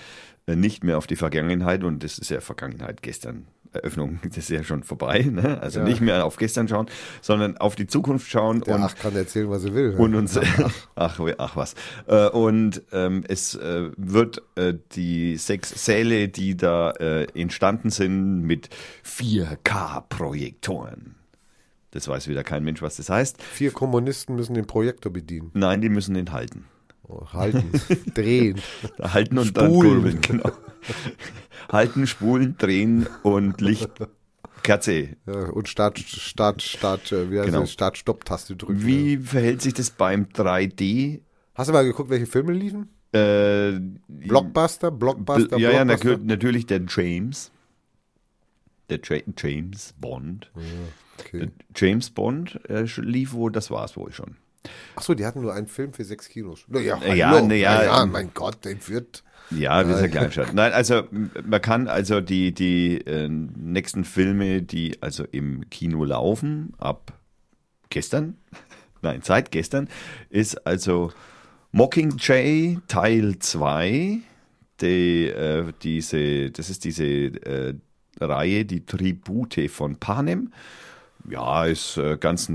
äh, 0.48 0.56
nicht 0.56 0.84
mehr 0.84 0.98
auf 0.98 1.06
die 1.06 1.16
Vergangenheit. 1.16 1.84
Und 1.84 2.04
das 2.04 2.18
ist 2.18 2.32
ja 2.32 2.42
Vergangenheit 2.42 3.04
gestern. 3.04 3.46
Eröffnung, 3.74 4.20
das 4.28 4.38
ist 4.38 4.50
ja 4.50 4.64
schon 4.64 4.84
vorbei. 4.84 5.22
Ne? 5.30 5.60
Also 5.62 5.80
Ja. 5.80 5.86
nicht 5.86 6.02
mehr 6.02 6.26
auf 6.26 6.38
gestern 6.38 6.68
schauen, 6.68 6.88
sondern 7.22 7.58
auf 7.58 7.76
die 7.76 7.88
Zukunft 7.88 8.30
schauen 8.30 8.62
Der 8.62 8.76
und 8.76 8.82
Ach 8.84 8.96
kann 8.96 9.16
erzählen, 9.16 9.50
was 9.50 9.64
er 9.66 9.74
will. 9.74 9.96
und 9.98 10.16
uns 10.16 10.38
ach, 10.96 11.20
ach 11.38 11.56
was 11.56 11.76
äh, 12.08 12.28
und 12.30 12.82
ähm, 12.92 13.24
es 13.28 13.56
äh, 13.56 13.90
wird 13.98 14.42
äh, 14.56 14.74
die 14.94 15.38
sechs 15.38 15.86
Säle, 15.86 16.28
die 16.30 16.56
da 16.58 16.92
äh, 16.92 17.24
entstanden 17.40 17.90
sind 17.90 18.42
mit 18.42 18.70
4K 19.06 20.04
Projektoren. 20.10 21.16
Das 21.92 22.08
weiß 22.08 22.28
wieder 22.28 22.44
kein 22.44 22.64
Mensch, 22.64 22.82
was 22.82 22.98
das 22.98 23.10
heißt. 23.10 23.42
Vier 23.44 23.72
Kommunisten 23.72 24.36
müssen 24.36 24.56
den 24.56 24.66
Projektor 24.66 25.14
bedienen. 25.14 25.52
Nein, 25.54 25.80
die 25.82 25.90
müssen 25.90 26.16
den 26.16 26.32
halten. 26.32 26.66
Oh, 27.08 27.26
halten, 27.34 27.70
drehen. 28.14 28.62
Halten 29.02 29.38
und 29.38 29.56
dann 29.58 29.72
Spulen. 29.72 29.92
kurbeln, 29.94 30.22
genau. 30.22 30.52
halten, 31.72 32.08
spulen, 32.08 32.56
drehen 32.58 33.08
und 33.24 33.60
Licht. 33.62 33.90
Kerze. 34.64 35.10
Ja, 35.28 35.50
und 35.50 35.68
Start, 35.68 36.00
Start, 36.00 36.62
Start, 36.62 37.12
äh, 37.12 37.30
wie 37.30 37.38
heißt 37.40 37.48
Genau. 37.48 37.62
das? 37.62 37.72
Start-Stopp-Taste 37.74 38.56
drücken. 38.56 38.86
Wie 38.86 39.18
verhält 39.18 39.62
sich 39.62 39.74
das 39.74 39.90
beim 39.92 40.26
3D? 40.30 41.20
Hast 41.56 41.68
du 41.70 41.74
mal 41.74 41.84
geguckt, 41.84 42.10
welche 42.10 42.26
Filme 42.26 42.54
liefen? 42.54 42.88
Äh, 43.12 43.80
Blockbuster, 44.08 44.90
Blockbuster, 44.90 45.58
ja, 45.58 45.72
ja, 45.72 45.84
Blockbuster. 45.84 46.16
natür- 46.18 46.24
natürlich 46.26 46.66
der 46.66 46.82
James. 46.88 47.52
Der 48.90 49.00
Ja- 49.08 49.22
James 49.38 49.94
Bond. 50.00 50.50
Okay. 51.20 51.50
James 51.76 52.10
Bond 52.10 52.60
äh, 52.70 52.86
lief 53.02 53.34
wohl, 53.34 53.52
das 53.52 53.70
war 53.70 53.84
es 53.86 53.96
wohl 53.98 54.12
schon. 54.14 54.38
Achso, 54.96 55.14
die 55.14 55.26
hatten 55.26 55.42
nur 55.42 55.54
einen 55.54 55.68
Film 55.68 55.94
für 55.94 56.04
sechs 56.04 56.30
Kinos. 56.30 56.66
Naja, 56.68 56.98
ja, 56.98 57.02
hallo. 57.02 57.16
ja, 57.16 57.42
Na 57.42 57.54
ja, 57.56 58.04
ähm, 58.04 58.12
mein 58.12 58.32
Gott, 58.34 58.64
den 58.66 58.80
wird. 58.88 59.24
Ja, 59.52 59.88
wir 59.88 59.98
sind 59.98 60.12
Kleinstadt. 60.12 60.54
Nein, 60.54 60.72
also 60.72 61.04
man 61.12 61.62
kann 61.62 61.88
also 61.88 62.22
die, 62.22 62.54
die 62.54 62.98
äh, 63.06 63.28
nächsten 63.28 64.04
Filme, 64.04 64.62
die 64.62 65.02
also 65.02 65.26
im 65.32 65.70
Kino 65.70 66.06
laufen, 66.06 66.74
ab 66.78 67.14
gestern, 67.90 68.38
nein, 69.02 69.22
seit 69.24 69.52
gestern, 69.52 69.90
ist 70.30 70.66
also 70.66 71.12
Mockingjay 71.72 72.80
Teil 72.88 73.40
2, 73.40 74.20
die, 74.82 75.28
äh, 75.28 75.74
diese, 75.82 76.52
das 76.52 76.70
ist 76.70 76.86
diese 76.86 77.06
äh, 77.06 77.76
Reihe, 78.20 78.66
die 78.66 78.86
Tribute 78.86 79.70
von 79.70 79.98
Panem. 79.98 80.52
Ja, 81.30 81.66
ist 81.66 81.98
äh, 81.98 82.18
ganz 82.18 82.48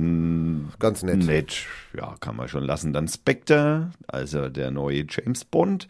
Ganz 0.79 1.03
nett. 1.03 1.25
nett. 1.25 1.67
Ja, 1.97 2.17
kann 2.21 2.37
man 2.37 2.49
schon 2.49 2.65
lassen. 2.65 2.93
Dann 2.93 3.09
Spectre, 3.09 3.91
also 4.07 4.49
der 4.49 4.71
neue 4.71 5.05
James 5.09 5.45
Bond. 5.45 5.89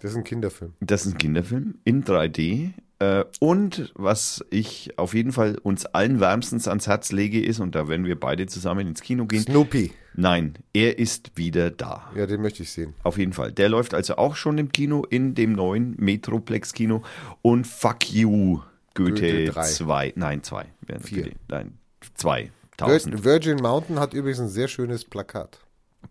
Das 0.01 0.11
ist 0.11 0.17
ein 0.17 0.23
Kinderfilm. 0.23 0.73
Das 0.79 1.05
ist 1.05 1.13
ein 1.13 1.17
Kinderfilm 1.17 1.75
in 1.83 2.03
3D. 2.03 2.73
Äh, 3.01 3.25
Und 3.39 3.91
was 3.95 4.45
ich 4.51 4.97
auf 4.97 5.15
jeden 5.15 5.31
Fall 5.31 5.57
uns 5.63 5.87
allen 5.87 6.19
wärmstens 6.19 6.67
ans 6.67 6.85
Herz 6.85 7.11
lege, 7.11 7.43
ist, 7.43 7.59
und 7.59 7.73
da 7.73 7.87
werden 7.87 8.05
wir 8.05 8.19
beide 8.19 8.45
zusammen 8.45 8.87
ins 8.87 9.01
Kino 9.01 9.25
gehen. 9.25 9.41
Snoopy. 9.41 9.91
Nein, 10.13 10.53
er 10.73 10.99
ist 10.99 11.31
wieder 11.35 11.71
da. 11.71 12.11
Ja, 12.15 12.27
den 12.27 12.41
möchte 12.41 12.61
ich 12.61 12.71
sehen. 12.71 12.93
Auf 13.03 13.17
jeden 13.17 13.33
Fall. 13.33 13.51
Der 13.51 13.69
läuft 13.69 13.95
also 13.95 14.17
auch 14.17 14.35
schon 14.35 14.57
im 14.59 14.71
Kino, 14.71 15.03
in 15.09 15.33
dem 15.33 15.53
neuen 15.53 15.95
Metroplex-Kino. 15.97 17.01
Und 17.41 17.65
Fuck 17.65 18.11
You, 18.13 18.59
Goethe 18.93 19.13
Goethe 19.13 19.45
drei. 19.45 19.63
2. 19.63 20.13
Nein, 20.15 20.43
2. 20.43 20.65
Vier. 21.01 21.31
Nein, 21.47 21.77
2. 22.15 22.51
Vir 22.77 22.87
1000. 22.87 23.23
Virgin 23.23 23.57
Mountain 23.57 23.99
hat 23.99 24.13
übrigens 24.13 24.41
ein 24.41 24.49
sehr 24.49 24.67
schönes 24.67 25.05
Plakat. 25.05 25.59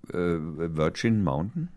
Äh, 0.08 0.16
Virgin 0.16 1.22
Mountain? 1.22 1.68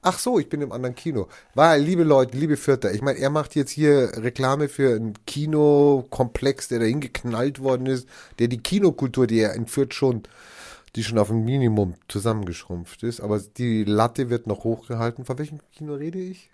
Ach 0.00 0.18
so, 0.18 0.38
ich 0.38 0.48
bin 0.48 0.60
im 0.62 0.72
anderen 0.72 0.94
Kino. 0.94 1.28
Weil, 1.54 1.82
liebe 1.82 2.04
Leute, 2.04 2.36
liebe 2.36 2.56
Vierter, 2.56 2.92
ich 2.92 3.02
meine, 3.02 3.18
er 3.18 3.30
macht 3.30 3.56
jetzt 3.56 3.70
hier 3.70 4.12
Reklame 4.16 4.68
für 4.68 4.94
einen 4.94 5.14
Kinokomplex, 5.26 6.68
der 6.68 6.78
da 6.78 6.84
hingeknallt 6.84 7.60
worden 7.60 7.86
ist, 7.86 8.08
der 8.38 8.48
die 8.48 8.62
Kinokultur, 8.62 9.26
die 9.26 9.40
er 9.40 9.54
entführt 9.54 9.94
schon, 9.94 10.22
die 10.94 11.02
schon 11.02 11.18
auf 11.18 11.30
ein 11.30 11.44
Minimum 11.44 11.94
zusammengeschrumpft 12.06 13.02
ist. 13.02 13.20
Aber 13.20 13.40
die 13.40 13.84
Latte 13.84 14.30
wird 14.30 14.46
noch 14.46 14.64
hochgehalten. 14.64 15.24
Von 15.24 15.38
welchem 15.38 15.58
Kino 15.72 15.94
rede 15.94 16.20
ich? 16.20 16.50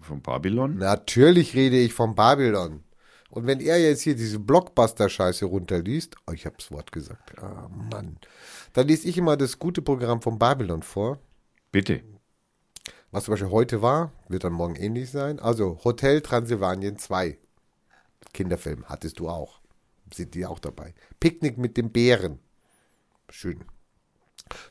Von 0.00 0.22
Babylon? 0.22 0.78
Natürlich 0.78 1.54
rede 1.54 1.76
ich 1.76 1.92
vom 1.92 2.14
Babylon. 2.14 2.84
Und 3.28 3.46
wenn 3.46 3.60
er 3.60 3.78
jetzt 3.78 4.02
hier 4.02 4.14
diese 4.14 4.38
Blockbuster-Scheiße 4.38 5.44
runterliest, 5.44 6.16
oh, 6.26 6.32
ich 6.32 6.46
hab's 6.46 6.70
Wort 6.70 6.92
gesagt, 6.92 7.36
ah 7.38 7.68
Mann, 7.90 8.16
dann 8.72 8.86
lese 8.86 9.08
ich 9.08 9.18
immer 9.18 9.36
das 9.36 9.58
gute 9.58 9.82
Programm 9.82 10.22
vom 10.22 10.38
Babylon 10.38 10.82
vor. 10.82 11.18
Bitte. 11.72 12.02
Was 13.14 13.26
zum 13.26 13.34
Beispiel 13.34 13.50
heute 13.50 13.80
war, 13.80 14.10
wird 14.26 14.42
dann 14.42 14.54
morgen 14.54 14.74
ähnlich 14.74 15.08
sein. 15.08 15.38
Also 15.38 15.78
Hotel 15.84 16.20
Transylvanien 16.20 16.98
2. 16.98 17.38
Kinderfilm 18.32 18.88
hattest 18.88 19.20
du 19.20 19.28
auch. 19.28 19.60
Sind 20.12 20.34
die 20.34 20.44
auch 20.44 20.58
dabei. 20.58 20.94
Picknick 21.20 21.56
mit 21.56 21.76
dem 21.76 21.92
Bären. 21.92 22.40
Schön. 23.30 23.64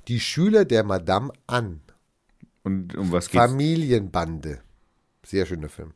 Die 0.09 0.19
Schüler 0.19 0.65
der 0.65 0.83
Madame 0.83 1.31
Anne. 1.47 1.79
Und 2.63 2.93
um 2.97 3.13
was 3.13 3.29
geht's? 3.29 3.45
Familienbande. 3.45 4.61
Sehr 5.25 5.45
schöner 5.45 5.69
Film. 5.69 5.93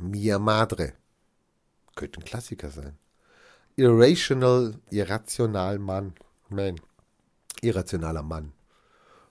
Mia 0.00 0.40
Madre. 0.40 0.94
Könnte 1.94 2.18
ein 2.18 2.24
Klassiker 2.24 2.70
sein. 2.70 2.98
Irrational, 3.76 4.80
irrational 4.90 5.78
Mann. 5.78 6.14
Man. 6.48 6.80
Irrationaler 7.62 8.24
Mann. 8.24 8.52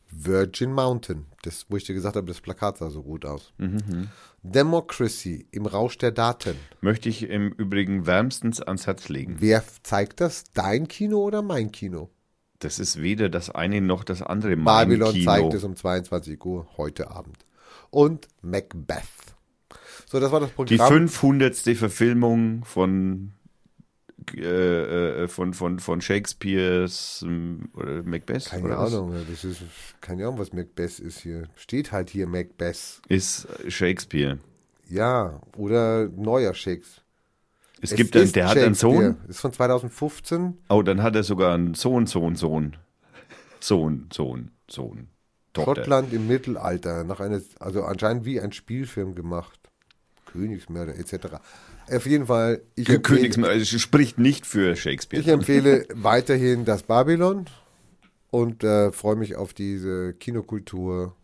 Virgin 0.09 0.71
Mountain. 0.71 1.25
Das, 1.43 1.65
wo 1.67 1.75
ich 1.75 1.83
dir 1.83 1.93
gesagt 1.93 2.15
habe, 2.15 2.25
das 2.27 2.39
Plakat 2.39 2.77
sah 2.77 2.89
so 2.89 3.03
gut 3.03 3.25
aus. 3.25 3.53
Democracy 4.43 5.45
im 5.51 5.65
Rausch 5.65 5.97
der 5.97 6.11
Daten. 6.11 6.55
Möchte 6.79 7.09
ich 7.09 7.29
im 7.29 7.51
Übrigen 7.51 8.05
wärmstens 8.05 8.61
ans 8.61 8.87
Herz 8.87 9.09
legen. 9.09 9.35
Wer 9.39 9.61
zeigt 9.83 10.21
das? 10.21 10.45
Dein 10.53 10.87
Kino 10.87 11.19
oder 11.19 11.41
mein 11.41 11.71
Kino? 11.71 12.09
Das 12.59 12.79
ist 12.79 13.01
weder 13.01 13.27
das 13.27 13.49
eine 13.49 13.81
noch 13.81 14.05
das 14.05 14.21
andere. 14.21 14.55
Mein 14.55 14.87
Babylon 14.87 15.11
Kino. 15.11 15.25
zeigt 15.25 15.53
es 15.53 15.65
um 15.65 15.75
22 15.75 16.43
Uhr 16.45 16.65
heute 16.77 17.11
Abend. 17.11 17.45
Und 17.89 18.29
Macbeth. 18.41 19.03
So, 20.09 20.21
das 20.21 20.31
war 20.31 20.39
das 20.39 20.49
Die 20.49 20.77
Programm. 20.77 21.09
500. 21.09 21.55
Verfilmung 21.75 22.63
von, 22.63 23.33
äh, 24.35 25.23
äh, 25.23 25.27
von, 25.27 25.53
von, 25.53 25.79
von 25.79 26.01
Shakespeares 26.01 27.23
ähm, 27.25 27.69
oder 27.73 28.03
Macbeth. 28.03 28.45
Keine 28.45 28.65
oder 28.65 28.79
was? 28.79 28.93
Ahnung, 28.93 29.15
das 29.29 29.43
ist 29.43 29.61
keine 30.01 30.23
Ahnung, 30.23 30.39
was 30.39 30.53
Macbeth 30.53 30.99
ist 30.99 31.19
hier. 31.19 31.47
Steht 31.55 31.91
halt 31.91 32.09
hier 32.09 32.27
Macbeth. 32.27 33.01
Ist 33.07 33.47
Shakespeare. 33.67 34.39
Ja, 34.89 35.41
oder 35.55 36.09
neuer 36.09 36.53
Shakespeare. 36.53 37.03
Es, 37.81 37.95
gibt 37.95 38.15
einen, 38.15 38.31
der 38.31 38.47
hat 38.47 38.57
einen. 38.57 38.75
Sohn. 38.75 39.17
Ist 39.27 39.41
von 39.41 39.51
2015. 39.51 40.57
Oh, 40.69 40.81
dann 40.83 41.03
hat 41.03 41.15
er 41.15 41.23
sogar 41.23 41.53
einen 41.53 41.73
Sohn, 41.73 42.07
Sohn, 42.07 42.35
Sohn. 42.35 42.77
Sohn, 43.59 44.07
Sohn, 44.11 44.51
Sohn. 44.69 45.09
Tochter. 45.51 45.75
Schottland 45.75 46.13
im 46.13 46.27
Mittelalter. 46.27 47.03
Nach 47.03 47.19
einer, 47.19 47.41
also 47.59 47.83
anscheinend 47.83 48.23
wie 48.23 48.39
ein 48.39 48.53
Spielfilm 48.53 49.15
gemacht. 49.15 49.59
Königsmörder 50.25 50.95
etc. 50.95 51.37
Auf 51.91 52.05
jeden 52.05 52.27
Fall, 52.27 52.61
ich 52.75 52.89
empfehle, 52.89 53.47
also 53.47 53.77
spricht 53.77 54.17
nicht 54.17 54.45
für 54.45 54.75
Shakespeare. 54.75 55.21
ich 55.21 55.27
empfehle 55.27 55.85
weiterhin 55.93 56.65
das 56.65 56.83
Babylon 56.83 57.45
und 58.31 58.63
äh, 58.63 58.91
freue 58.91 59.15
mich 59.15 59.35
auf 59.35 59.53
diese 59.53 60.13
Kinokultur 60.13 61.15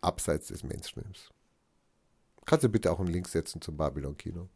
abseits 0.00 0.48
des 0.48 0.64
Mainstreams. 0.64 1.30
Kannst 2.46 2.64
du 2.64 2.68
bitte 2.68 2.90
auch 2.90 3.00
einen 3.00 3.08
Link 3.10 3.28
setzen 3.28 3.60
zum 3.60 3.76
Babylon-Kino? 3.76 4.48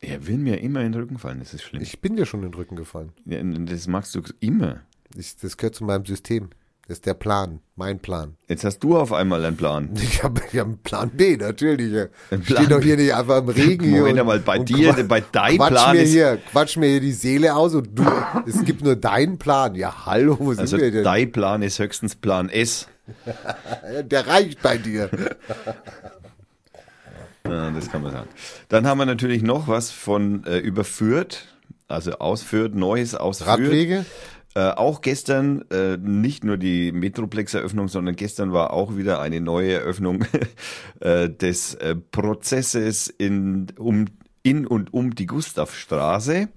er 0.00 0.26
will 0.26 0.38
mir 0.38 0.60
immer 0.60 0.80
in 0.82 0.92
den 0.92 1.00
Rücken 1.00 1.18
fallen, 1.18 1.40
das 1.40 1.54
ist 1.54 1.62
schlimm. 1.62 1.82
Ich 1.82 2.00
bin 2.00 2.16
dir 2.16 2.26
schon 2.26 2.42
in 2.42 2.50
den 2.50 2.54
Rücken 2.54 2.76
gefallen. 2.76 3.12
Ja, 3.24 3.42
das 3.42 3.86
magst 3.86 4.14
du 4.14 4.22
immer. 4.40 4.82
Ich, 5.16 5.36
das 5.36 5.56
gehört 5.56 5.74
zu 5.74 5.84
meinem 5.84 6.04
System. 6.04 6.50
Das 6.88 6.96
ist 6.96 7.06
der 7.06 7.12
Plan, 7.12 7.60
mein 7.76 7.98
Plan. 7.98 8.36
Jetzt 8.48 8.64
hast 8.64 8.78
du 8.78 8.96
auf 8.96 9.12
einmal 9.12 9.44
einen 9.44 9.58
Plan. 9.58 9.90
Ich 10.02 10.22
habe 10.22 10.40
ich 10.50 10.58
hab 10.58 10.66
einen 10.68 10.78
Plan 10.78 11.10
B, 11.10 11.36
natürlich. 11.36 11.92
Ein 12.30 12.40
Ich 12.40 12.46
Plan 12.46 12.64
stehe 12.64 12.68
doch 12.78 12.82
hier 12.82 12.96
nicht 12.96 13.12
einfach 13.14 13.38
im 13.42 13.48
Regen 13.50 13.84
hier. 13.84 13.98
Moment 14.00 14.20
und- 14.20 14.26
mal, 14.26 14.38
bei 14.40 14.58
dir, 14.58 14.94
bei 15.06 15.20
deinem 15.20 15.58
quatsch 15.58 15.68
Plan 15.70 15.96
mir 15.96 16.02
ist- 16.02 16.10
hier, 16.12 16.38
quatsch 16.50 16.76
mir 16.78 16.86
hier 16.88 17.00
die 17.00 17.12
Seele 17.12 17.54
aus 17.54 17.74
und 17.74 17.96
du, 17.98 18.04
es 18.46 18.64
gibt 18.64 18.82
nur 18.82 18.96
deinen 18.96 19.36
Plan. 19.36 19.74
Ja, 19.74 20.06
hallo, 20.06 20.38
wo 20.40 20.50
sind 20.52 20.60
Also 20.60 20.78
wir 20.78 20.90
denn? 20.90 21.04
dein 21.04 21.30
Plan 21.30 21.60
ist 21.60 21.78
höchstens 21.78 22.14
Plan 22.16 22.48
S. 22.48 22.88
Der 24.04 24.26
reicht 24.26 24.62
bei 24.62 24.78
dir. 24.78 25.10
Ja, 27.46 27.70
das 27.70 27.90
kann 27.90 28.02
man 28.02 28.12
sagen. 28.12 28.28
Dann 28.68 28.86
haben 28.86 28.98
wir 28.98 29.06
natürlich 29.06 29.42
noch 29.42 29.68
was 29.68 29.90
von 29.90 30.44
äh, 30.44 30.58
überführt, 30.58 31.46
also 31.86 32.12
ausführt, 32.18 32.74
Neues 32.74 33.14
ausführt. 33.14 33.48
Radwege? 33.60 34.04
Äh, 34.58 34.70
auch 34.70 35.02
gestern 35.02 35.62
äh, 35.70 35.96
nicht 35.98 36.42
nur 36.42 36.56
die 36.56 36.90
Metroplex-Eröffnung, 36.90 37.86
sondern 37.86 38.16
gestern 38.16 38.52
war 38.52 38.72
auch 38.72 38.96
wieder 38.96 39.20
eine 39.20 39.40
neue 39.40 39.74
Eröffnung 39.74 40.24
äh, 41.00 41.30
des 41.30 41.76
äh, 41.76 41.94
Prozesses 41.94 43.06
in, 43.06 43.68
um, 43.78 44.06
in 44.42 44.66
und 44.66 44.92
um 44.92 45.14
die 45.14 45.26
Gustavstraße. 45.26 46.48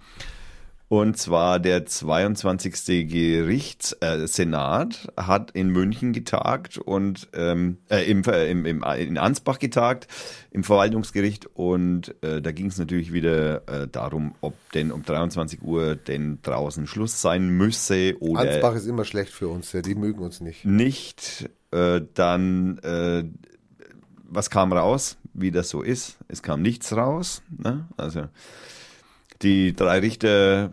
Und 0.92 1.16
zwar 1.16 1.62
der 1.62 1.86
22. 1.86 3.08
Gerichtssenat 3.08 5.08
äh, 5.16 5.22
hat 5.22 5.52
in 5.52 5.70
München 5.70 6.12
getagt 6.12 6.80
und 6.80 7.30
ähm, 7.32 7.78
äh, 7.90 8.12
im, 8.12 8.26
äh, 8.26 8.52
im, 8.52 8.66
im, 8.66 8.84
in 8.84 9.18
Ansbach 9.18 9.60
getagt, 9.60 10.10
im 10.52 10.66
Verwaltungsgericht. 10.66 11.48
Und 11.54 12.22
äh, 12.22 12.42
da 12.42 12.52
ging 12.52 12.66
es 12.66 12.78
natürlich 12.78 13.14
wieder 13.14 13.66
äh, 13.70 13.88
darum, 13.88 14.36
ob 14.42 14.54
denn 14.74 14.92
um 14.92 15.04
23 15.04 15.62
Uhr 15.62 15.96
denn 15.96 16.40
draußen 16.42 16.86
Schluss 16.88 17.22
sein 17.22 17.52
müsse 17.52 18.18
oder 18.20 18.42
Ansbach 18.42 18.76
ist 18.76 18.86
immer 18.86 19.06
schlecht 19.06 19.32
für 19.32 19.48
uns, 19.48 19.72
ja, 19.72 19.82
die 19.82 19.96
mögen 19.96 20.20
uns 20.20 20.42
nicht. 20.42 20.66
nicht. 20.66 21.50
Äh, 21.72 22.02
dann, 22.16 23.32
was 24.26 24.50
kam 24.50 24.74
raus, 24.74 25.16
wie 25.34 25.52
das 25.52 25.70
so 25.70 25.84
ist? 25.84 26.18
Es 26.28 26.44
kam 26.44 26.62
nichts 26.62 26.92
raus. 26.92 27.44
Ne? 27.58 27.88
Also 27.96 28.26
die 29.42 29.76
drei 29.76 30.00
Richter 30.00 30.72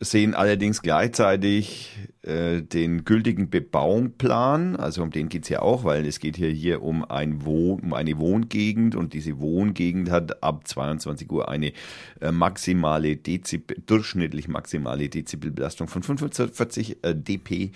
sehen 0.00 0.34
allerdings 0.34 0.80
gleichzeitig 0.80 1.98
äh, 2.22 2.62
den 2.62 3.04
gültigen 3.04 3.50
Bebauungsplan, 3.50 4.76
also 4.76 5.02
um 5.02 5.10
den 5.10 5.28
geht's 5.28 5.50
ja 5.50 5.60
auch, 5.60 5.84
weil 5.84 6.06
es 6.06 6.20
geht 6.20 6.36
hier, 6.36 6.48
hier 6.48 6.82
um, 6.82 7.04
ein 7.04 7.44
Wohn, 7.44 7.80
um 7.80 7.92
eine 7.92 8.18
Wohngegend 8.18 8.94
und 8.94 9.12
diese 9.12 9.38
Wohngegend 9.40 10.10
hat 10.10 10.42
ab 10.42 10.66
22 10.66 11.30
Uhr 11.30 11.50
eine 11.50 11.72
äh, 12.20 12.32
maximale 12.32 13.16
Dezibel, 13.16 13.76
durchschnittlich 13.84 14.48
maximale 14.48 15.10
Dezibelbelastung 15.10 15.86
von 15.86 16.02
45 16.02 16.98
äh, 17.02 17.14
dp 17.14 17.72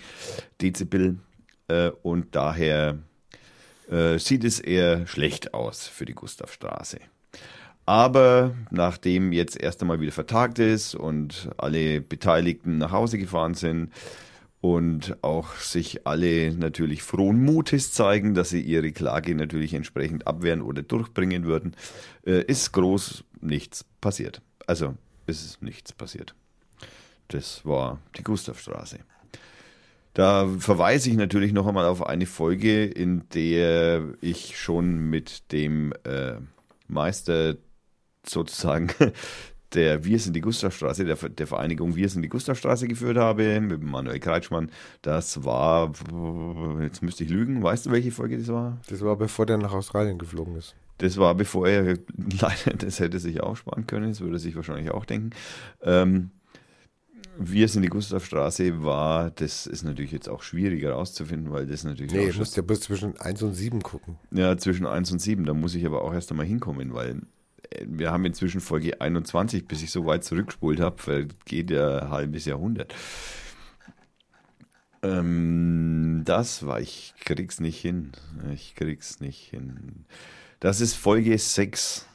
Dezibel 0.61 1.19
äh, 1.67 1.91
und 2.01 2.35
daher 2.35 2.97
äh, 3.89 4.17
sieht 4.17 4.43
es 4.43 4.59
eher 4.59 5.05
schlecht 5.05 5.53
aus 5.53 5.87
für 5.87 6.05
die 6.05 6.15
Gustavstraße. 6.15 6.99
Aber 7.85 8.55
nachdem 8.71 9.31
jetzt 9.31 9.61
erst 9.61 9.81
einmal 9.81 9.99
wieder 9.99 10.11
vertagt 10.11 10.57
ist 10.59 10.95
und 10.95 11.49
alle 11.57 12.01
Beteiligten 12.01 12.79
nach 12.79 12.91
Hause 12.91 13.19
gefahren 13.19 13.53
sind 13.53 13.91
und 14.59 15.23
auch 15.23 15.53
sich 15.57 16.07
alle 16.07 16.51
natürlich 16.55 17.03
frohen 17.03 17.43
Mutes 17.43 17.91
zeigen, 17.91 18.33
dass 18.33 18.49
sie 18.49 18.61
ihre 18.61 18.91
Klage 18.91 19.35
natürlich 19.35 19.75
entsprechend 19.75 20.25
abwehren 20.25 20.63
oder 20.63 20.81
durchbringen 20.81 21.45
würden, 21.45 21.75
äh, 22.25 22.41
ist 22.45 22.71
groß 22.71 23.23
nichts 23.41 23.85
passiert. 24.01 24.41
Also 24.65 24.95
ist 25.27 25.61
nichts 25.61 25.93
passiert. 25.93 26.33
Das 27.27 27.65
war 27.65 27.99
die 28.17 28.23
Gustavstraße. 28.23 28.99
Da 30.15 30.47
verweise 30.59 31.09
ich 31.09 31.17
natürlich 31.17 31.51
noch 31.51 31.67
einmal 31.67 31.85
auf 31.85 32.05
eine 32.05 32.25
Folge, 32.25 32.85
in 32.85 33.23
der 33.33 34.13
ich 34.21 34.57
schon 34.57 35.09
mit 35.09 35.51
dem 35.51 35.93
äh, 36.05 36.35
Meister 36.87 37.57
sozusagen 38.29 38.87
der 39.73 40.05
Wir 40.05 40.19
sind 40.19 40.35
die 40.35 40.41
Gustavstraße, 40.41 41.03
der, 41.05 41.15
der 41.15 41.47
Vereinigung 41.47 41.95
Wir 41.95 42.07
sind 42.07 42.21
die 42.21 42.29
Gustavstraße 42.29 42.87
geführt 42.87 43.17
habe, 43.17 43.59
mit 43.61 43.81
Manuel 43.83 44.19
Kreitschmann. 44.19 44.69
Das 45.01 45.43
war, 45.43 45.91
jetzt 46.81 47.01
müsste 47.01 47.23
ich 47.25 47.29
lügen, 47.29 47.61
weißt 47.63 47.87
du, 47.87 47.91
welche 47.91 48.11
Folge 48.11 48.37
das 48.37 48.47
war? 48.47 48.77
Das 48.89 49.01
war 49.01 49.15
bevor 49.17 49.45
der 49.45 49.57
nach 49.57 49.73
Australien 49.73 50.17
geflogen 50.17 50.55
ist. 50.55 50.75
Das 50.99 51.17
war 51.17 51.35
bevor 51.35 51.67
er, 51.67 51.83
leider, 52.17 52.77
das 52.77 52.99
hätte 53.01 53.19
sich 53.19 53.41
auch 53.41 53.57
sparen 53.57 53.85
können, 53.85 54.09
das 54.09 54.21
würde 54.21 54.39
sich 54.39 54.55
wahrscheinlich 54.55 54.91
auch 54.91 55.03
denken. 55.03 55.31
Ähm, 55.81 56.29
wir 57.37 57.67
sind 57.67 57.81
die 57.81 57.89
Gustavstraße 57.89 58.81
war, 58.81 59.29
das 59.31 59.67
ist 59.67 59.83
natürlich 59.83 60.13
jetzt 60.13 60.29
auch 60.29 60.41
schwieriger 60.41 60.93
rauszufinden, 60.93 61.51
weil 61.51 61.65
das 61.67 61.83
natürlich 61.83 62.13
Nee, 62.13 62.31
schon- 62.31 62.39
musst 62.39 62.55
ja 62.55 62.61
bis 62.63 62.79
zwischen 62.79 63.17
1 63.19 63.41
und 63.43 63.53
7 63.53 63.81
gucken. 63.83 64.15
ja, 64.31 64.55
zwischen 64.55 64.85
1 64.85 65.11
und 65.11 65.19
7, 65.19 65.43
da 65.43 65.53
muss 65.53 65.75
ich 65.75 65.85
aber 65.85 66.01
auch 66.01 66.13
erst 66.13 66.31
einmal 66.31 66.45
hinkommen, 66.45 66.93
weil 66.93 67.23
wir 67.85 68.11
haben 68.11 68.25
inzwischen 68.25 68.61
Folge 68.61 69.01
21, 69.01 69.67
bis 69.67 69.81
ich 69.81 69.91
so 69.91 70.05
weit 70.05 70.23
zurückgespult 70.23 70.79
habe, 70.79 71.01
vergeht 71.01 71.71
ja 71.71 71.99
ein 71.99 72.09
halbes 72.09 72.45
Jahrhundert. 72.45 72.93
Ähm, 75.03 76.23
das 76.25 76.65
war, 76.65 76.79
ich 76.79 77.13
krieg's 77.19 77.59
nicht 77.59 77.79
hin. 77.79 78.11
Ich 78.53 78.75
krieg's 78.75 79.19
nicht 79.19 79.49
hin. 79.49 80.05
Das 80.59 80.81
ist 80.81 80.95
Folge 80.95 81.37
6. 81.37 82.07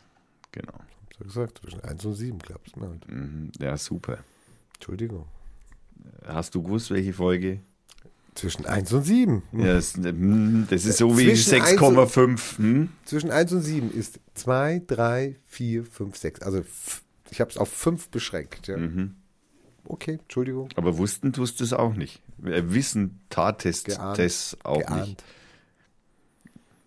Genau. 0.52 0.80
So 1.18 1.24
gesagt, 1.24 1.58
zwischen 1.58 1.80
1 1.80 2.04
und 2.04 2.14
7 2.14 2.38
glaubst 2.38 2.76
du. 2.76 2.80
Ne? 2.80 3.50
Ja, 3.60 3.76
super. 3.76 4.18
Entschuldigung. 4.74 5.26
Hast 6.26 6.54
du 6.54 6.62
gewusst, 6.62 6.90
welche 6.90 7.12
Folge? 7.12 7.60
Zwischen 8.40 8.64
1 8.64 8.90
und 8.94 9.02
7. 9.02 9.42
Ja, 9.52 9.74
das, 9.74 9.96
mm, 9.98 10.62
das 10.70 10.86
ist 10.86 10.96
so 10.98 11.18
wie 11.18 11.26
Zwischen 11.26 11.60
eins 11.60 11.72
und- 11.82 11.96
6,5. 11.96 12.58
Hm? 12.58 12.88
Zwischen 13.04 13.30
1 13.30 13.52
und 13.52 13.60
7 13.62 13.92
ist 13.92 14.18
2, 14.34 14.80
3, 14.86 15.36
4, 15.46 15.84
5, 15.84 16.16
6. 16.16 16.40
Also 16.40 16.64
ich 17.30 17.40
habe 17.40 17.50
es 17.50 17.58
auf 17.58 17.68
5 17.68 18.08
beschränkt. 18.08 18.66
Ja. 18.68 18.78
Mhm. 18.78 19.14
Okay, 19.84 20.18
Entschuldigung. 20.22 20.70
Aber 20.76 20.96
wussten 20.98 21.32
tust 21.34 21.60
du 21.60 21.64
es 21.64 21.72
auch 21.74 21.94
nicht. 21.94 22.22
Wissen 22.38 23.20
tatest 23.28 23.88
das 23.88 24.56
auch 24.64 24.76
nicht. 24.78 24.86
Geahnt. 24.88 25.24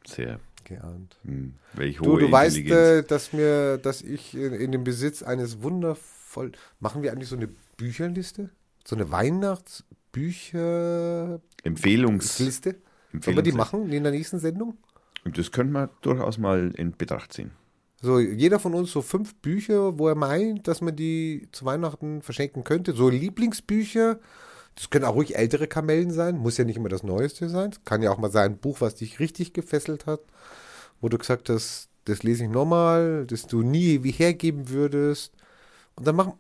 Sehr. 0.08 0.40
Geahnt. 0.64 1.18
Hm. 1.26 1.54
Welch 1.74 1.98
Du, 1.98 2.06
hohe 2.14 2.20
du 2.22 2.32
weißt, 2.32 2.58
Intelligenz. 2.58 3.06
äh, 3.06 3.08
dass 3.08 3.34
mir, 3.34 3.78
dass 3.78 4.02
ich 4.02 4.34
in, 4.34 4.54
in 4.54 4.72
dem 4.72 4.84
Besitz 4.84 5.22
eines 5.22 5.62
wundervoll. 5.62 6.54
Machen 6.80 7.04
wir 7.04 7.12
eigentlich 7.12 7.30
so 7.30 7.36
eine 7.36 7.50
Bücherliste? 7.78 8.50
So 8.86 8.96
eine 8.96 9.12
Weihnachtsbücherliste? 10.14 11.42
Empfehlungs 11.64 12.38
Sollen 12.38 13.38
wir 13.38 13.44
die 13.44 13.52
machen 13.52 13.92
in 13.92 14.04
der 14.04 14.12
nächsten 14.12 14.40
Sendung? 14.40 14.78
Das 15.26 15.52
könnte 15.52 15.74
man 15.74 15.90
durchaus 16.02 16.38
mal 16.38 16.74
in 16.76 16.96
Betracht 16.98 17.34
ziehen. 17.34 17.52
So, 18.02 18.20
jeder 18.20 18.60
von 18.60 18.74
uns 18.74 18.92
so 18.92 19.02
fünf 19.02 19.36
Bücher, 19.36 19.98
wo 19.98 20.10
er 20.10 20.16
meint, 20.16 20.68
dass 20.68 20.82
man 20.82 20.96
die 20.96 21.48
zu 21.54 21.64
Weihnachten 21.64 22.22
verschenken 22.22 22.66
könnte. 22.66 22.94
So 22.94 23.10
Lieblingsbücher. 23.10 24.20
Das 24.76 24.90
können 24.90 25.06
auch 25.06 25.16
ruhig 25.16 25.38
ältere 25.38 25.68
Kamellen 25.68 26.12
sein. 26.12 26.38
Muss 26.38 26.58
ja 26.58 26.66
nicht 26.66 26.76
immer 26.76 26.90
das 26.90 27.04
Neueste 27.04 27.48
sein. 27.48 27.70
Es 27.72 27.84
kann 27.86 28.02
ja 28.02 28.12
auch 28.12 28.18
mal 28.18 28.32
sein, 28.32 28.54
ein 28.54 28.58
Buch, 28.58 28.82
was 28.82 28.96
dich 28.96 29.20
richtig 29.20 29.54
gefesselt 29.54 30.06
hat. 30.06 30.20
Wo 31.00 31.08
du 31.08 31.18
gesagt 31.18 31.48
hast, 31.50 31.90
das 32.06 32.24
lese 32.24 32.44
ich 32.44 32.50
nochmal, 32.50 33.26
das 33.26 33.46
du 33.46 33.62
nie 33.62 34.04
wie 34.04 34.12
hergeben 34.12 34.68
würdest. 34.70 35.34
Und 35.96 36.06
dann 36.06 36.16
machen. 36.18 36.34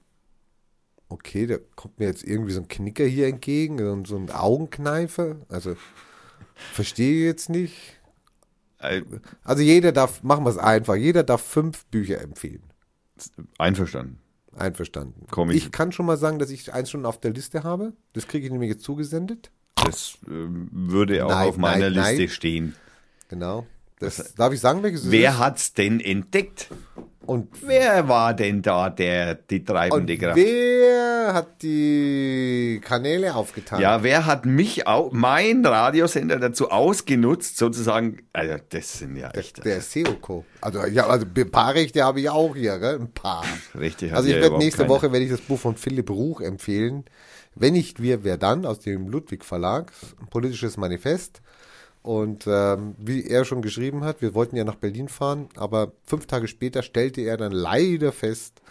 Okay, 1.13 1.45
da 1.47 1.57
kommt 1.75 1.99
mir 1.99 2.05
jetzt 2.07 2.23
irgendwie 2.23 2.51
so 2.51 2.59
ein 2.61 2.67
Knicker 2.67 3.05
hier 3.05 3.27
entgegen, 3.27 4.05
so, 4.05 4.17
ein 4.17 4.29
Augenkneifer. 4.31 5.37
Also, 5.49 5.75
verstehe 6.73 7.19
ich 7.19 7.25
jetzt 7.25 7.49
nicht. 7.49 7.99
Äh, 8.79 9.01
Also 9.43 9.61
jeder 9.63 9.91
darf, 9.91 10.23
machen 10.23 10.43
wir 10.45 10.49
es 10.49 10.57
einfach, 10.57 10.95
jeder 10.95 11.23
darf 11.23 11.41
fünf 11.41 11.85
Bücher 11.85 12.19
empfehlen. 12.21 12.63
Einverstanden. 13.57 14.19
Einverstanden. 14.55 15.25
Komm, 15.31 15.49
ich- 15.49 15.65
ich 15.65 15.71
kann 15.71 15.91
schon 15.91 16.05
mal 16.05 16.17
sagen, 16.17 16.37
dass 16.39 16.49
ich 16.49 16.73
eins 16.73 16.89
schon 16.89 17.05
auf 17.05 17.19
der 17.19 17.31
Liste 17.31 17.63
habe. 17.63 17.93
Das 18.13 18.27
kriege 18.27 18.45
ich 18.45 18.51
nämlich 18.51 18.69
jetzt 18.69 18.83
zugesendet. 18.83 19.51
Das 19.75 20.17
ähm, 20.27 20.69
würde 20.71 21.25
auch 21.25 21.29
Nein, 21.29 21.49
auf 21.49 21.57
meiner 21.57 21.89
nein, 21.89 21.93
nein. 21.99 22.17
Liste 22.17 22.33
stehen. 22.35 22.75
Genau. 23.29 23.65
Das, 24.03 24.33
darf 24.35 24.53
ich 24.53 24.59
sagen, 24.59 24.83
welches 24.83 25.05
es 25.05 25.11
Wer 25.11 25.31
ist? 25.31 25.39
hat's 25.39 25.73
denn 25.73 25.99
entdeckt? 25.99 26.69
Und, 27.25 27.47
Wer 27.61 28.09
war 28.09 28.33
denn 28.33 28.61
da 28.61 28.89
der 28.89 29.35
die 29.35 29.59
und 29.59 29.65
treibende 29.65 30.17
Kraft? 30.17 30.35
wer 30.35 31.33
hat 31.33 31.61
die 31.61 32.81
Kanäle 32.83 33.33
aufgetan? 33.33 33.79
Ja, 33.79 34.03
wer 34.03 34.25
hat 34.25 34.45
mich 34.45 34.87
auch, 34.87 35.13
mein 35.13 35.65
Radiosender 35.65 36.37
dazu 36.37 36.69
ausgenutzt, 36.69 37.55
sozusagen, 37.57 38.23
also 38.33 38.55
das 38.67 38.99
sind 38.99 39.15
ja 39.15 39.29
echt 39.29 39.63
Der 39.63 39.79
Seoko. 39.79 40.43
Also, 40.59 40.85
ja, 40.85 41.07
also 41.07 41.25
ein 41.33 41.49
paar 41.51 41.73
Rechte 41.73 42.03
habe 42.03 42.19
ich 42.19 42.29
auch 42.29 42.57
hier, 42.57 42.77
gell? 42.79 42.99
Ein 42.99 43.11
paar. 43.13 43.43
Hat 43.43 43.81
Also 44.13 44.29
ich 44.29 44.35
werde 44.35 44.57
nächste 44.57 44.79
keine. 44.79 44.89
Woche 44.89 45.11
werde 45.13 45.23
ich 45.23 45.31
das 45.31 45.39
Buch 45.41 45.59
von 45.59 45.77
Philipp 45.77 46.09
Ruch 46.09 46.41
empfehlen. 46.41 47.05
Wenn 47.55 47.73
nicht 47.73 48.01
wir, 48.01 48.25
wer 48.25 48.37
dann? 48.37 48.65
Aus 48.65 48.79
dem 48.79 49.07
Ludwig 49.07 49.45
Verlag, 49.45 49.93
ein 50.19 50.27
politisches 50.27 50.75
Manifest. 50.75 51.41
Und 52.03 52.47
ähm, 52.47 52.95
wie 52.99 53.25
er 53.25 53.45
schon 53.45 53.61
geschrieben 53.61 54.03
hat, 54.03 54.21
wir 54.21 54.35
wollten 54.35 54.57
ja 54.57 54.65
nach 54.65 54.75
Berlin 54.75 55.07
fahren, 55.07 55.47
aber 55.55 55.93
fünf 56.03 56.27
Tage 56.27 56.49
später 56.49 56.83
stellte 56.83 57.21
er 57.21 57.37
dann 57.37 57.53
leider 57.53 58.11
fest, 58.11 58.61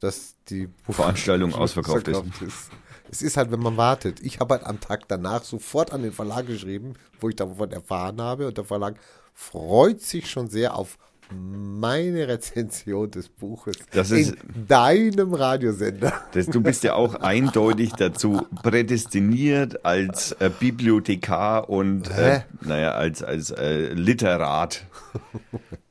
dass 0.00 0.36
die 0.50 0.68
Veranstaltung 0.88 1.54
ausverkauft 1.54 2.08
ist. 2.08 2.22
ist. 2.42 2.70
Es 3.10 3.22
ist 3.22 3.38
halt, 3.38 3.50
wenn 3.52 3.60
man 3.60 3.78
wartet. 3.78 4.20
Ich 4.20 4.38
habe 4.38 4.54
halt 4.54 4.66
am 4.66 4.80
Tag 4.80 5.08
danach 5.08 5.44
sofort 5.44 5.92
an 5.92 6.02
den 6.02 6.12
Verlag 6.12 6.46
geschrieben, 6.46 6.94
wo 7.20 7.30
ich 7.30 7.36
davon 7.36 7.72
erfahren 7.72 8.20
habe. 8.20 8.48
Und 8.48 8.58
der 8.58 8.64
Verlag 8.64 8.96
freut 9.32 10.02
sich 10.02 10.28
schon 10.28 10.48
sehr 10.50 10.76
auf 10.76 10.98
meine 11.32 12.28
Rezension 12.28 13.10
des 13.10 13.28
Buches 13.28 13.76
Das 13.92 14.10
ist- 14.10 14.30
in 14.54 14.66
deinem 14.68 15.34
Radiosender. 15.34 16.12
Das, 16.32 16.46
du 16.46 16.60
bist 16.60 16.84
ja 16.84 16.94
auch 16.94 17.16
eindeutig 17.16 17.92
dazu 17.92 18.46
prädestiniert 18.62 19.84
als 19.84 20.32
äh, 20.32 20.50
Bibliothekar 20.60 21.68
und 21.68 22.08
äh, 22.10 22.40
naja, 22.62 22.92
als, 22.92 23.22
als 23.22 23.50
äh, 23.50 23.92
Literat. 23.92 24.86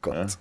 Gott. 0.02 0.38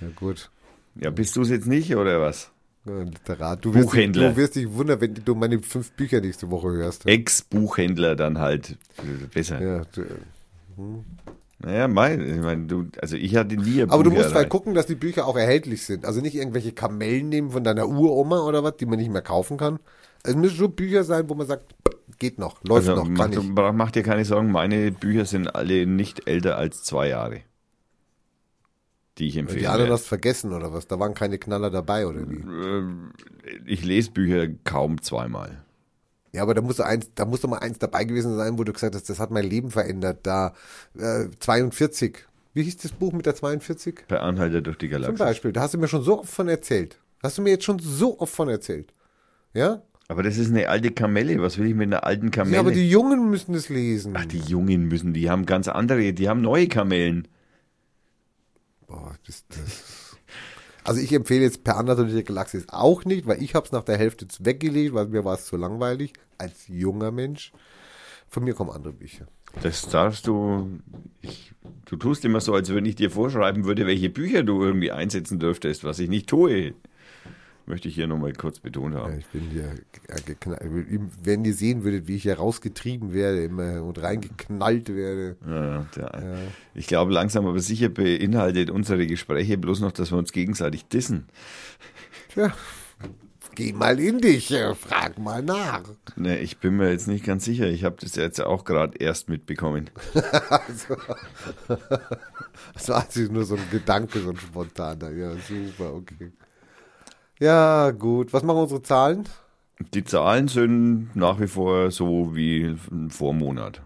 Ja, 0.00 0.08
gut. 0.16 0.50
Ja, 0.96 1.10
bist 1.10 1.34
du 1.36 1.42
es 1.42 1.48
jetzt 1.50 1.66
nicht 1.66 1.94
oder 1.96 2.20
was? 2.20 2.50
Ja, 2.86 3.02
Literat. 3.02 3.64
Du 3.64 3.72
wirst, 3.74 3.84
dich, 3.86 3.90
Buchhändler. 3.92 4.30
du 4.30 4.36
wirst 4.36 4.54
dich 4.56 4.70
wundern, 4.70 5.00
wenn 5.00 5.14
du 5.14 5.34
meine 5.34 5.60
fünf 5.60 5.90
Bücher 5.92 6.20
nächste 6.20 6.50
Woche 6.50 6.70
hörst. 6.70 7.06
Ex-Buchhändler 7.06 8.14
dann 8.14 8.38
halt 8.38 8.76
äh, 8.98 9.26
besser. 9.32 9.60
Ja, 9.60 9.82
du, 9.92 10.04
Naja, 11.64 11.88
mein, 11.88 12.20
ich 12.20 12.40
meine, 12.40 12.66
du, 12.66 12.88
also 13.00 13.16
ich 13.16 13.34
hatte 13.36 13.56
nie 13.56 13.82
ein 13.82 13.90
aber 13.90 14.02
du 14.02 14.10
musst 14.10 14.34
halt 14.34 14.50
gucken, 14.50 14.74
dass 14.74 14.84
die 14.84 14.96
Bücher 14.96 15.26
auch 15.26 15.36
erhältlich 15.36 15.86
sind. 15.86 16.04
Also 16.04 16.20
nicht 16.20 16.34
irgendwelche 16.34 16.72
Kamellen 16.72 17.30
nehmen 17.30 17.50
von 17.50 17.64
deiner 17.64 17.88
Uroma 17.88 18.40
oder 18.40 18.62
was, 18.62 18.76
die 18.76 18.84
man 18.84 18.98
nicht 18.98 19.10
mehr 19.10 19.22
kaufen 19.22 19.56
kann. 19.56 19.78
Es 20.22 20.34
müssen 20.34 20.56
schon 20.56 20.72
Bücher 20.72 21.04
sein, 21.04 21.28
wo 21.30 21.34
man 21.34 21.46
sagt, 21.46 21.74
geht 22.18 22.38
noch, 22.38 22.62
läuft 22.64 22.88
Also 22.88 23.02
noch, 23.02 23.08
mach, 23.08 23.16
kann 23.16 23.32
ich. 23.32 23.38
du, 23.38 23.72
mach 23.72 23.90
dir 23.92 24.02
keine 24.02 24.26
Sorgen, 24.26 24.52
meine 24.52 24.92
Bücher 24.92 25.24
sind 25.24 25.54
alle 25.54 25.86
nicht 25.86 26.28
älter 26.28 26.58
als 26.58 26.82
zwei 26.82 27.08
Jahre. 27.08 27.40
Die 29.16 29.28
ich 29.28 29.36
empfehle. 29.38 29.60
Die 29.60 29.68
anderen 29.68 29.92
hast 29.92 30.06
vergessen 30.06 30.52
oder 30.52 30.72
was? 30.74 30.86
Da 30.86 30.98
waren 30.98 31.14
keine 31.14 31.38
Knaller 31.38 31.70
dabei 31.70 32.06
oder 32.06 32.28
wie? 32.28 32.44
ich 33.64 33.84
lese 33.84 34.10
Bücher 34.10 34.48
kaum 34.64 35.00
zweimal. 35.00 35.63
Ja, 36.34 36.42
aber 36.42 36.54
da 36.54 36.62
muss 36.62 36.80
eins, 36.80 37.10
da 37.14 37.24
muss 37.24 37.42
doch 37.42 37.48
mal 37.48 37.58
eins 37.58 37.78
dabei 37.78 38.02
gewesen 38.02 38.36
sein, 38.36 38.58
wo 38.58 38.64
du 38.64 38.72
gesagt 38.72 38.96
hast, 38.96 39.08
das 39.08 39.20
hat 39.20 39.30
mein 39.30 39.44
Leben 39.44 39.70
verändert. 39.70 40.18
Da 40.24 40.52
äh, 40.98 41.26
42. 41.38 42.18
Wie 42.54 42.64
hieß 42.64 42.76
das 42.78 42.90
Buch 42.90 43.12
mit 43.12 43.24
der 43.24 43.36
42? 43.36 44.08
Per 44.08 44.20
Anhalter 44.20 44.60
durch 44.60 44.76
die 44.76 44.90
Zum 44.90 45.00
Galaxis. 45.00 45.18
Beispiel. 45.18 45.52
Da 45.52 45.60
hast 45.60 45.74
du 45.74 45.78
mir 45.78 45.86
schon 45.86 46.02
so 46.02 46.20
oft 46.20 46.30
von 46.30 46.48
erzählt. 46.48 46.98
Hast 47.22 47.38
du 47.38 47.42
mir 47.42 47.50
jetzt 47.50 47.64
schon 47.64 47.78
so 47.78 48.18
oft 48.18 48.34
von 48.34 48.48
erzählt. 48.48 48.92
Ja? 49.52 49.82
Aber 50.08 50.24
das 50.24 50.36
ist 50.36 50.50
eine 50.50 50.68
alte 50.68 50.90
Kamelle. 50.90 51.40
Was 51.40 51.56
will 51.56 51.68
ich 51.68 51.74
mit 51.74 51.86
einer 51.86 52.02
alten 52.02 52.32
Kamelle? 52.32 52.56
Ja, 52.56 52.60
aber 52.60 52.72
die 52.72 52.90
Jungen 52.90 53.30
müssen 53.30 53.54
es 53.54 53.68
lesen. 53.68 54.14
Ach, 54.16 54.26
die 54.26 54.40
Jungen 54.40 54.88
müssen, 54.88 55.14
die 55.14 55.30
haben 55.30 55.46
ganz 55.46 55.68
andere, 55.68 56.12
die 56.12 56.28
haben 56.28 56.40
neue 56.40 56.66
Kamellen. 56.66 57.28
Boah, 58.88 59.14
das, 59.24 59.44
das. 59.48 59.93
Also 60.84 61.00
ich 61.00 61.12
empfehle 61.12 61.42
jetzt 61.42 61.64
Per 61.64 61.78
Anhalter 61.78 62.02
durch 62.02 62.14
die 62.14 62.24
Galaxis 62.24 62.66
auch 62.68 63.04
nicht, 63.04 63.26
weil 63.26 63.42
ich 63.42 63.54
habe 63.54 63.64
es 63.64 63.72
nach 63.72 63.84
der 63.84 63.96
Hälfte 63.96 64.26
weggelegt, 64.40 64.94
weil 64.94 65.06
mir 65.06 65.24
war 65.24 65.34
es 65.34 65.46
zu 65.46 65.56
langweilig 65.56 66.12
als 66.38 66.68
junger 66.68 67.10
Mensch. 67.10 67.52
Von 68.28 68.44
mir 68.44 68.54
kommen 68.54 68.70
andere 68.70 68.92
Bücher. 68.92 69.26
Das 69.62 69.88
darfst 69.88 70.26
du. 70.26 70.80
Ich, 71.22 71.52
du 71.86 71.96
tust 71.96 72.24
immer 72.24 72.40
so, 72.40 72.52
als 72.54 72.74
wenn 72.74 72.84
ich 72.84 72.96
dir 72.96 73.10
vorschreiben 73.10 73.64
würde, 73.64 73.86
welche 73.86 74.10
Bücher 74.10 74.42
du 74.42 74.62
irgendwie 74.62 74.90
einsetzen 74.90 75.38
dürftest, 75.38 75.84
was 75.84 75.98
ich 75.98 76.08
nicht 76.08 76.28
tue. 76.28 76.74
Möchte 77.66 77.88
ich 77.88 77.94
hier 77.94 78.06
nochmal 78.06 78.34
kurz 78.34 78.58
betont 78.60 78.94
Ja, 78.94 79.00
haben. 79.00 79.18
ich 79.18 79.26
bin 79.26 79.48
hier 79.50 79.74
geknallt. 80.26 80.60
Wenn 81.22 81.44
ihr 81.46 81.54
sehen 81.54 81.82
würdet, 81.82 82.06
wie 82.06 82.16
ich 82.16 82.24
hier 82.24 82.36
rausgetrieben 82.36 83.14
werde 83.14 83.44
immer 83.44 83.82
und 83.82 84.02
reingeknallt 84.02 84.94
werde. 84.94 85.36
Ja, 85.46 85.86
ja, 85.96 86.36
Ich 86.74 86.86
glaube, 86.86 87.12
langsam 87.12 87.46
aber 87.46 87.60
sicher 87.60 87.88
beinhaltet 87.88 88.68
unsere 88.70 89.06
Gespräche 89.06 89.56
bloß 89.56 89.80
noch, 89.80 89.92
dass 89.92 90.10
wir 90.12 90.18
uns 90.18 90.32
gegenseitig 90.32 90.86
dissen. 90.88 91.26
Tja, 92.34 92.52
geh 93.54 93.72
mal 93.72 93.98
in 93.98 94.18
dich, 94.18 94.50
äh, 94.52 94.74
frag 94.74 95.18
mal 95.18 95.42
nach. 95.42 95.84
Ne, 96.16 96.38
ich 96.40 96.58
bin 96.58 96.76
mir 96.76 96.90
jetzt 96.90 97.08
nicht 97.08 97.24
ganz 97.24 97.46
sicher. 97.46 97.66
Ich 97.68 97.84
habe 97.84 97.96
das 97.98 98.14
jetzt 98.16 98.42
auch 98.42 98.64
gerade 98.64 98.98
erst 98.98 99.30
mitbekommen. 99.30 99.88
Das 102.74 102.88
war 102.88 103.04
also 103.04 103.20
nur 103.32 103.44
so 103.44 103.56
ein 103.56 103.70
Gedanke, 103.70 104.20
so 104.20 104.30
ein 104.30 104.36
spontaner. 104.36 105.10
Ja, 105.10 105.32
super, 105.36 105.94
okay. 105.94 106.32
Ja, 107.40 107.90
gut. 107.90 108.32
Was 108.32 108.42
machen 108.42 108.58
unsere 108.60 108.82
Zahlen? 108.82 109.28
Die 109.92 110.04
Zahlen 110.04 110.48
sind 110.48 111.14
nach 111.16 111.40
wie 111.40 111.48
vor 111.48 111.90
so 111.90 112.34
wie 112.34 112.76
vor 113.08 113.30
einem 113.30 113.38
Monat. 113.40 113.82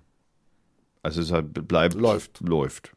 Also 1.02 1.22
es 1.22 1.32
bleibt 1.52 1.94
Läuft. 1.94 2.40
läuft. 2.40 2.92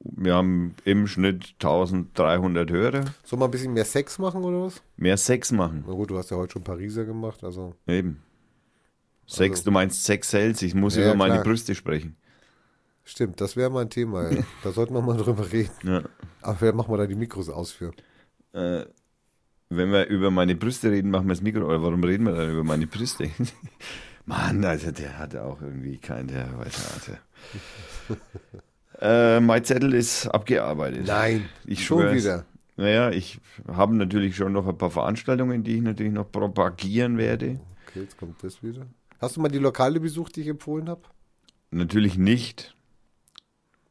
Wir 0.00 0.34
haben 0.34 0.74
im 0.84 1.06
Schnitt 1.06 1.54
1300 1.62 2.68
Hörer. 2.70 3.04
Sollen 3.22 3.40
wir 3.40 3.44
ein 3.44 3.50
bisschen 3.52 3.72
mehr 3.72 3.84
Sex 3.84 4.18
machen 4.18 4.42
oder 4.42 4.62
was? 4.62 4.82
Mehr 4.96 5.16
Sex 5.16 5.52
machen. 5.52 5.84
Na 5.86 5.92
gut, 5.94 6.10
du 6.10 6.18
hast 6.18 6.30
ja 6.30 6.36
heute 6.36 6.54
schon 6.54 6.64
Pariser 6.64 7.04
gemacht, 7.04 7.44
also. 7.44 7.74
Eben. 7.86 8.20
Sex, 9.28 9.60
Also- 9.60 9.64
du 9.66 9.70
meinst 9.70 10.02
Sex 10.02 10.30
Sales. 10.30 10.60
Ich 10.62 10.74
muss 10.74 10.96
Ja, 10.96 11.04
über 11.04 11.14
meine 11.14 11.34
klar. 11.34 11.44
Brüste 11.44 11.76
sprechen. 11.76 12.16
Stimmt, 13.04 13.40
das 13.40 13.54
wäre 13.56 13.70
mal 13.70 13.82
ein 13.82 13.90
Thema. 13.90 14.28
Ja. 14.30 14.42
Da 14.64 14.72
sollten 14.72 14.94
wir 14.94 15.02
mal 15.02 15.16
drüber 15.16 15.50
reden. 15.52 15.70
Ja. 15.84 16.02
Aber 16.40 16.56
wer 16.60 16.72
machen 16.72 16.92
wir 16.92 16.98
da 16.98 17.06
die 17.06 17.14
Mikros 17.14 17.48
aus 17.48 17.70
für? 17.70 17.92
Äh, 18.52 18.84
wenn 19.76 19.90
wir 19.92 20.06
über 20.06 20.30
meine 20.30 20.54
Brüste 20.54 20.90
reden, 20.90 21.10
machen 21.10 21.26
wir 21.26 21.34
das 21.34 21.42
Mikro. 21.42 21.64
Oder 21.66 21.82
warum 21.82 22.02
reden 22.04 22.24
wir 22.26 22.32
dann 22.34 22.50
über 22.50 22.64
meine 22.64 22.86
Brüste? 22.86 23.30
Mann, 24.26 24.64
also 24.64 24.90
der 24.92 25.18
hatte 25.18 25.44
auch 25.44 25.60
irgendwie 25.60 25.98
keinen, 25.98 26.28
der 26.28 26.46
weiter 26.58 26.94
hatte. 26.94 27.18
äh, 29.00 29.40
mein 29.40 29.64
Zettel 29.64 29.94
ist 29.94 30.26
abgearbeitet. 30.28 31.06
Nein, 31.06 31.48
Ich 31.64 31.84
schon 31.84 32.02
schwör's. 32.02 32.16
wieder. 32.16 32.46
Naja, 32.76 33.10
ich 33.10 33.38
habe 33.68 33.94
natürlich 33.96 34.34
schon 34.36 34.52
noch 34.52 34.66
ein 34.66 34.78
paar 34.78 34.90
Veranstaltungen, 34.90 35.62
die 35.62 35.76
ich 35.76 35.82
natürlich 35.82 36.12
noch 36.12 36.30
propagieren 36.30 37.18
werde. 37.18 37.60
Okay, 37.88 38.00
jetzt 38.00 38.16
kommt 38.16 38.42
das 38.42 38.62
wieder. 38.62 38.86
Hast 39.20 39.36
du 39.36 39.40
mal 39.40 39.48
die 39.48 39.58
Lokale 39.58 40.00
besucht, 40.00 40.36
die 40.36 40.40
ich 40.42 40.48
empfohlen 40.48 40.88
habe? 40.88 41.02
Natürlich 41.70 42.16
nicht. 42.16 42.74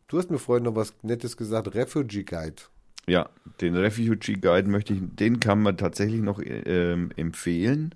Du 0.07 0.17
hast 0.17 0.29
mir 0.29 0.39
vorhin 0.39 0.65
noch 0.65 0.75
was 0.75 0.93
Nettes 1.03 1.38
gesagt, 1.38 1.73
Refugee 1.75 2.23
Guide. 2.23 2.63
Ja, 3.07 3.29
den 3.61 3.75
Refugee 3.75 4.35
Guide 4.35 4.69
möchte 4.69 4.93
ich, 4.93 4.99
den 5.03 5.39
kann 5.39 5.59
man 5.61 5.77
tatsächlich 5.77 6.21
noch 6.21 6.39
ähm, 6.43 7.09
empfehlen. 7.15 7.95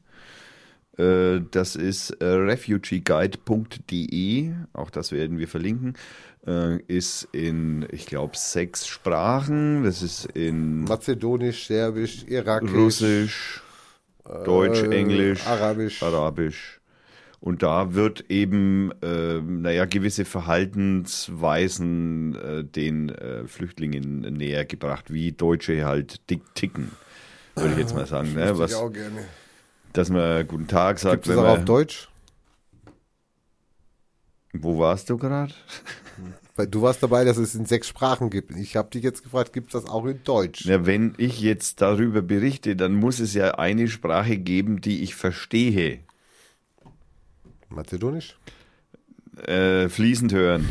Äh, 0.97 1.41
das 1.51 1.75
ist 1.75 2.11
äh, 2.21 2.25
refugeeguide.de, 2.25 4.53
auch 4.73 4.89
das 4.89 5.11
werden 5.11 5.37
wir 5.37 5.47
verlinken. 5.47 5.93
Äh, 6.47 6.77
ist 6.87 7.27
in, 7.31 7.85
ich 7.91 8.05
glaube, 8.05 8.37
sechs 8.37 8.87
Sprachen. 8.87 9.83
Das 9.83 10.01
ist 10.01 10.25
in 10.25 10.85
Mazedonisch, 10.85 11.67
Serbisch, 11.67 12.23
Irakisch, 12.27 12.73
Russisch, 12.73 13.61
Deutsch, 14.23 14.83
äh, 14.83 14.95
Englisch, 14.95 15.45
Arabisch. 15.45 16.01
Arabisch. 16.03 16.79
Und 17.39 17.63
da 17.63 17.93
wird 17.93 18.25
eben, 18.29 18.91
äh, 19.01 19.39
naja, 19.41 19.85
gewisse 19.85 20.25
Verhaltensweisen 20.25 22.35
äh, 22.35 22.63
den 22.63 23.09
äh, 23.09 23.47
Flüchtlingen 23.47 24.21
näher 24.21 24.65
gebracht, 24.65 25.13
wie 25.13 25.31
Deutsche 25.31 25.85
halt 25.85 26.27
dick 26.29 26.41
ticken, 26.55 26.91
würde 27.55 27.73
ich 27.73 27.79
jetzt 27.79 27.95
mal 27.95 28.05
sagen. 28.07 28.33
Ne? 28.33 28.49
Wüsste 28.49 28.59
Was, 28.59 28.71
ich 28.71 28.77
auch 28.77 28.91
gerne. 28.91 29.23
dass 29.93 30.09
man 30.09 30.47
guten 30.47 30.67
Tag 30.67 30.99
sagt, 30.99 31.23
Gibt 31.23 31.27
es 31.27 31.37
auch 31.37 31.47
auf 31.47 31.65
Deutsch? 31.65 32.09
wo 34.53 34.79
warst 34.79 35.09
du 35.09 35.17
gerade? 35.17 35.53
Du 36.71 36.81
warst 36.81 37.03
dabei, 37.03 37.25
dass 37.25 37.35
es 37.35 37.53
in 37.53 37.65
sechs 37.65 37.89
Sprachen 37.89 38.29
gibt. 38.29 38.51
Ich 38.51 38.77
habe 38.77 38.89
dich 38.89 39.03
jetzt 39.03 39.23
gefragt, 39.23 39.51
gibt 39.51 39.67
es 39.67 39.73
das 39.73 39.89
auch 39.91 40.05
in 40.05 40.23
Deutsch? 40.23 40.63
Ja, 40.63 40.85
wenn 40.85 41.13
ich 41.17 41.41
jetzt 41.41 41.81
darüber 41.81 42.21
berichte, 42.21 42.77
dann 42.77 42.93
muss 42.93 43.19
es 43.19 43.33
ja 43.33 43.55
eine 43.55 43.89
Sprache 43.89 44.37
geben, 44.37 44.79
die 44.79 45.03
ich 45.03 45.15
verstehe. 45.15 45.99
Mazedonisch? 47.69 48.37
Äh, 49.45 49.89
fließend 49.89 50.31
hören. 50.33 50.69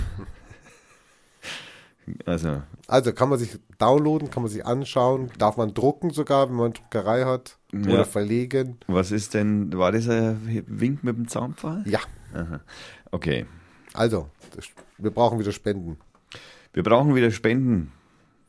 Also, 2.26 2.62
Also 2.86 3.12
kann 3.14 3.30
man 3.30 3.38
sich 3.38 3.58
downloaden, 3.78 4.28
kann 4.30 4.42
man 4.42 4.52
sich 4.52 4.64
anschauen, 4.66 5.30
darf 5.38 5.56
man 5.56 5.72
drucken 5.72 6.10
sogar, 6.10 6.48
wenn 6.48 6.56
man 6.56 6.66
eine 6.66 6.74
Druckerei 6.74 7.24
hat 7.24 7.58
Ja. 7.72 7.80
oder 7.94 8.04
verlegen. 8.04 8.76
was 8.86 9.10
ist 9.10 9.32
denn, 9.34 9.72
war 9.72 9.90
das 9.90 10.08
ein 10.08 10.64
Wink 10.66 11.02
mit 11.02 11.16
dem 11.16 11.28
Zaunpfahl? 11.28 11.82
Ja, 11.86 12.00
Okay. 13.10 13.46
also 13.94 14.28
wir 14.98 15.10
brauchen 15.10 15.38
wieder 15.38 15.52
Spenden. 15.52 15.96
Wir 16.74 16.82
brauchen 16.82 17.14
wieder 17.14 17.30
Spenden. 17.30 17.92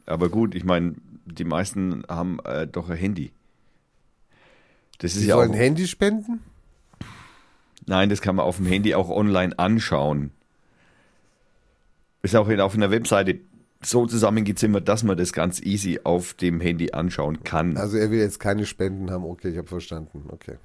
Aber 0.05 0.29
gut, 0.29 0.53
ich 0.53 0.63
meine, 0.65 0.95
die 1.25 1.45
meisten 1.45 2.03
haben 2.09 2.39
äh, 2.43 2.67
doch 2.67 2.89
ein 2.89 2.97
Handy. 2.97 3.31
Das 4.99 5.13
ist 5.15 5.21
Sie 5.21 5.27
ja 5.27 5.35
sollen 5.35 5.51
auch, 5.51 5.55
Handy 5.55 5.87
spenden? 5.87 6.41
Nein, 7.87 8.09
das 8.09 8.21
kann 8.21 8.35
man 8.35 8.45
auf 8.45 8.57
dem 8.57 8.65
Handy 8.65 8.95
auch 8.95 9.09
online 9.09 9.57
anschauen. 9.59 10.31
Ist 12.21 12.35
auch 12.35 12.49
auf 12.49 12.73
einer 12.73 12.91
Webseite 12.91 13.39
so 13.81 14.07
zusammengezimmert, 14.07 14.87
dass 14.87 15.03
man 15.03 15.17
das 15.17 15.31
ganz 15.31 15.61
easy 15.61 15.99
auf 16.03 16.33
dem 16.33 16.59
Handy 16.59 16.91
anschauen 16.91 17.43
kann. 17.43 17.77
Also 17.77 17.97
er 17.97 18.09
will 18.09 18.19
jetzt 18.19 18.39
keine 18.39 18.65
Spenden 18.65 19.11
haben. 19.11 19.23
Okay, 19.23 19.49
ich 19.49 19.57
habe 19.57 19.67
verstanden. 19.67 20.23
Okay. 20.29 20.55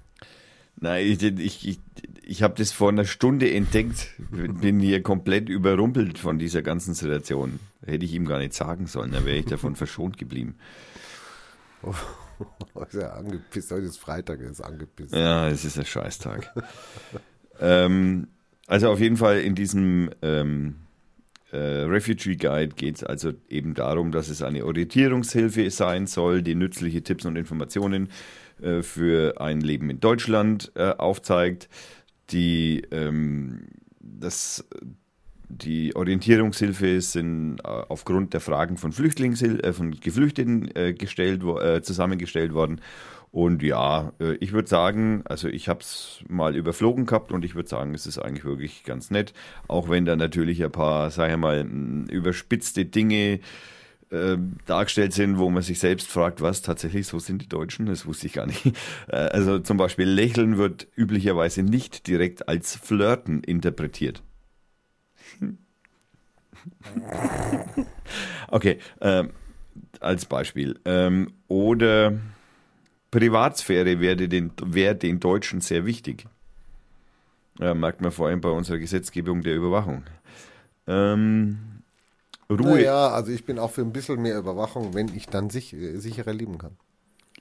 Nein, 0.77 1.07
ich, 1.07 1.23
ich, 1.23 1.69
ich, 1.69 1.81
ich 2.23 2.43
habe 2.43 2.55
das 2.55 2.73
vor 2.73 2.89
einer 2.89 3.05
Stunde 3.05 3.53
entdeckt, 3.53 4.15
bin 4.31 4.81
hier 4.81 5.03
komplett 5.03 5.51
überrumpelt 5.51 6.19
von 6.19 6.39
dieser 6.39 6.63
ganzen 6.63 6.95
Situation. 6.95 7.61
Hätte 7.85 8.07
ich 8.07 8.15
ihm 8.15 8.27
gar 8.27 8.39
nicht 8.39 8.55
sagen 8.55 8.87
sollen, 8.87 9.13
dann 9.13 9.27
wäre 9.27 9.37
ich 9.37 9.45
davon 9.45 9.77
verschont 9.77 10.17
geblieben. 10.17 10.55
Ist 12.87 12.95
ja 12.95 13.13
angepisst. 13.13 13.71
Heute 13.71 13.87
ist 13.87 13.99
Freitag, 13.99 14.41
er 14.41 14.51
ist 14.51 14.61
angepisst. 14.61 15.15
Ja, 15.15 15.49
es 15.49 15.65
ist 15.65 15.79
ein 15.79 15.85
Scheißtag. 15.85 16.53
ähm, 17.61 18.29
also 18.67 18.91
auf 18.91 19.01
jeden 19.01 19.17
Fall 19.17 19.41
in 19.41 19.55
diesem 19.55 20.11
ähm, 20.23 20.77
äh, 21.53 21.57
Refugee 21.57 22.37
Guide 22.37 22.75
geht 22.75 22.97
es 22.97 23.05
also 23.05 23.33
eben 23.49 23.75
darum, 23.75 24.13
dass 24.13 24.29
es 24.29 24.43
eine 24.43 24.65
Orientierungshilfe 24.65 25.71
sein 25.71 26.07
soll, 26.07 26.43
die 26.43 26.55
nützliche 26.55 27.03
Tipps 27.03 27.25
und 27.25 27.37
Informationen 27.37 28.09
äh, 28.61 28.83
für 28.83 29.41
ein 29.41 29.61
Leben 29.61 29.91
in 29.91 30.01
Deutschland 30.01 30.73
äh, 30.77 30.91
aufzeigt, 30.91 31.69
die 32.31 32.83
ähm, 32.91 33.67
das 33.99 34.65
die 35.51 35.95
Orientierungshilfe 35.97 37.01
sind 37.01 37.59
äh, 37.61 37.67
aufgrund 37.67 38.33
der 38.35 38.41
Fragen 38.41 38.77
von 38.77 38.93
Flüchtlingshil 38.93 39.61
äh, 39.61 39.73
von 39.73 39.99
Geflüchteten 39.99 40.75
äh, 40.77 40.95
gestellt, 40.95 41.45
wo, 41.45 41.59
äh, 41.59 41.83
zusammengestellt 41.83 42.55
worden. 42.55 42.81
Und 43.33 43.63
ja, 43.63 44.13
äh, 44.21 44.35
ich 44.35 44.53
würde 44.53 44.69
sagen, 44.69 45.23
also 45.25 45.49
ich 45.49 45.69
habe 45.69 45.81
es 45.81 46.21
mal 46.29 46.57
überflogen 46.57 47.07
gehabt 47.07 47.33
und 47.33 47.45
ich 47.45 47.55
würde 47.55 47.69
sagen, 47.69 47.95
es 47.95 48.07
ist 48.07 48.19
eigentlich 48.19 48.45
wirklich 48.45 48.85
ganz 48.85 49.11
nett, 49.11 49.33
auch 49.69 49.89
wenn 49.89 50.05
da 50.05 50.17
natürlich 50.17 50.63
ein 50.65 50.73
paar, 50.73 51.11
sage 51.11 51.33
ich 51.33 51.39
mal, 51.39 51.67
überspitzte 52.11 52.85
Dinge 52.85 53.41
äh, 54.11 54.37
dargestellt 54.67 55.13
sind, 55.13 55.39
wo 55.39 55.51
man 55.51 55.63
sich 55.63 55.79
selbst 55.79 56.09
fragt, 56.09 56.41
was 56.41 56.63
tatsächlich 56.63 57.07
so 57.07 57.19
sind 57.19 57.43
die 57.43 57.49
Deutschen, 57.49 57.87
das 57.87 58.07
wusste 58.07 58.27
ich 58.27 58.33
gar 58.33 58.47
nicht. 58.47 58.73
Also 59.09 59.59
zum 59.59 59.77
Beispiel 59.77 60.09
Lächeln 60.09 60.57
wird 60.59 60.87
üblicherweise 60.97 61.63
nicht 61.63 62.07
direkt 62.07 62.49
als 62.49 62.77
Flirten 62.77 63.43
interpretiert. 63.45 64.23
Okay, 68.49 68.79
ähm, 69.01 69.31
als 70.01 70.27
Beispiel. 70.27 70.79
Ähm, 70.85 71.33
oder 71.49 72.19
Privatsphäre 73.11 74.01
wäre 74.01 74.29
den, 74.29 74.53
wäre 74.63 74.95
den 74.97 75.21
Deutschen 75.21 75.61
sehr 75.61 75.87
wichtig. 75.87 76.27
Ja, 77.59 77.75
merkt 77.75 78.01
man 78.01 78.13
vor 78.13 78.29
allem 78.29 78.41
bei 78.41 78.49
unserer 78.51 78.79
Gesetzgebung 78.79 79.43
der 79.43 79.57
Überwachung. 79.57 80.05
Ähm, 80.87 81.59
Ruhe, 82.51 82.81
Naja, 82.81 83.09
also 83.09 83.33
ich 83.33 83.45
bin 83.45 83.59
auch 83.59 83.71
für 83.73 83.83
ein 83.83 83.93
bisschen 83.93 84.23
mehr 84.23 84.39
Überwachung, 84.39 84.95
wenn 84.95 85.15
ich 85.15 85.27
dann 85.27 85.51
sich, 85.51 85.73
äh, 85.73 85.97
sicherer 85.99 86.33
leben 86.33 86.59
kann. 86.59 86.77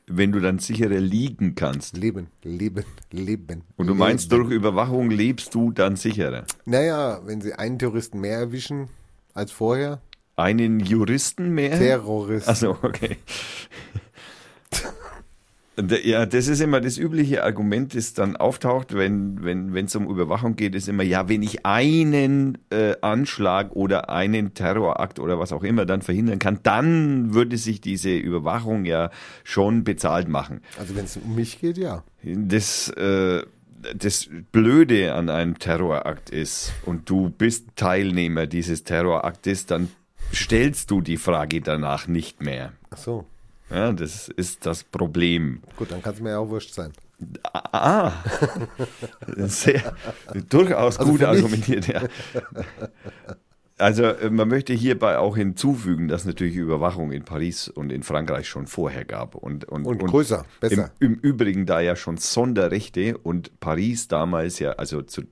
Wenn 0.09 0.31
du 0.31 0.39
dann 0.39 0.59
sicherer 0.59 0.99
liegen 0.99 1.55
kannst. 1.55 1.95
Leben, 1.97 2.27
leben, 2.43 2.83
leben. 3.11 3.61
Und 3.77 3.87
du 3.87 3.95
meinst, 3.95 4.31
leben. 4.31 4.43
durch 4.43 4.53
Überwachung 4.55 5.09
lebst 5.11 5.53
du 5.55 5.71
dann 5.71 5.95
sicherer. 5.95 6.45
Naja, 6.65 7.21
wenn 7.25 7.41
sie 7.41 7.53
einen 7.53 7.77
Terroristen 7.79 8.19
mehr 8.19 8.39
erwischen 8.39 8.89
als 9.33 9.51
vorher, 9.51 10.01
Einen 10.35 10.79
Juristen 10.79 11.49
mehr? 11.53 11.77
Terrorist. 11.77 12.47
Achso, 12.47 12.77
okay. 12.81 13.17
Ja, 16.03 16.25
das 16.25 16.47
ist 16.47 16.61
immer 16.61 16.81
das 16.81 16.97
übliche 16.97 17.43
Argument, 17.43 17.95
das 17.95 18.13
dann 18.13 18.35
auftaucht, 18.35 18.93
wenn 18.93 19.43
wenn 19.43 19.73
wenn, 19.73 19.85
es 19.85 19.95
um 19.95 20.09
Überwachung 20.09 20.55
geht, 20.55 20.75
ist 20.75 20.87
immer, 20.89 21.03
ja, 21.03 21.29
wenn 21.29 21.41
ich 21.41 21.65
einen 21.65 22.57
äh, 22.69 22.95
Anschlag 23.01 23.75
oder 23.75 24.09
einen 24.09 24.53
Terrorakt 24.53 25.19
oder 25.19 25.39
was 25.39 25.51
auch 25.51 25.63
immer 25.63 25.85
dann 25.85 26.01
verhindern 26.01 26.39
kann, 26.39 26.59
dann 26.63 27.33
würde 27.33 27.57
sich 27.57 27.81
diese 27.81 28.15
Überwachung 28.15 28.85
ja 28.85 29.09
schon 29.43 29.83
bezahlt 29.83 30.27
machen. 30.27 30.61
Also 30.77 30.95
wenn 30.95 31.05
es 31.05 31.17
um 31.17 31.35
mich 31.35 31.59
geht, 31.59 31.77
ja. 31.77 32.03
Das, 32.23 32.89
äh, 32.89 33.43
das 33.95 34.29
Blöde 34.51 35.13
an 35.13 35.29
einem 35.29 35.59
Terrorakt 35.59 36.29
ist, 36.29 36.73
und 36.85 37.09
du 37.09 37.29
bist 37.29 37.67
Teilnehmer 37.75 38.47
dieses 38.47 38.83
Terroraktes, 38.83 39.65
dann 39.65 39.89
stellst 40.33 40.91
du 40.91 41.01
die 41.01 41.17
Frage 41.17 41.61
danach 41.61 42.07
nicht 42.07 42.41
mehr. 42.41 42.73
Ach 42.89 42.97
so. 42.97 43.25
Ja, 43.69 43.91
das 43.91 44.29
ist 44.29 44.65
das 44.65 44.83
Problem. 44.83 45.61
Gut, 45.75 45.91
dann 45.91 46.01
kann 46.01 46.13
es 46.13 46.19
mir 46.19 46.31
ja 46.31 46.39
auch 46.39 46.49
wurscht 46.49 46.73
sein. 46.73 46.91
Ah, 47.53 48.13
sehr, 49.35 49.93
durchaus 50.49 50.97
Also 50.97 51.11
gut 51.11 51.23
argumentiert, 51.23 51.87
ja. 51.87 52.01
Also 53.77 54.03
äh, 54.03 54.29
man 54.29 54.47
möchte 54.47 54.73
hierbei 54.73 55.17
auch 55.17 55.37
hinzufügen, 55.37 56.07
dass 56.07 56.25
natürlich 56.25 56.55
Überwachung 56.55 57.11
in 57.11 57.23
Paris 57.23 57.69
und 57.69 57.91
in 57.91 58.03
Frankreich 58.03 58.47
schon 58.47 58.67
vorher 58.67 59.05
gab. 59.05 59.35
Und, 59.35 59.65
und, 59.65 59.85
Und 59.85 59.97
größer, 59.99 60.45
besser. 60.59 60.91
Im, 60.99 61.13
Im 61.13 61.19
Übrigen 61.19 61.65
da 61.65 61.79
ja 61.79 61.95
schon 61.95 62.17
Sonderrechte 62.17 63.17
und 63.17 63.59
Paris 63.59 64.07
damals 64.07 64.59
ja, 64.59 64.71
also 64.73 65.01
zu, 65.01 65.23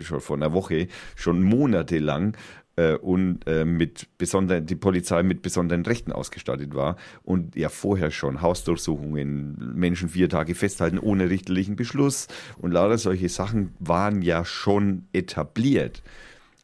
schon 0.00 0.20
vor 0.20 0.36
einer 0.36 0.52
Woche, 0.52 0.88
schon 1.16 1.42
monatelang 1.42 2.36
äh, 2.76 2.94
und 2.94 3.46
äh, 3.46 3.64
mit 3.64 4.06
besonderen, 4.18 4.66
die 4.66 4.76
Polizei 4.76 5.22
mit 5.22 5.42
besonderen 5.42 5.84
Rechten 5.84 6.12
ausgestattet 6.12 6.74
war 6.74 6.96
und 7.22 7.56
ja 7.56 7.68
vorher 7.68 8.10
schon 8.10 8.42
Hausdurchsuchungen, 8.42 9.72
Menschen 9.74 10.08
vier 10.08 10.28
Tage 10.28 10.54
festhalten 10.54 10.98
ohne 10.98 11.30
richterlichen 11.30 11.76
Beschluss 11.76 12.28
und 12.58 12.72
lauter 12.72 12.98
solche 12.98 13.28
Sachen 13.28 13.74
waren 13.78 14.22
ja 14.22 14.44
schon 14.44 15.06
etabliert. 15.12 16.02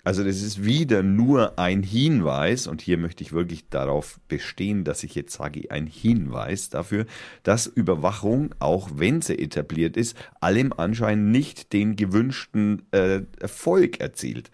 Also 0.09 0.25
das 0.25 0.41
ist 0.41 0.65
wieder 0.65 1.03
nur 1.03 1.59
ein 1.59 1.83
Hinweis, 1.83 2.67
und 2.67 2.81
hier 2.81 2.97
möchte 2.97 3.23
ich 3.23 3.35
wirklich 3.35 3.69
darauf 3.69 4.19
bestehen, 4.29 4.85
dass 4.85 5.05
ich 5.05 5.15
jetzt 5.15 5.35
sage, 5.35 5.71
ein 5.71 5.87
Hinweis 5.87 6.71
dafür, 6.71 7.05
dass 7.43 7.67
Überwachung, 7.67 8.55
auch 8.59 8.89
wenn 8.95 9.21
sie 9.21 9.39
etabliert 9.39 9.99
ist, 9.99 10.17
allem 10.41 10.73
Anschein 10.73 11.31
nicht 11.31 11.75
den 11.75 11.95
gewünschten 11.95 12.85
äh, 12.93 13.21
Erfolg 13.39 14.01
erzielt. 14.01 14.51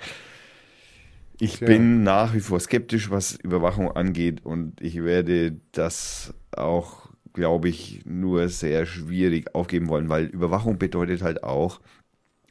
Ich 1.40 1.58
Tja. 1.58 1.66
bin 1.66 2.02
nach 2.02 2.34
wie 2.34 2.40
vor 2.40 2.60
skeptisch, 2.60 3.10
was 3.10 3.34
Überwachung 3.34 3.90
angeht, 3.90 4.44
und 4.44 4.80
ich 4.80 5.02
werde 5.02 5.56
das 5.72 6.32
auch, 6.56 7.10
glaube 7.32 7.68
ich, 7.68 8.02
nur 8.04 8.48
sehr 8.48 8.86
schwierig 8.86 9.54
aufgeben 9.54 9.88
wollen, 9.88 10.08
weil 10.08 10.26
Überwachung 10.26 10.78
bedeutet 10.78 11.22
halt 11.22 11.42
auch, 11.42 11.80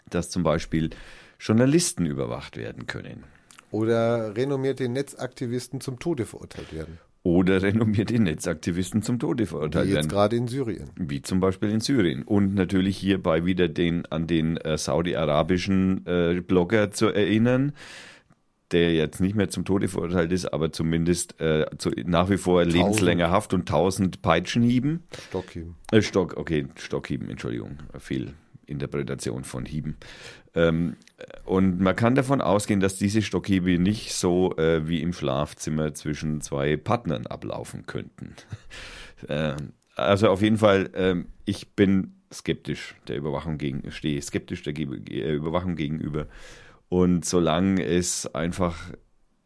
dass 0.10 0.30
zum 0.30 0.44
Beispiel 0.44 0.90
Journalisten 1.40 2.06
überwacht 2.06 2.58
werden 2.58 2.88
können. 2.88 3.24
Oder 3.72 4.36
renommierte 4.36 4.88
Netzaktivisten 4.88 5.82
zum 5.82 6.00
Tode 6.00 6.26
verurteilt 6.26 6.74
werden. 6.74 7.00
Oder 7.24 7.62
renommierte 7.64 8.20
Netzaktivisten 8.20 9.02
zum 9.02 9.18
Tode 9.18 9.46
verurteilt 9.46 9.86
Wie 9.88 9.92
jetzt 9.92 9.96
werden. 9.96 10.10
gerade 10.10 10.36
in 10.36 10.48
Syrien. 10.50 10.90
Wie 10.98 11.22
zum 11.22 11.40
Beispiel 11.40 11.70
in 11.70 11.80
Syrien. 11.80 12.24
Und 12.24 12.54
natürlich 12.54 12.98
hierbei 12.98 13.46
wieder 13.46 13.70
den, 13.70 14.06
an 14.08 14.28
den 14.28 14.58
äh, 14.58 14.78
saudi-arabischen 14.78 16.06
äh, 16.06 16.42
Blogger 16.42 16.92
zu 16.92 17.08
erinnern, 17.08 17.72
der 18.74 18.94
jetzt 18.94 19.22
nicht 19.22 19.36
mehr 19.36 19.50
zum 19.50 19.66
Tode 19.66 19.88
verurteilt 19.88 20.32
ist, 20.32 20.52
aber 20.52 20.72
zumindest 20.72 21.40
äh, 21.40 21.66
zu, 21.78 21.92
nach 22.06 22.30
wie 22.30 22.38
vor 22.38 22.66
lebenslänger 22.66 23.32
Haft 23.32 23.54
und 23.54 23.68
tausend 23.68 24.22
Peitschenhieben. 24.22 25.04
Stockhieben. 25.30 25.76
Äh, 25.92 26.02
Stock, 26.02 26.36
okay, 26.38 26.68
Stockhieben, 26.76 27.30
Entschuldigung, 27.30 27.78
Fehlinterpretation 27.98 29.44
von 29.44 29.66
Hieben. 29.66 29.98
Ähm, 30.56 30.98
und 31.46 31.80
man 31.80 31.96
kann 31.96 32.16
davon 32.16 32.42
ausgehen, 32.42 32.80
dass 32.80 32.98
diese 32.98 33.22
Stockhiebe 33.22 33.80
nicht 33.80 34.14
so 34.14 34.56
äh, 34.58 34.88
wie 34.88 35.02
im 35.02 35.14
Schlafzimmer 35.14 35.94
zwischen 35.94 36.42
zwei 36.42 36.76
Partnern 36.78 37.28
ablaufen 37.28 37.86
könnten. 37.86 38.36
ähm, 39.30 39.74
also 39.96 40.30
auf 40.30 40.42
jeden 40.42 40.58
Fall, 40.58 40.90
ähm, 40.96 41.28
ich 41.46 41.76
bin 41.76 42.16
skeptisch 42.32 42.96
der 43.08 43.18
Überwachung 43.18 43.58
gegen, 43.58 43.92
stehe 43.92 44.22
skeptisch 44.22 44.64
der 44.64 44.74
Ge 44.74 44.88
äh, 45.10 45.34
Überwachung 45.34 45.76
gegenüber. 45.76 46.28
Und 46.94 47.26
solange 47.26 47.84
es 47.84 48.36
einfach 48.36 48.92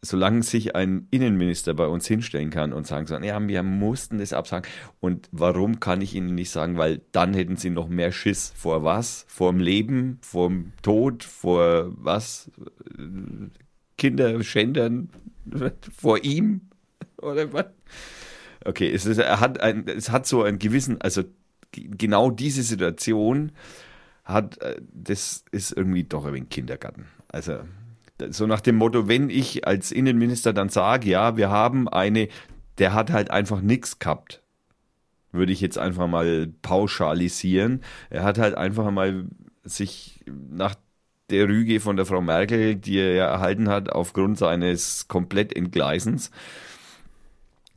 solange 0.02 0.42
sich 0.42 0.76
ein 0.76 1.08
Innenminister 1.10 1.72
bei 1.72 1.86
uns 1.86 2.06
hinstellen 2.06 2.50
kann 2.50 2.74
und 2.74 2.86
sagen 2.86 3.06
so, 3.06 3.16
ja, 3.16 3.48
wir 3.48 3.62
mussten 3.62 4.18
das 4.18 4.34
absagen. 4.34 4.70
Und 5.00 5.30
warum 5.32 5.80
kann 5.80 6.02
ich 6.02 6.14
Ihnen 6.14 6.34
nicht 6.34 6.50
sagen? 6.50 6.76
Weil 6.76 7.00
dann 7.10 7.32
hätten 7.32 7.56
Sie 7.56 7.70
noch 7.70 7.88
mehr 7.88 8.12
Schiss. 8.12 8.52
Vor 8.54 8.84
was? 8.84 9.24
Vor 9.28 9.50
dem 9.50 9.60
Leben, 9.60 10.18
vor 10.20 10.50
dem 10.50 10.74
Tod, 10.82 11.24
vor 11.24 11.90
was? 11.96 12.50
Kinder 13.96 14.42
schändern, 14.44 15.08
vor 15.96 16.22
ihm? 16.22 16.60
Oder 17.16 17.50
was? 17.54 17.66
Okay, 18.62 18.92
es, 18.92 19.06
ist, 19.06 19.16
er 19.16 19.40
hat 19.40 19.58
ein, 19.62 19.88
es 19.88 20.10
hat 20.10 20.26
so 20.26 20.42
einen 20.42 20.58
gewissen, 20.58 21.00
also 21.00 21.22
genau 21.72 22.30
diese 22.30 22.62
Situation 22.62 23.52
hat, 24.22 24.60
äh, 24.60 24.82
das 24.92 25.46
ist 25.50 25.72
irgendwie 25.72 26.04
doch 26.04 26.26
ein 26.26 26.50
Kindergarten. 26.50 27.06
Also 27.28 27.60
so 28.30 28.46
nach 28.46 28.60
dem 28.60 28.76
Motto, 28.76 29.08
wenn 29.08 29.30
ich 29.30 29.66
als 29.66 29.92
Innenminister 29.92 30.52
dann 30.52 30.68
sage, 30.68 31.08
ja, 31.08 31.36
wir 31.36 31.50
haben 31.50 31.88
eine, 31.88 32.28
der 32.78 32.94
hat 32.94 33.10
halt 33.10 33.30
einfach 33.30 33.60
nichts 33.60 33.98
gehabt, 33.98 34.42
würde 35.30 35.52
ich 35.52 35.60
jetzt 35.60 35.78
einfach 35.78 36.08
mal 36.08 36.48
pauschalisieren. 36.62 37.82
Er 38.10 38.24
hat 38.24 38.38
halt 38.38 38.56
einfach 38.56 38.90
mal 38.90 39.26
sich 39.62 40.24
nach 40.50 40.74
der 41.30 41.48
Rüge 41.48 41.80
von 41.80 41.96
der 41.96 42.06
Frau 42.06 42.22
Merkel, 42.22 42.74
die 42.74 42.98
er 42.98 43.14
ja 43.14 43.26
erhalten 43.26 43.68
hat, 43.68 43.90
aufgrund 43.90 44.38
seines 44.38 45.08
Komplettentgleisens, 45.08 46.30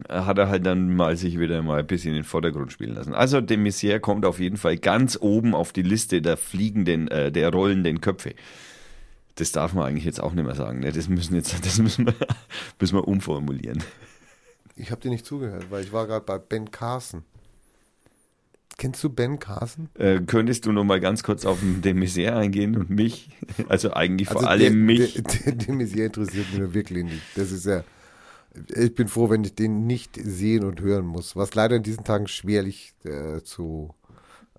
hat 0.07 0.37
er 0.37 0.49
halt 0.49 0.65
dann 0.65 0.95
mal 0.95 1.17
sich 1.17 1.37
wieder 1.37 1.61
mal 1.61 1.79
ein 1.79 1.87
bisschen 1.87 2.11
in 2.11 2.21
den 2.21 2.23
Vordergrund 2.23 2.71
spielen 2.71 2.95
lassen. 2.95 3.13
Also 3.13 3.41
de 3.41 3.57
Maizière 3.57 3.99
kommt 3.99 4.25
auf 4.25 4.39
jeden 4.39 4.57
Fall 4.57 4.77
ganz 4.77 5.17
oben 5.19 5.53
auf 5.53 5.73
die 5.73 5.83
Liste 5.83 6.21
der 6.21 6.37
fliegenden, 6.37 7.07
äh, 7.09 7.31
der 7.31 7.51
rollenden 7.51 8.01
Köpfe. 8.01 8.33
Das 9.35 9.51
darf 9.51 9.73
man 9.73 9.85
eigentlich 9.85 10.05
jetzt 10.05 10.21
auch 10.21 10.33
nicht 10.33 10.45
mehr 10.45 10.55
sagen. 10.55 10.79
Ne? 10.79 10.91
Das 10.91 11.07
müssen 11.07 11.35
jetzt, 11.35 11.65
das 11.65 11.79
müssen 11.79 12.05
wir, 12.05 12.15
müssen 12.79 12.95
wir 12.95 13.07
umformulieren. 13.07 13.83
Ich 14.75 14.91
habe 14.91 15.01
dir 15.01 15.09
nicht 15.09 15.25
zugehört, 15.25 15.67
weil 15.69 15.83
ich 15.83 15.91
war 15.91 16.07
gerade 16.07 16.25
bei 16.25 16.37
Ben 16.37 16.71
Carson. 16.71 17.23
Kennst 18.77 19.03
du 19.03 19.09
Ben 19.09 19.37
Carson? 19.37 19.89
Äh, 19.93 20.21
könntest 20.21 20.65
du 20.65 20.71
noch 20.71 20.83
mal 20.83 20.99
ganz 20.99 21.23
kurz 21.23 21.45
auf 21.45 21.59
den 21.59 21.81
de 21.81 21.93
Maizière 21.93 22.35
eingehen 22.35 22.75
und 22.77 22.89
mich? 22.89 23.29
Also 23.69 23.93
eigentlich 23.93 24.27
vor 24.27 24.37
also 24.37 24.47
allem 24.47 24.61
der, 24.61 24.71
mich. 24.71 25.13
Der, 25.13 25.23
der, 25.23 25.51
de 25.53 25.75
Maizière 25.75 26.05
interessiert 26.05 26.51
mich 26.51 26.73
wirklich 26.73 27.03
nicht. 27.03 27.21
Das 27.35 27.51
ist 27.51 27.65
ja 27.65 27.83
ich 28.75 28.93
bin 28.95 29.07
froh, 29.07 29.29
wenn 29.29 29.43
ich 29.43 29.55
den 29.55 29.87
nicht 29.87 30.19
sehen 30.21 30.65
und 30.65 30.81
hören 30.81 31.05
muss, 31.05 31.35
was 31.35 31.55
leider 31.55 31.75
in 31.75 31.83
diesen 31.83 32.03
Tagen 32.03 32.27
schwerlich 32.27 32.93
äh, 33.03 33.41
zu 33.43 33.93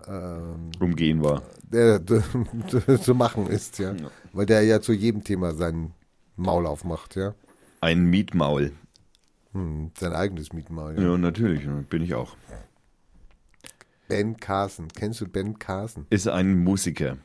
ähm, 0.07 0.71
umgehen 0.79 1.23
war. 1.23 1.43
Äh, 1.71 1.99
zu 3.01 3.15
machen 3.15 3.47
ist, 3.47 3.79
ja. 3.79 3.93
ja. 3.93 4.11
Weil 4.31 4.45
der 4.45 4.63
ja 4.63 4.81
zu 4.81 4.93
jedem 4.93 5.23
Thema 5.23 5.53
sein 5.53 5.93
Maul 6.35 6.65
aufmacht, 6.65 7.15
ja. 7.15 7.33
Ein 7.81 8.05
Mietmaul. 8.05 8.71
Hm, 9.53 9.91
sein 9.97 10.13
eigenes 10.13 10.53
Mietmaul, 10.53 10.95
ja. 10.95 11.01
Ja, 11.01 11.17
natürlich, 11.17 11.67
bin 11.89 12.03
ich 12.03 12.13
auch. 12.15 12.35
Ben 14.07 14.37
Carson. 14.37 14.87
Kennst 14.89 15.21
du 15.21 15.27
Ben 15.27 15.57
Carson? 15.57 16.05
Ist 16.09 16.27
ein 16.27 16.63
Musiker. 16.63 17.17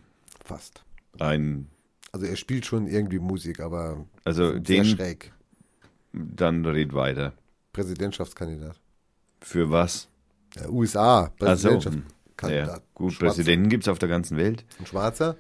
Fast. 0.44 0.84
Ein. 1.18 1.68
Also 2.12 2.26
er 2.26 2.36
spielt 2.36 2.64
schon 2.64 2.86
irgendwie 2.86 3.18
Musik, 3.18 3.60
aber 3.60 4.06
also 4.24 4.52
sehr 4.52 4.60
den, 4.60 4.84
schräg. 4.84 5.32
Dann 6.12 6.64
red 6.64 6.94
weiter. 6.94 7.34
Präsidentschaftskandidat. 7.72 8.80
Für 9.40 9.70
was? 9.70 10.08
Ja, 10.56 10.68
USA, 10.68 11.30
Präsidentschaftskandidat. 12.38 12.82
Ja, 12.82 12.82
gut, 12.94 13.12
Schwarzer. 13.12 13.26
Präsidenten 13.26 13.68
gibt 13.68 13.84
es 13.84 13.88
auf 13.88 13.98
der 13.98 14.08
ganzen 14.08 14.36
Welt. 14.36 14.64
Ein 14.78 14.86
Schwarzer, 14.86 15.36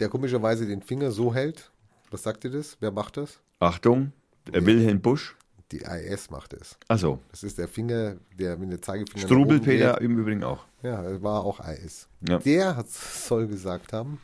der 0.00 0.08
komischerweise 0.08 0.66
den 0.66 0.82
Finger 0.82 1.10
so 1.10 1.34
hält. 1.34 1.70
Was 2.10 2.22
sagt 2.22 2.44
ihr 2.44 2.50
das? 2.50 2.76
Wer 2.80 2.90
macht 2.90 3.16
das? 3.16 3.38
Achtung, 3.60 4.12
der 4.52 4.66
Wilhelm 4.66 5.00
Busch. 5.00 5.36
Die 5.70 5.78
IS 5.78 6.28
macht 6.30 6.52
es. 6.52 6.76
Ach 6.88 6.98
so. 6.98 7.18
Das 7.30 7.42
ist 7.42 7.56
der 7.56 7.66
Finger, 7.66 8.16
der 8.38 8.58
mit 8.58 8.70
der 8.70 8.82
Zeigefinger. 8.82 9.24
Strubelpeter 9.24 10.00
im 10.02 10.18
Übrigen 10.18 10.44
auch. 10.44 10.66
Ja, 10.82 11.22
war 11.22 11.44
auch 11.44 11.60
IS. 11.66 12.08
Ja. 12.28 12.38
Der 12.40 12.76
hat, 12.76 12.90
soll 12.90 13.46
gesagt 13.46 13.94
haben, 13.94 14.20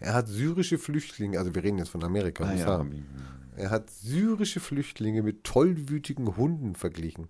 er 0.00 0.14
hat 0.14 0.26
syrische 0.26 0.78
Flüchtlinge, 0.78 1.38
also 1.38 1.54
wir 1.54 1.62
reden 1.62 1.78
jetzt 1.78 1.90
von 1.90 2.02
Amerika, 2.02 2.44
ah, 2.44 2.54
ja. 2.54 2.86
Er 3.56 3.70
hat 3.70 3.88
syrische 3.88 4.58
Flüchtlinge 4.58 5.22
mit 5.22 5.44
tollwütigen 5.44 6.36
Hunden 6.36 6.74
verglichen. 6.74 7.28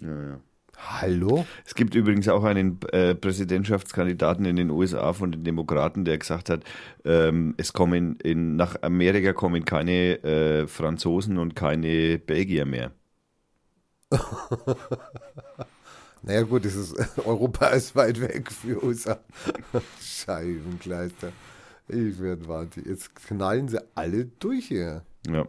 Ja, 0.00 0.22
ja. 0.22 0.40
Hallo? 0.88 1.46
Es 1.64 1.74
gibt 1.74 1.94
übrigens 1.94 2.28
auch 2.28 2.44
einen 2.44 2.80
äh, 2.92 3.14
Präsidentschaftskandidaten 3.14 4.44
in 4.44 4.56
den 4.56 4.70
USA 4.70 5.12
von 5.12 5.30
den 5.32 5.44
Demokraten, 5.44 6.04
der 6.04 6.18
gesagt 6.18 6.48
hat, 6.48 6.64
ähm, 7.04 7.54
es 7.58 7.72
kommen 7.72 8.16
in, 8.16 8.56
nach 8.56 8.82
Amerika 8.82 9.32
kommen 9.32 9.64
keine 9.64 10.22
äh, 10.24 10.66
Franzosen 10.66 11.38
und 11.38 11.54
keine 11.54 12.18
Belgier 12.18 12.64
mehr. 12.64 12.92
naja 16.22 16.42
gut, 16.42 16.64
das 16.64 16.74
ist, 16.74 16.94
Europa 17.24 17.68
ist 17.68 17.94
weit 17.94 18.20
weg 18.20 18.50
für 18.50 18.82
USA. 18.82 19.20
Scheibenkleister. 20.00 21.32
Ich 21.88 22.20
werde 22.20 22.48
warten. 22.48 22.82
Jetzt 22.86 23.14
knallen 23.14 23.68
sie 23.68 23.80
alle 23.94 24.24
durch 24.24 24.66
hier. 24.66 25.02
Ja. 25.28 25.46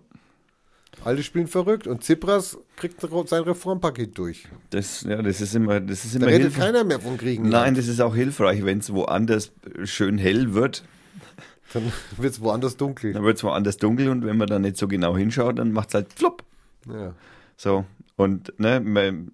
Alle 1.03 1.23
spielen 1.23 1.47
verrückt 1.47 1.87
und 1.87 2.03
Tsipras 2.03 2.57
kriegt 2.75 3.01
sein 3.01 3.43
Reformpaket 3.43 4.17
durch. 4.17 4.47
Das, 4.69 5.01
ja, 5.03 5.21
das 5.21 5.41
ist 5.41 5.55
immer, 5.55 5.79
das 5.79 6.05
ist 6.05 6.15
immer. 6.15 6.27
Da 6.27 6.31
redet 6.31 6.55
keiner 6.55 6.83
mehr 6.83 6.99
von 6.99 7.17
Kriegen. 7.17 7.49
Nein, 7.49 7.75
das 7.75 7.87
ist 7.87 8.01
auch 8.01 8.13
hilfreich, 8.13 8.63
wenn 8.65 8.79
es 8.79 8.93
woanders 8.93 9.51
schön 9.83 10.17
hell 10.17 10.53
wird. 10.53 10.83
Dann 11.73 11.91
wird 12.17 12.33
es 12.33 12.41
woanders 12.41 12.77
dunkel. 12.77 13.13
Dann 13.13 13.23
wird 13.23 13.37
es 13.37 13.43
woanders 13.43 13.77
dunkel 13.77 14.09
und 14.09 14.25
wenn 14.25 14.37
man 14.37 14.47
da 14.47 14.59
nicht 14.59 14.77
so 14.77 14.87
genau 14.87 15.17
hinschaut, 15.17 15.57
dann 15.57 15.71
macht 15.71 15.89
es 15.89 15.93
halt 15.95 16.13
flupp. 16.13 16.43
Ja. 16.87 17.13
So. 17.57 17.85
Und 18.15 18.53
ne, 18.59 19.25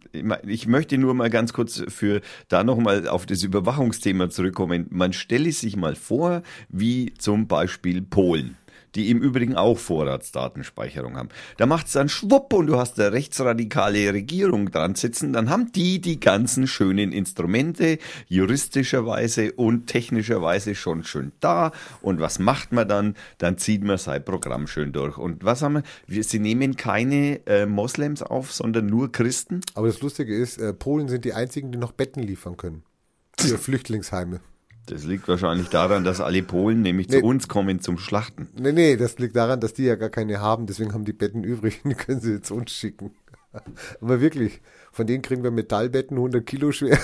ich 0.45 0.67
möchte 0.67 0.97
nur 0.97 1.13
mal 1.13 1.29
ganz 1.29 1.51
kurz 1.51 1.83
für 1.89 2.21
da 2.47 2.63
nochmal 2.63 3.09
auf 3.09 3.25
das 3.25 3.43
Überwachungsthema 3.43 4.29
zurückkommen. 4.29 4.87
Man 4.89 5.11
stelle 5.11 5.51
sich 5.51 5.75
mal 5.75 5.95
vor, 5.95 6.41
wie 6.69 7.13
zum 7.15 7.47
Beispiel 7.47 8.01
Polen 8.01 8.55
die 8.97 9.09
im 9.09 9.21
Übrigen 9.21 9.55
auch 9.55 9.77
Vorratsdatenspeicherung 9.77 11.15
haben. 11.15 11.29
Da 11.57 11.65
macht 11.65 11.87
es 11.87 11.93
dann 11.93 12.09
schwupp 12.09 12.51
und 12.53 12.67
du 12.67 12.77
hast 12.77 12.99
eine 12.99 13.11
rechtsradikale 13.11 14.11
Regierung 14.11 14.71
dran 14.71 14.95
sitzen, 14.95 15.33
dann 15.33 15.49
haben 15.49 15.71
die 15.71 16.01
die 16.01 16.19
ganzen 16.19 16.67
schönen 16.67 17.11
Instrumente 17.11 17.99
juristischerweise 18.27 19.53
und 19.53 19.87
technischerweise 19.87 20.75
schon 20.75 21.03
schön 21.03 21.31
da. 21.39 21.71
Und 22.01 22.19
was 22.19 22.39
macht 22.39 22.71
man 22.71 22.87
dann? 22.87 23.15
Dann 23.37 23.57
zieht 23.57 23.83
man 23.83 23.97
sein 23.97 24.25
Programm 24.25 24.67
schön 24.67 24.91
durch. 24.91 25.17
Und 25.17 25.45
was 25.45 25.61
haben 25.61 25.75
wir? 25.75 25.83
wir 26.07 26.23
sie 26.23 26.39
nehmen 26.39 26.75
keine 26.75 27.45
äh, 27.45 27.65
Moslems 27.65 28.23
auf, 28.23 28.51
sondern 28.51 28.87
nur 28.87 29.11
Christen. 29.11 29.61
Aber 29.75 29.87
das 29.87 30.01
Lustige 30.01 30.35
ist, 30.35 30.57
äh, 30.57 30.73
Polen 30.73 31.07
sind 31.07 31.25
die 31.25 31.33
einzigen, 31.33 31.71
die 31.71 31.77
noch 31.77 31.91
Betten 31.91 32.23
liefern 32.23 32.57
können. 32.57 32.83
Für 33.37 33.57
Flüchtlingsheime. 33.59 34.39
Das 34.87 35.03
liegt 35.03 35.27
wahrscheinlich 35.27 35.67
daran, 35.67 36.05
dass 36.05 36.21
alle 36.21 36.41
Polen 36.41 36.81
nämlich 36.81 37.09
nee. 37.09 37.19
zu 37.19 37.25
uns 37.25 37.49
kommen 37.49 37.81
zum 37.81 37.97
Schlachten. 37.97 38.47
Nee, 38.57 38.71
nee, 38.71 38.95
das 38.95 39.19
liegt 39.19 39.35
daran, 39.35 39.59
dass 39.59 39.73
die 39.73 39.83
ja 39.83 39.95
gar 39.95 40.09
keine 40.09 40.39
haben, 40.39 40.65
deswegen 40.65 40.93
haben 40.93 41.03
die 41.03 41.13
Betten 41.13 41.43
übrig 41.43 41.81
und 41.83 41.89
die 41.91 41.95
können 41.95 42.21
sie 42.21 42.31
jetzt 42.31 42.51
uns 42.51 42.71
schicken. 42.71 43.11
Aber 44.01 44.21
wirklich, 44.21 44.61
von 44.91 45.05
denen 45.05 45.21
kriegen 45.21 45.43
wir 45.43 45.51
Metallbetten 45.51 46.15
100 46.15 46.45
Kilo 46.45 46.71
schwer. 46.71 46.97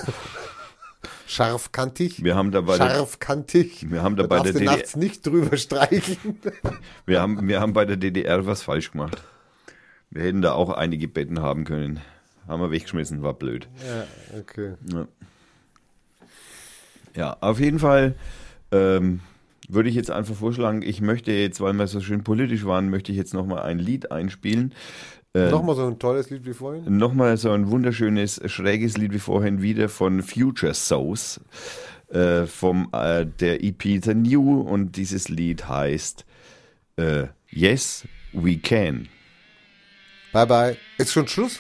Scharfkantig. 1.28 2.24
Wir 2.24 2.36
haben 2.36 2.52
dabei 2.52 2.78
Scharfkantig. 2.78 3.92
Wir 3.92 4.02
haben 4.02 4.16
da, 4.16 4.28
da 4.28 4.40
der 4.40 4.54
DDR 4.54 4.72
nachts 4.72 4.96
nicht 4.96 5.26
drüber 5.26 5.58
streicheln. 5.58 6.40
wir 7.06 7.22
haben, 7.22 7.48
wir 7.48 7.60
haben 7.60 7.74
bei 7.74 7.84
der 7.84 7.98
DDR 7.98 8.46
was 8.46 8.62
falsch 8.62 8.92
gemacht. 8.92 9.22
Wir 10.10 10.24
hätten 10.24 10.42
da 10.42 10.54
auch 10.54 10.70
einige 10.70 11.10
Betten 11.10 11.42
haben 11.42 11.66
können. 11.66 12.00
Haben 12.48 12.62
wir 12.62 12.72
weggeschmissen, 12.72 13.24
war 13.24 13.34
blöd. 13.34 13.68
Ja, 13.86 14.40
okay. 14.40 14.76
Ja. 14.94 15.08
Ja, 17.16 17.38
auf 17.42 17.60
jeden 17.60 17.80
Fall 17.80 18.16
ähm, 18.72 19.20
würde 19.70 19.90
ich 19.90 19.96
jetzt 19.96 20.12
einfach 20.12 20.36
vorschlagen, 20.36 20.82
ich 20.82 21.02
möchte 21.02 21.32
jetzt, 21.32 21.62
weil 21.62 21.74
wir 21.74 21.88
so 21.88 22.02
schön 22.02 22.24
politisch 22.24 22.66
waren, 22.66 22.90
möchte 22.90 23.12
ich 23.12 23.18
jetzt 23.18 23.34
nochmal 23.34 23.64
ein 23.64 23.80
Lied 23.80 24.12
einspielen. 24.12 24.74
Äh, 25.34 25.50
nochmal 25.50 25.76
so 25.76 25.88
ein 25.88 26.00
tolles 26.00 26.30
Lied 26.30 26.46
wie 26.46 26.54
vorhin? 26.54 26.98
Nochmal 26.98 27.38
so 27.38 27.52
ein 27.52 27.70
wunderschönes, 27.70 28.42
schräges 28.46 28.98
Lied 28.98 29.14
wie 29.14 29.20
vorhin 29.20 29.62
wieder 29.62 29.90
von 29.90 30.22
Future 30.22 30.74
Souls, 30.74 31.40
äh, 32.10 32.46
vom 32.46 32.90
äh, 32.94 33.26
der 33.26 33.64
EP 33.64 34.04
The 34.04 34.14
New 34.14 34.62
und 34.62 34.96
dieses 34.96 35.30
Lied 35.30 35.68
heißt 35.68 36.26
äh, 36.98 37.28
Yes, 37.50 38.08
We 38.32 38.58
Can. 38.58 39.08
Bye 40.32 40.48
bye. 40.48 40.78
Ist 40.98 41.14
schon 41.14 41.28
Schluss? 41.28 41.60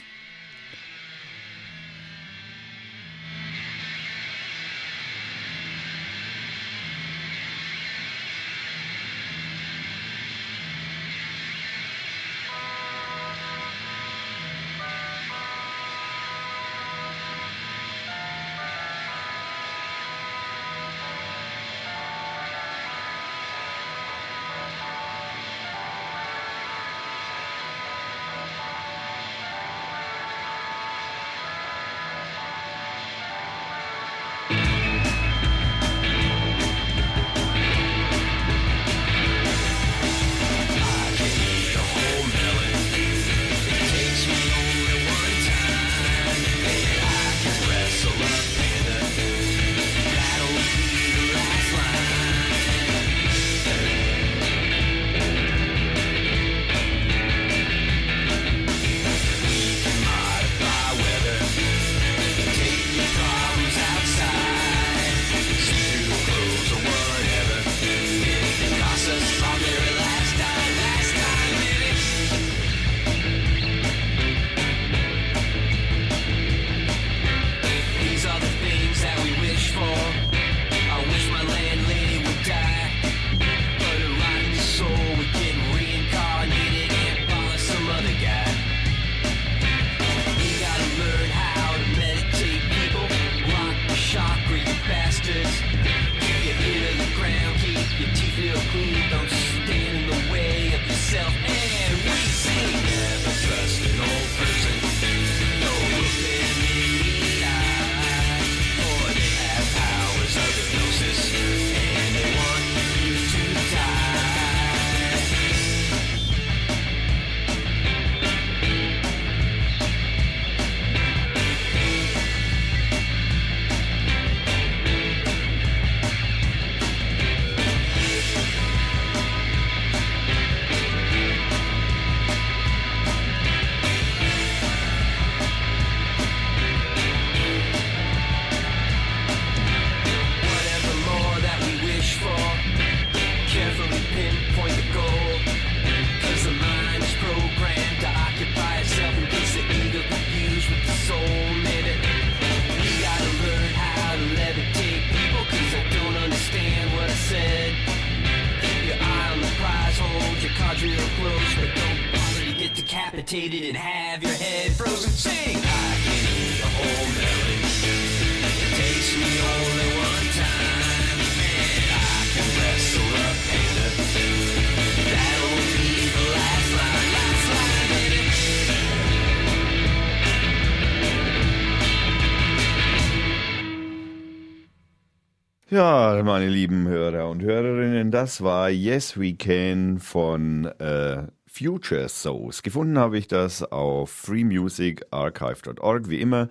Meine 186.24 186.48
lieben 186.48 186.88
Hörer 186.88 187.30
und 187.30 187.42
Hörerinnen, 187.42 188.12
das 188.12 188.42
war 188.42 188.70
Yes 188.70 189.20
We 189.20 189.34
Can 189.34 190.00
von 190.00 190.66
äh, 190.80 191.24
Future 191.48 192.08
Souls. 192.10 192.64
Gefunden 192.64 192.98
habe 192.98 193.18
ich 193.18 193.28
das 193.28 193.64
auf 193.64 194.10
freemusicarchive.org, 194.12 196.10
wie 196.10 196.20
immer 196.22 196.50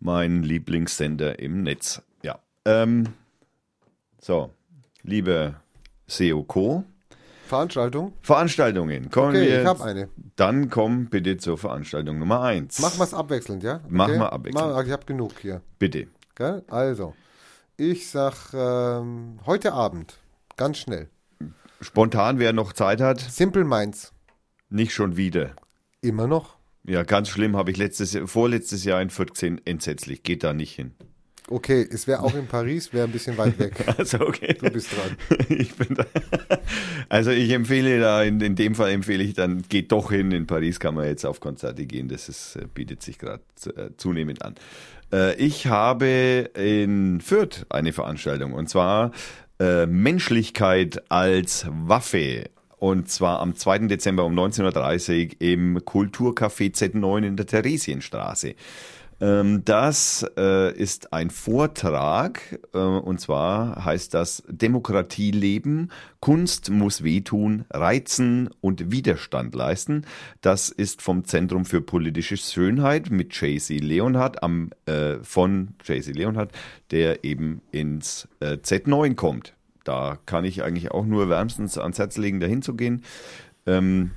mein 0.00 0.42
Lieblingssender 0.42 1.38
im 1.38 1.62
Netz. 1.62 2.02
Ja, 2.22 2.38
ähm, 2.64 3.08
so, 4.20 4.50
liebe 5.02 5.54
SEO-Co, 6.06 6.84
Veranstaltung? 7.46 8.12
Veranstaltungen, 8.22 9.10
kommen 9.10 9.30
Okay, 9.36 9.46
wir 9.46 9.60
ich 9.60 9.66
habe 9.66 9.84
eine. 9.84 10.08
Dann 10.36 10.70
komm 10.70 11.06
bitte 11.06 11.36
zur 11.36 11.58
Veranstaltung 11.58 12.18
Nummer 12.18 12.40
1. 12.42 12.80
Machen 12.80 12.98
wir 12.98 13.04
es 13.04 13.14
abwechselnd, 13.14 13.62
ja? 13.62 13.80
Machen 13.88 14.14
wir 14.14 14.32
abwechselnd. 14.32 14.72
Mach- 14.74 14.84
Ich 14.84 14.90
habe 14.92 15.04
genug 15.04 15.32
hier. 15.40 15.60
Bitte. 15.78 16.06
Gell? 16.34 16.62
Also, 16.68 17.14
ich 17.82 18.08
sag 18.08 18.54
ähm, 18.54 19.40
heute 19.44 19.72
Abend, 19.72 20.18
ganz 20.56 20.78
schnell. 20.78 21.08
Spontan, 21.80 22.38
wer 22.38 22.52
noch 22.52 22.72
Zeit 22.72 23.00
hat, 23.00 23.18
Simple 23.20 23.64
Minds, 23.64 24.12
nicht 24.70 24.94
schon 24.94 25.16
wieder. 25.16 25.56
immer 26.00 26.28
noch. 26.28 26.56
Ja, 26.84 27.02
ganz 27.02 27.28
schlimm, 27.28 27.56
habe 27.56 27.70
ich 27.72 27.76
letztes, 27.76 28.16
vorletztes 28.26 28.84
Jahr 28.84 29.02
in 29.02 29.10
14 29.10 29.60
entsetzlich. 29.64 30.22
Geht 30.22 30.42
da 30.42 30.52
nicht 30.52 30.74
hin. 30.74 30.92
Okay, 31.48 31.86
es 31.88 32.06
wäre 32.06 32.22
auch 32.22 32.34
in 32.34 32.46
Paris, 32.46 32.92
wäre 32.92 33.04
ein 33.06 33.12
bisschen 33.12 33.36
weit 33.36 33.58
weg. 33.58 33.74
Also 33.98 34.20
okay. 34.20 34.54
Du 34.58 34.70
bist 34.70 34.88
dran. 34.92 35.16
Ich 35.48 35.74
bin 35.74 35.94
da. 35.94 36.06
Also 37.08 37.30
ich 37.30 37.50
empfehle 37.50 38.00
da, 38.00 38.22
in, 38.22 38.40
in 38.40 38.54
dem 38.54 38.74
Fall 38.74 38.90
empfehle 38.90 39.22
ich 39.22 39.34
dann, 39.34 39.62
geht 39.68 39.92
doch 39.92 40.10
hin. 40.10 40.30
In 40.32 40.46
Paris 40.46 40.80
kann 40.80 40.94
man 40.94 41.04
jetzt 41.06 41.24
auf 41.26 41.40
Konzerte 41.40 41.84
gehen. 41.84 42.08
Das 42.08 42.28
ist, 42.28 42.56
äh, 42.56 42.66
bietet 42.72 43.02
sich 43.02 43.18
gerade 43.18 43.42
äh, 43.76 43.90
zunehmend 43.96 44.42
an. 44.42 44.54
Äh, 45.12 45.34
ich 45.36 45.66
habe 45.66 46.50
in 46.54 47.20
Fürth 47.20 47.66
eine 47.68 47.92
Veranstaltung 47.92 48.52
und 48.52 48.68
zwar 48.68 49.12
äh, 49.60 49.86
Menschlichkeit 49.86 51.10
als 51.10 51.66
Waffe. 51.68 52.50
Und 52.78 53.08
zwar 53.08 53.38
am 53.38 53.54
2. 53.54 53.86
Dezember 53.86 54.24
um 54.24 54.36
19.30 54.36 55.34
Uhr 55.34 55.40
im 55.40 55.78
Kulturcafé 55.78 56.74
Z9 56.74 57.24
in 57.24 57.36
der 57.36 57.46
Theresienstraße. 57.46 58.56
Ähm, 59.22 59.64
Das 59.64 60.26
äh, 60.36 60.76
ist 60.76 61.12
ein 61.12 61.30
Vortrag 61.30 62.58
äh, 62.74 62.78
und 62.78 63.20
zwar 63.20 63.84
heißt 63.84 64.12
das 64.14 64.42
Demokratie 64.48 65.30
leben, 65.30 65.90
Kunst 66.18 66.70
muss 66.70 67.04
wehtun, 67.04 67.64
reizen 67.70 68.50
und 68.60 68.90
Widerstand 68.90 69.54
leisten. 69.54 70.06
Das 70.40 70.70
ist 70.70 71.02
vom 71.02 71.24
Zentrum 71.24 71.64
für 71.64 71.80
politische 71.80 72.36
Schönheit 72.36 73.10
mit 73.10 73.32
JC 73.40 73.78
Leonhardt 73.78 74.42
am, 74.42 74.70
äh, 74.86 75.18
von 75.22 75.74
JC 75.84 76.08
Leonhardt, 76.16 76.50
der 76.90 77.22
eben 77.22 77.62
ins 77.70 78.26
äh, 78.40 78.56
Z9 78.56 79.14
kommt. 79.14 79.54
Da 79.84 80.18
kann 80.26 80.44
ich 80.44 80.64
eigentlich 80.64 80.90
auch 80.90 81.06
nur 81.06 81.28
wärmstens 81.28 81.78
ans 81.78 82.00
Herz 82.00 82.16
legen, 82.16 82.40
dahin 82.40 82.62
zu 82.62 82.74
gehen. 82.74 83.04
Ähm, 83.66 84.10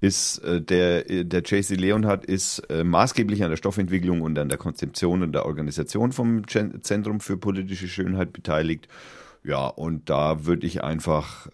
ist 0.00 0.38
äh, 0.38 0.60
der, 0.60 1.10
äh, 1.10 1.24
der 1.24 1.42
JC 1.42 1.70
Leonhardt 1.70 2.24
ist 2.24 2.58
äh, 2.70 2.84
maßgeblich 2.84 3.42
an 3.42 3.50
der 3.50 3.56
Stoffentwicklung 3.56 4.22
und 4.22 4.38
an 4.38 4.48
der 4.48 4.58
Konzeption 4.58 5.22
und 5.22 5.32
der 5.32 5.46
Organisation 5.46 6.12
vom 6.12 6.46
Zentrum 6.48 7.20
für 7.20 7.36
politische 7.36 7.88
Schönheit 7.88 8.32
beteiligt. 8.32 8.88
Ja, 9.44 9.66
und 9.66 10.10
da 10.10 10.44
würde 10.44 10.66
ich 10.66 10.82
einfach 10.82 11.46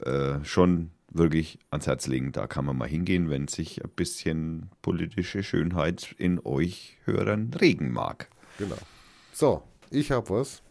schon 0.45 0.93
wirklich 1.11 1.59
ans 1.71 1.87
Herz 1.87 2.07
legen, 2.07 2.33
da 2.33 2.47
kann 2.47 2.65
man 2.65 2.79
mal 2.79 2.89
hingehen, 2.89 3.29
wenn 3.29 3.49
sich 3.49 3.85
ein 3.85 3.91
bisschen 3.91 4.71
politische 4.81 5.43
Schönheit 5.43 6.15
in 6.17 6.41
euch 6.43 6.97
Hörern 7.05 7.53
regen 7.61 7.93
mag. 7.93 8.29
Genau. 8.57 8.79
So, 9.35 9.63
ich 9.91 10.11
habe 10.11 10.31
was. 10.31 10.63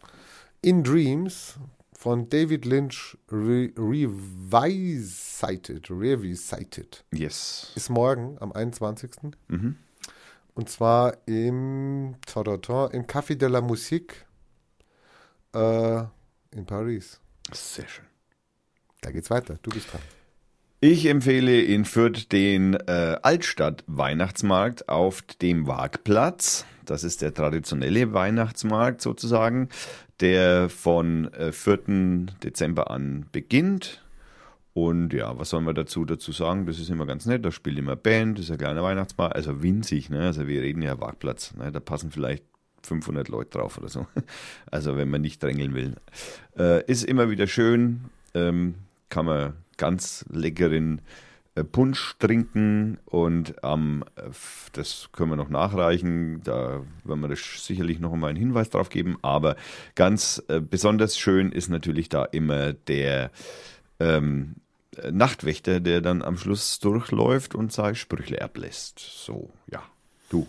In 0.62 0.82
Dreams 0.82 1.60
von 2.02 2.28
David 2.28 2.64
Lynch 2.64 3.16
Re 3.30 3.70
Revisited. 3.76 5.88
Revisited. 5.88 7.04
Yes. 7.12 7.70
Ist 7.76 7.90
morgen 7.90 8.38
am 8.40 8.50
21. 8.50 9.12
Mhm. 9.46 9.76
Und 10.54 10.68
zwar 10.68 11.16
im, 11.26 12.16
im 12.16 13.06
Café 13.06 13.36
de 13.36 13.48
la 13.48 13.60
Musique 13.60 14.26
äh, 15.54 16.02
in 16.50 16.66
Paris. 16.66 17.20
Sehr 17.52 17.86
schön. 17.86 18.06
Da 19.00 19.12
geht's 19.12 19.30
weiter. 19.30 19.60
Du 19.62 19.70
bist 19.70 19.92
dran. 19.92 20.02
Ich 20.80 21.06
empfehle 21.06 21.62
in 21.62 21.84
Fürth 21.84 22.32
den 22.32 22.74
äh, 22.74 23.16
Altstadt-Weihnachtsmarkt 23.22 24.88
auf 24.88 25.22
dem 25.40 25.68
Waagplatz. 25.68 26.64
Das 26.84 27.04
ist 27.04 27.22
der 27.22 27.32
traditionelle 27.32 28.12
Weihnachtsmarkt 28.12 29.00
sozusagen, 29.00 29.68
der 30.22 30.68
von 30.68 31.32
äh, 31.34 31.52
4. 31.52 32.26
Dezember 32.42 32.90
an 32.90 33.26
beginnt. 33.32 34.02
Und 34.72 35.12
ja, 35.12 35.38
was 35.38 35.50
sollen 35.50 35.66
wir 35.66 35.74
dazu 35.74 36.06
dazu 36.06 36.32
sagen? 36.32 36.64
Das 36.64 36.78
ist 36.78 36.88
immer 36.88 37.04
ganz 37.04 37.26
nett. 37.26 37.44
Da 37.44 37.52
spielt 37.52 37.78
immer 37.78 37.96
Band, 37.96 38.38
das 38.38 38.46
ist 38.46 38.52
ein 38.52 38.58
kleiner 38.58 38.82
Weihnachtsmarkt, 38.82 39.36
also 39.36 39.62
winzig. 39.62 40.08
Ne? 40.08 40.20
Also 40.20 40.46
wir 40.48 40.62
reden 40.62 40.80
ja 40.80 40.98
Waagplatz. 40.98 41.54
Ne? 41.54 41.70
Da 41.70 41.80
passen 41.80 42.10
vielleicht 42.10 42.44
500 42.84 43.28
Leute 43.28 43.58
drauf 43.58 43.76
oder 43.76 43.88
so. 43.88 44.06
Also 44.70 44.96
wenn 44.96 45.10
man 45.10 45.20
nicht 45.20 45.42
drängeln 45.42 45.74
will. 45.74 45.96
Äh, 46.56 46.84
ist 46.86 47.04
immer 47.04 47.28
wieder 47.28 47.46
schön. 47.46 48.04
Ähm, 48.32 48.76
kann 49.10 49.26
man 49.26 49.52
ganz 49.76 50.24
leckeren 50.30 50.98
äh, 50.98 51.02
Punsch 51.54 52.16
trinken 52.18 52.98
und 53.04 53.54
ähm, 53.62 54.04
das 54.72 55.10
können 55.12 55.30
wir 55.30 55.36
noch 55.36 55.50
nachreichen. 55.50 56.42
Da 56.44 56.82
werden 57.04 57.20
wir 57.20 57.28
das 57.28 57.40
sicherlich 57.66 58.00
noch 58.00 58.12
einmal 58.12 58.30
einen 58.30 58.38
Hinweis 58.38 58.70
drauf 58.70 58.88
geben. 58.88 59.18
Aber 59.20 59.56
ganz 59.94 60.42
äh, 60.48 60.60
besonders 60.60 61.18
schön 61.18 61.52
ist 61.52 61.68
natürlich 61.68 62.08
da 62.08 62.24
immer 62.24 62.72
der 62.72 63.30
ähm, 64.00 64.56
äh, 64.96 65.12
Nachtwächter, 65.12 65.80
der 65.80 66.00
dann 66.00 66.22
am 66.22 66.38
Schluss 66.38 66.78
durchläuft 66.78 67.54
und 67.54 67.70
seine 67.70 67.96
Sprüchle 67.96 68.40
ablässt. 68.40 68.98
So, 68.98 69.50
ja. 69.70 69.82
Du. 70.30 70.46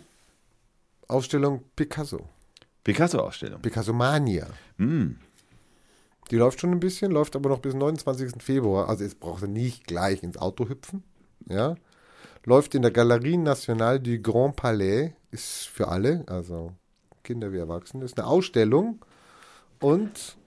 Ausstellung 1.09 1.63
Picasso. 1.75 2.29
Picasso-Ausstellung. 2.83 3.61
Picasso 3.61 3.93
Mania. 3.93 4.47
Mm. 4.77 5.15
Die 6.31 6.37
läuft 6.37 6.59
schon 6.59 6.71
ein 6.71 6.79
bisschen, 6.79 7.11
läuft 7.11 7.35
aber 7.35 7.49
noch 7.49 7.59
bis 7.59 7.73
29. 7.73 8.41
Februar. 8.41 8.89
Also 8.89 9.03
jetzt 9.03 9.19
braucht 9.19 9.43
er 9.43 9.47
nicht 9.47 9.85
gleich 9.85 10.23
ins 10.23 10.37
Auto 10.37 10.67
hüpfen. 10.69 11.03
Ja. 11.47 11.75
Läuft 12.45 12.75
in 12.75 12.81
der 12.81 12.91
Galerie 12.91 13.37
Nationale 13.37 13.99
du 13.99 14.19
Grand 14.19 14.55
Palais. 14.55 15.13
Ist 15.31 15.67
für 15.67 15.87
alle, 15.87 16.23
also 16.27 16.71
Kinder 17.23 17.51
wie 17.51 17.57
Erwachsene. 17.57 18.05
Ist 18.05 18.19
eine 18.19 18.27
Ausstellung. 18.27 18.99
Und, 19.79 20.37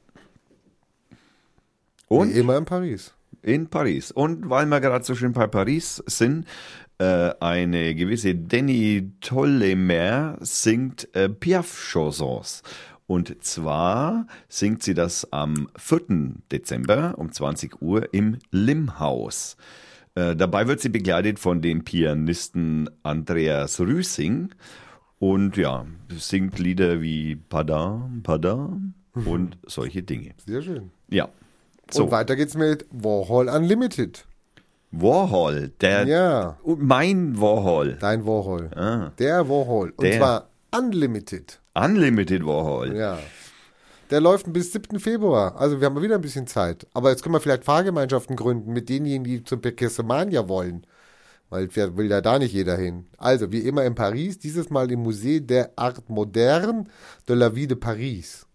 Und 2.09 2.35
wie 2.35 2.39
immer 2.39 2.57
in 2.57 2.65
Paris. 2.65 3.13
in 3.43 3.69
Paris. 3.69 4.11
Und 4.13 4.49
weil 4.49 4.67
wir 4.67 4.81
gerade 4.81 5.05
so 5.05 5.15
schön 5.15 5.33
bei 5.33 5.47
Paris 5.47 6.03
sind, 6.07 6.47
äh, 6.99 7.33
eine 7.41 7.95
gewisse 7.95 8.35
Danny 8.35 9.13
Tollemer 9.21 10.39
singt 10.41 11.15
äh, 11.15 11.29
Piaf-Chansons. 11.29 12.63
Und 13.07 13.43
zwar 13.45 14.27
singt 14.49 14.83
sie 14.83 14.95
das 14.95 15.33
am 15.33 15.69
4. 15.79 16.01
Dezember 16.51 17.15
um 17.19 17.31
20 17.31 17.81
Uhr 17.81 18.13
im 18.13 18.39
Limhaus. 18.51 19.57
Äh, 20.17 20.35
dabei 20.35 20.67
wird 20.67 20.81
sie 20.81 20.89
begleitet 20.89 21.39
von 21.39 21.63
dem 21.63 21.85
Pianisten 21.85 22.91
Andreas 23.03 23.79
Rüsing. 23.81 24.51
Und 25.19 25.57
ja, 25.57 25.87
singt 26.19 26.59
Lieder 26.59 27.01
wie 27.01 27.37
Padam, 27.37 28.21
Padam 28.23 28.95
und 29.15 29.57
solche 29.67 30.03
Dinge. 30.03 30.35
Sehr 30.45 30.61
schön. 30.63 30.91
Ja. 31.09 31.25
Und 31.25 31.33
So, 31.95 32.11
weiter 32.11 32.35
geht's 32.37 32.55
mit 32.55 32.85
Warhol 32.91 33.49
Unlimited. 33.49 34.27
Warhol, 34.91 35.73
der 35.81 36.07
Ja, 36.07 36.57
Und 36.63 36.83
mein 36.83 37.41
Warhol. 37.41 37.97
dein 38.01 38.27
Warhol. 38.27 38.71
Ah. 38.75 39.13
Der 39.19 39.49
Warhol. 39.49 39.91
Und 39.97 40.03
Der. 40.05 40.19
zwar 40.19 40.49
Unlimited. 40.77 41.61
Unlimited 41.85 42.45
Warhol. 42.45 42.97
Ja. 42.97 43.19
Der 44.11 44.21
läuft 44.21 44.53
bis 44.53 44.73
7. 44.73 45.01
Februar. 45.01 45.57
Also 45.61 45.81
wir 45.81 45.87
haben 45.87 46.01
wieder 46.01 46.15
ein 46.15 46.21
bisschen 46.21 46.47
Zeit. 46.47 46.87
Aber 46.95 47.11
jetzt 47.11 47.23
können 47.23 47.35
wir 47.35 47.41
vielleicht 47.41 47.65
Fahrgemeinschaften 47.65 48.37
gründen 48.37 48.73
mit 48.73 48.89
denjenigen, 48.89 49.25
die 49.25 49.45
zum 49.45 49.61
Perkessemania 49.61 50.49
wollen. 50.49 50.87
Weil 51.51 51.75
will 51.97 52.11
ja 52.11 52.21
da 52.21 52.39
nicht 52.39 52.53
jeder 52.53 52.77
hin. 52.77 53.07
Also, 53.19 53.53
wie 53.53 53.61
immer 53.61 53.85
in 53.85 53.95
Paris, 53.95 54.39
dieses 54.39 54.69
Mal 54.69 54.91
im 54.91 55.07
Musée 55.07 55.41
der 55.41 55.71
Art 55.77 56.09
Moderne 56.09 56.85
de 57.29 57.37
la 57.37 57.55
Vie 57.55 57.69
de 57.69 57.77
Paris. 57.77 58.47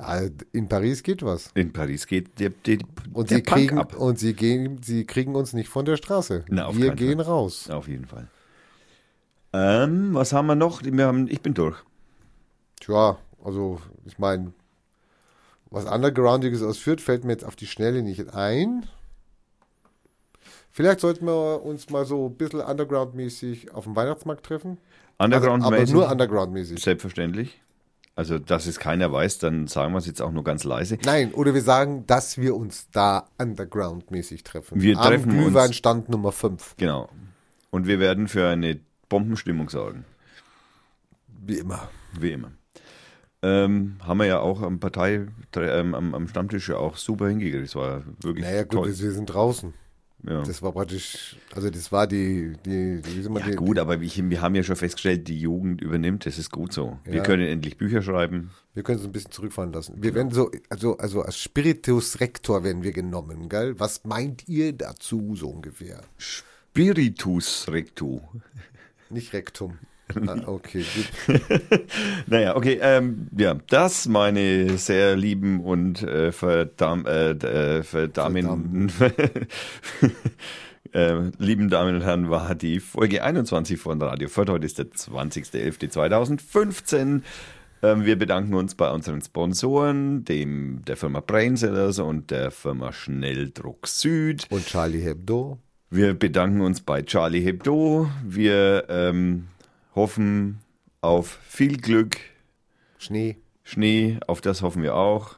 Ja, 0.00 0.22
in 0.52 0.68
Paris 0.68 1.02
geht 1.02 1.22
was. 1.22 1.50
In 1.54 1.72
Paris 1.72 2.06
geht 2.06 2.38
der, 2.40 2.50
der, 2.50 2.78
Und 3.12 3.30
der 3.30 3.38
sie 3.38 3.42
Punk 3.42 3.56
kriegen 3.56 3.78
ab. 3.78 3.96
und 3.96 4.18
sie 4.18 4.34
gehen, 4.34 4.80
sie 4.82 5.04
kriegen 5.06 5.34
uns 5.36 5.52
nicht 5.52 5.68
von 5.68 5.84
der 5.84 5.96
Straße. 5.96 6.44
Na, 6.48 6.76
wir 6.76 6.90
gehen 6.94 7.18
Fall. 7.18 7.26
raus. 7.26 7.70
Auf 7.70 7.88
jeden 7.88 8.06
Fall. 8.06 8.28
Ähm, 9.52 10.12
was 10.12 10.32
haben 10.32 10.46
wir 10.48 10.54
noch? 10.56 10.82
Wir 10.82 11.06
haben, 11.06 11.28
ich 11.28 11.40
bin 11.40 11.54
durch. 11.54 11.76
Tja, 12.80 13.18
also 13.44 13.80
ich 14.04 14.18
meine, 14.18 14.52
was 15.70 15.84
Undergroundiges 15.86 16.62
aus 16.62 16.78
Fürth 16.78 17.00
fällt 17.00 17.24
mir 17.24 17.32
jetzt 17.32 17.44
auf 17.44 17.56
die 17.56 17.66
Schnelle 17.66 18.02
nicht 18.02 18.34
ein. 18.34 18.86
Vielleicht 20.70 21.00
sollten 21.00 21.26
wir 21.26 21.62
uns 21.64 21.88
mal 21.90 22.04
so 22.04 22.26
ein 22.28 22.36
bisschen 22.36 22.60
Underground-mäßig 22.60 23.72
auf 23.72 23.84
dem 23.84 23.96
Weihnachtsmarkt 23.96 24.44
treffen. 24.44 24.78
Underground 25.18 25.64
also, 25.64 25.74
aber 25.74 25.86
nur 25.90 26.10
Underground-mäßig. 26.10 26.82
Selbstverständlich. 26.82 27.60
Also, 28.14 28.38
dass 28.38 28.66
es 28.66 28.78
keiner 28.78 29.12
weiß, 29.12 29.38
dann 29.38 29.66
sagen 29.66 29.92
wir 29.92 29.98
es 29.98 30.06
jetzt 30.06 30.22
auch 30.22 30.32
nur 30.32 30.44
ganz 30.44 30.64
leise. 30.64 30.98
Nein, 31.04 31.32
oder 31.34 31.52
wir 31.52 31.62
sagen, 31.62 32.06
dass 32.06 32.38
wir 32.38 32.54
uns 32.56 32.88
da 32.90 33.28
Underground-mäßig 33.38 34.42
treffen. 34.44 34.80
Wir 34.80 34.98
Am 34.98 35.04
treffen 35.06 35.30
uns- 35.32 35.38
Glühweinstand 35.46 36.08
Nummer 36.08 36.32
5. 36.32 36.76
Genau. 36.78 37.08
Und 37.70 37.86
wir 37.86 37.98
werden 37.98 38.28
für 38.28 38.48
eine 38.48 38.80
Bombenstimmung 39.08 39.68
sorgen. 39.68 40.04
Wie 41.46 41.58
immer. 41.58 41.88
Wie 42.18 42.32
immer. 42.32 42.52
Ähm, 43.46 43.96
haben 44.00 44.18
wir 44.18 44.26
ja 44.26 44.40
auch 44.40 44.62
am 44.62 44.80
Partei, 44.80 45.26
ähm, 45.56 45.94
am, 45.94 46.14
am 46.14 46.26
Stammtisch 46.28 46.68
ja 46.68 46.76
auch 46.78 46.96
super 46.96 47.28
hingekriegt. 47.28 47.64
Das 47.64 47.74
war 47.76 48.02
wirklich 48.20 48.44
Naja, 48.44 48.62
gut, 48.62 48.72
toll. 48.72 48.88
wir 48.88 48.98
wir 48.98 49.12
sind 49.12 49.26
draußen. 49.26 49.72
Ja. 50.26 50.42
Das 50.42 50.60
war 50.62 50.72
praktisch, 50.72 51.36
also 51.54 51.70
das 51.70 51.92
war 51.92 52.06
die, 52.08 52.54
die, 52.64 53.00
die 53.02 53.22
ja 53.22 53.46
die, 53.50 53.54
gut, 53.54 53.78
aber 53.78 54.00
ich, 54.00 54.28
wir 54.28 54.40
haben 54.40 54.54
ja 54.56 54.62
schon 54.64 54.74
festgestellt, 54.74 55.28
die 55.28 55.38
Jugend 55.38 55.80
übernimmt. 55.80 56.26
Das 56.26 56.38
ist 56.38 56.50
gut 56.50 56.72
so. 56.72 56.98
Wir 57.04 57.16
Ja. 57.16 57.22
können 57.22 57.46
endlich 57.46 57.76
Bücher 57.76 58.02
schreiben. 58.02 58.50
Wir 58.74 58.82
können 58.82 58.98
es 58.98 59.04
ein 59.04 59.12
bisschen 59.12 59.30
zurückfahren 59.30 59.72
lassen. 59.72 59.94
Wir 60.02 60.14
werden 60.14 60.32
so, 60.32 60.50
also, 60.68 60.96
also 60.96 61.22
als 61.22 61.38
Spiritus 61.38 62.18
Rector 62.18 62.64
werden 62.64 62.82
wir 62.82 62.92
genommen, 62.92 63.48
gell? 63.48 63.78
Was 63.78 64.04
meint 64.04 64.48
ihr 64.48 64.72
dazu, 64.72 65.36
so 65.36 65.48
ungefähr? 65.50 66.00
Spiritus 66.18 67.66
Rectu. 67.68 68.20
Nicht 69.10 69.32
Rektum. 69.32 69.78
Ah, 70.14 70.36
okay, 70.46 70.84
gut. 70.94 71.40
Naja, 72.26 72.54
okay, 72.56 72.78
ähm, 72.80 73.26
ja, 73.36 73.58
das, 73.68 74.08
meine 74.08 74.78
sehr 74.78 75.14
lieben 75.16 75.60
und 75.60 76.02
äh, 76.02 76.32
verdam 76.32 77.04
äh, 77.06 77.30
äh, 77.30 77.82
verdamen, 77.82 78.92
äh, 80.92 81.30
lieben 81.38 81.70
Damen 81.70 81.96
und 81.96 82.02
Herren, 82.02 82.30
war 82.30 82.54
die 82.54 82.78
Folge 82.80 83.24
21 83.24 83.80
von 83.80 84.00
Radio 84.00 84.28
Fürth. 84.28 84.50
Heute 84.50 84.66
ist 84.66 84.78
der 84.78 84.86
20.11.2015. 84.86 87.22
Ähm, 87.82 88.04
wir 88.04 88.16
bedanken 88.16 88.54
uns 88.54 88.74
bei 88.74 88.90
unseren 88.90 89.20
Sponsoren, 89.20 90.24
dem 90.24 90.82
der 90.86 90.96
Firma 90.96 91.20
Brainsellers 91.20 91.98
und 91.98 92.30
der 92.30 92.50
Firma 92.50 92.90
Schnelldruck 92.92 93.86
Süd. 93.86 94.46
Und 94.50 94.66
Charlie 94.66 95.02
Hebdo? 95.02 95.58
Wir 95.90 96.14
bedanken 96.14 96.62
uns 96.62 96.80
bei 96.80 97.02
Charlie 97.02 97.42
Hebdo. 97.42 98.08
Wir 98.24 98.86
ähm, 98.88 99.48
hoffen 99.96 100.60
auf 101.00 101.40
viel 101.48 101.78
Glück, 101.78 102.18
Schnee. 102.98 103.36
Schnee, 103.64 104.18
auf 104.28 104.40
das 104.40 104.62
hoffen 104.62 104.82
wir 104.82 104.94
auch. 104.94 105.36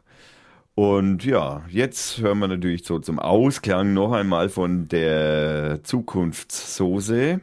Und 0.75 1.25
ja, 1.25 1.65
jetzt 1.69 2.19
hören 2.19 2.39
wir 2.39 2.49
natürlich 2.49 2.85
so 2.85 2.99
zum 2.99 3.19
Ausklang 3.19 3.95
noch 3.95 4.13
einmal 4.13 4.49
von 4.49 4.87
der 4.87 5.81
Zukunftssoße. 5.83 7.41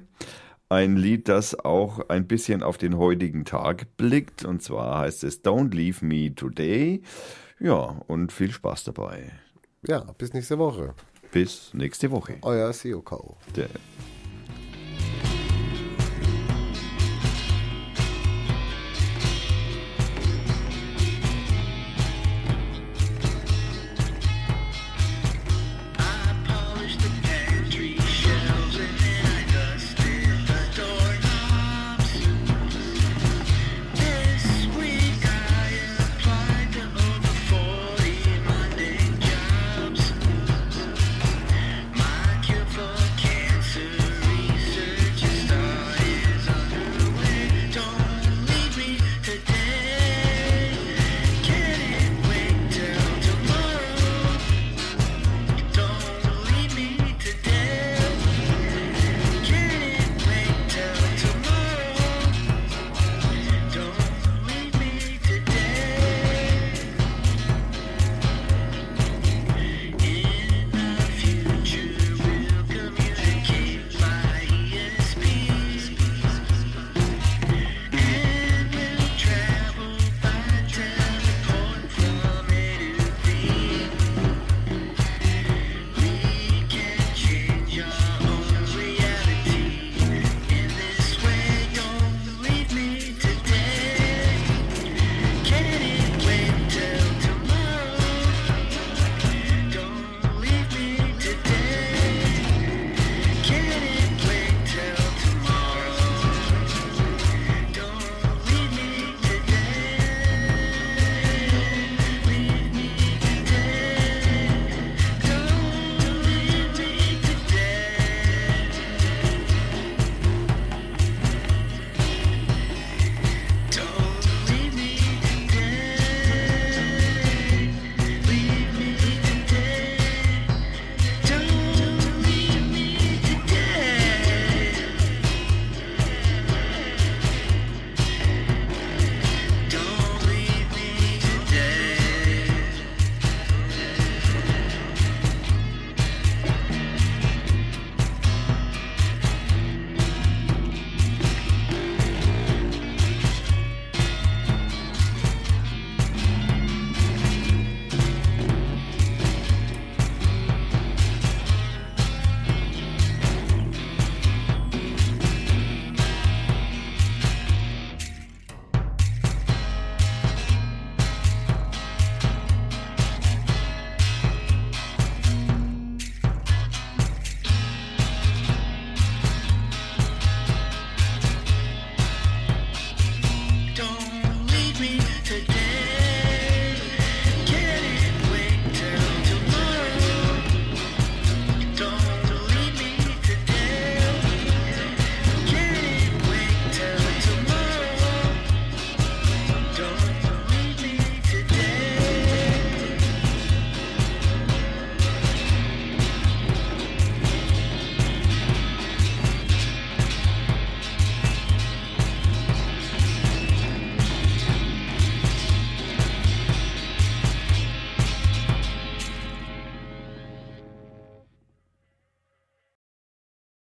Ein 0.69 0.95
Lied, 0.95 1.27
das 1.27 1.59
auch 1.59 2.07
ein 2.09 2.27
bisschen 2.27 2.63
auf 2.63 2.77
den 2.77 2.97
heutigen 2.97 3.43
Tag 3.43 3.97
blickt. 3.97 4.45
Und 4.45 4.61
zwar 4.61 4.99
heißt 4.99 5.23
es 5.23 5.43
Don't 5.43 5.75
Leave 5.75 6.05
Me 6.05 6.33
Today. 6.33 7.01
Ja, 7.59 8.01
und 8.07 8.31
viel 8.31 8.51
Spaß 8.51 8.85
dabei. 8.85 9.31
Ja, 9.87 9.99
bis 10.17 10.33
nächste 10.33 10.57
Woche. 10.57 10.93
Bis 11.31 11.73
nächste 11.73 12.11
Woche. 12.11 12.37
Euer 12.41 12.71
Seokau. 12.71 13.37
Der 13.55 13.67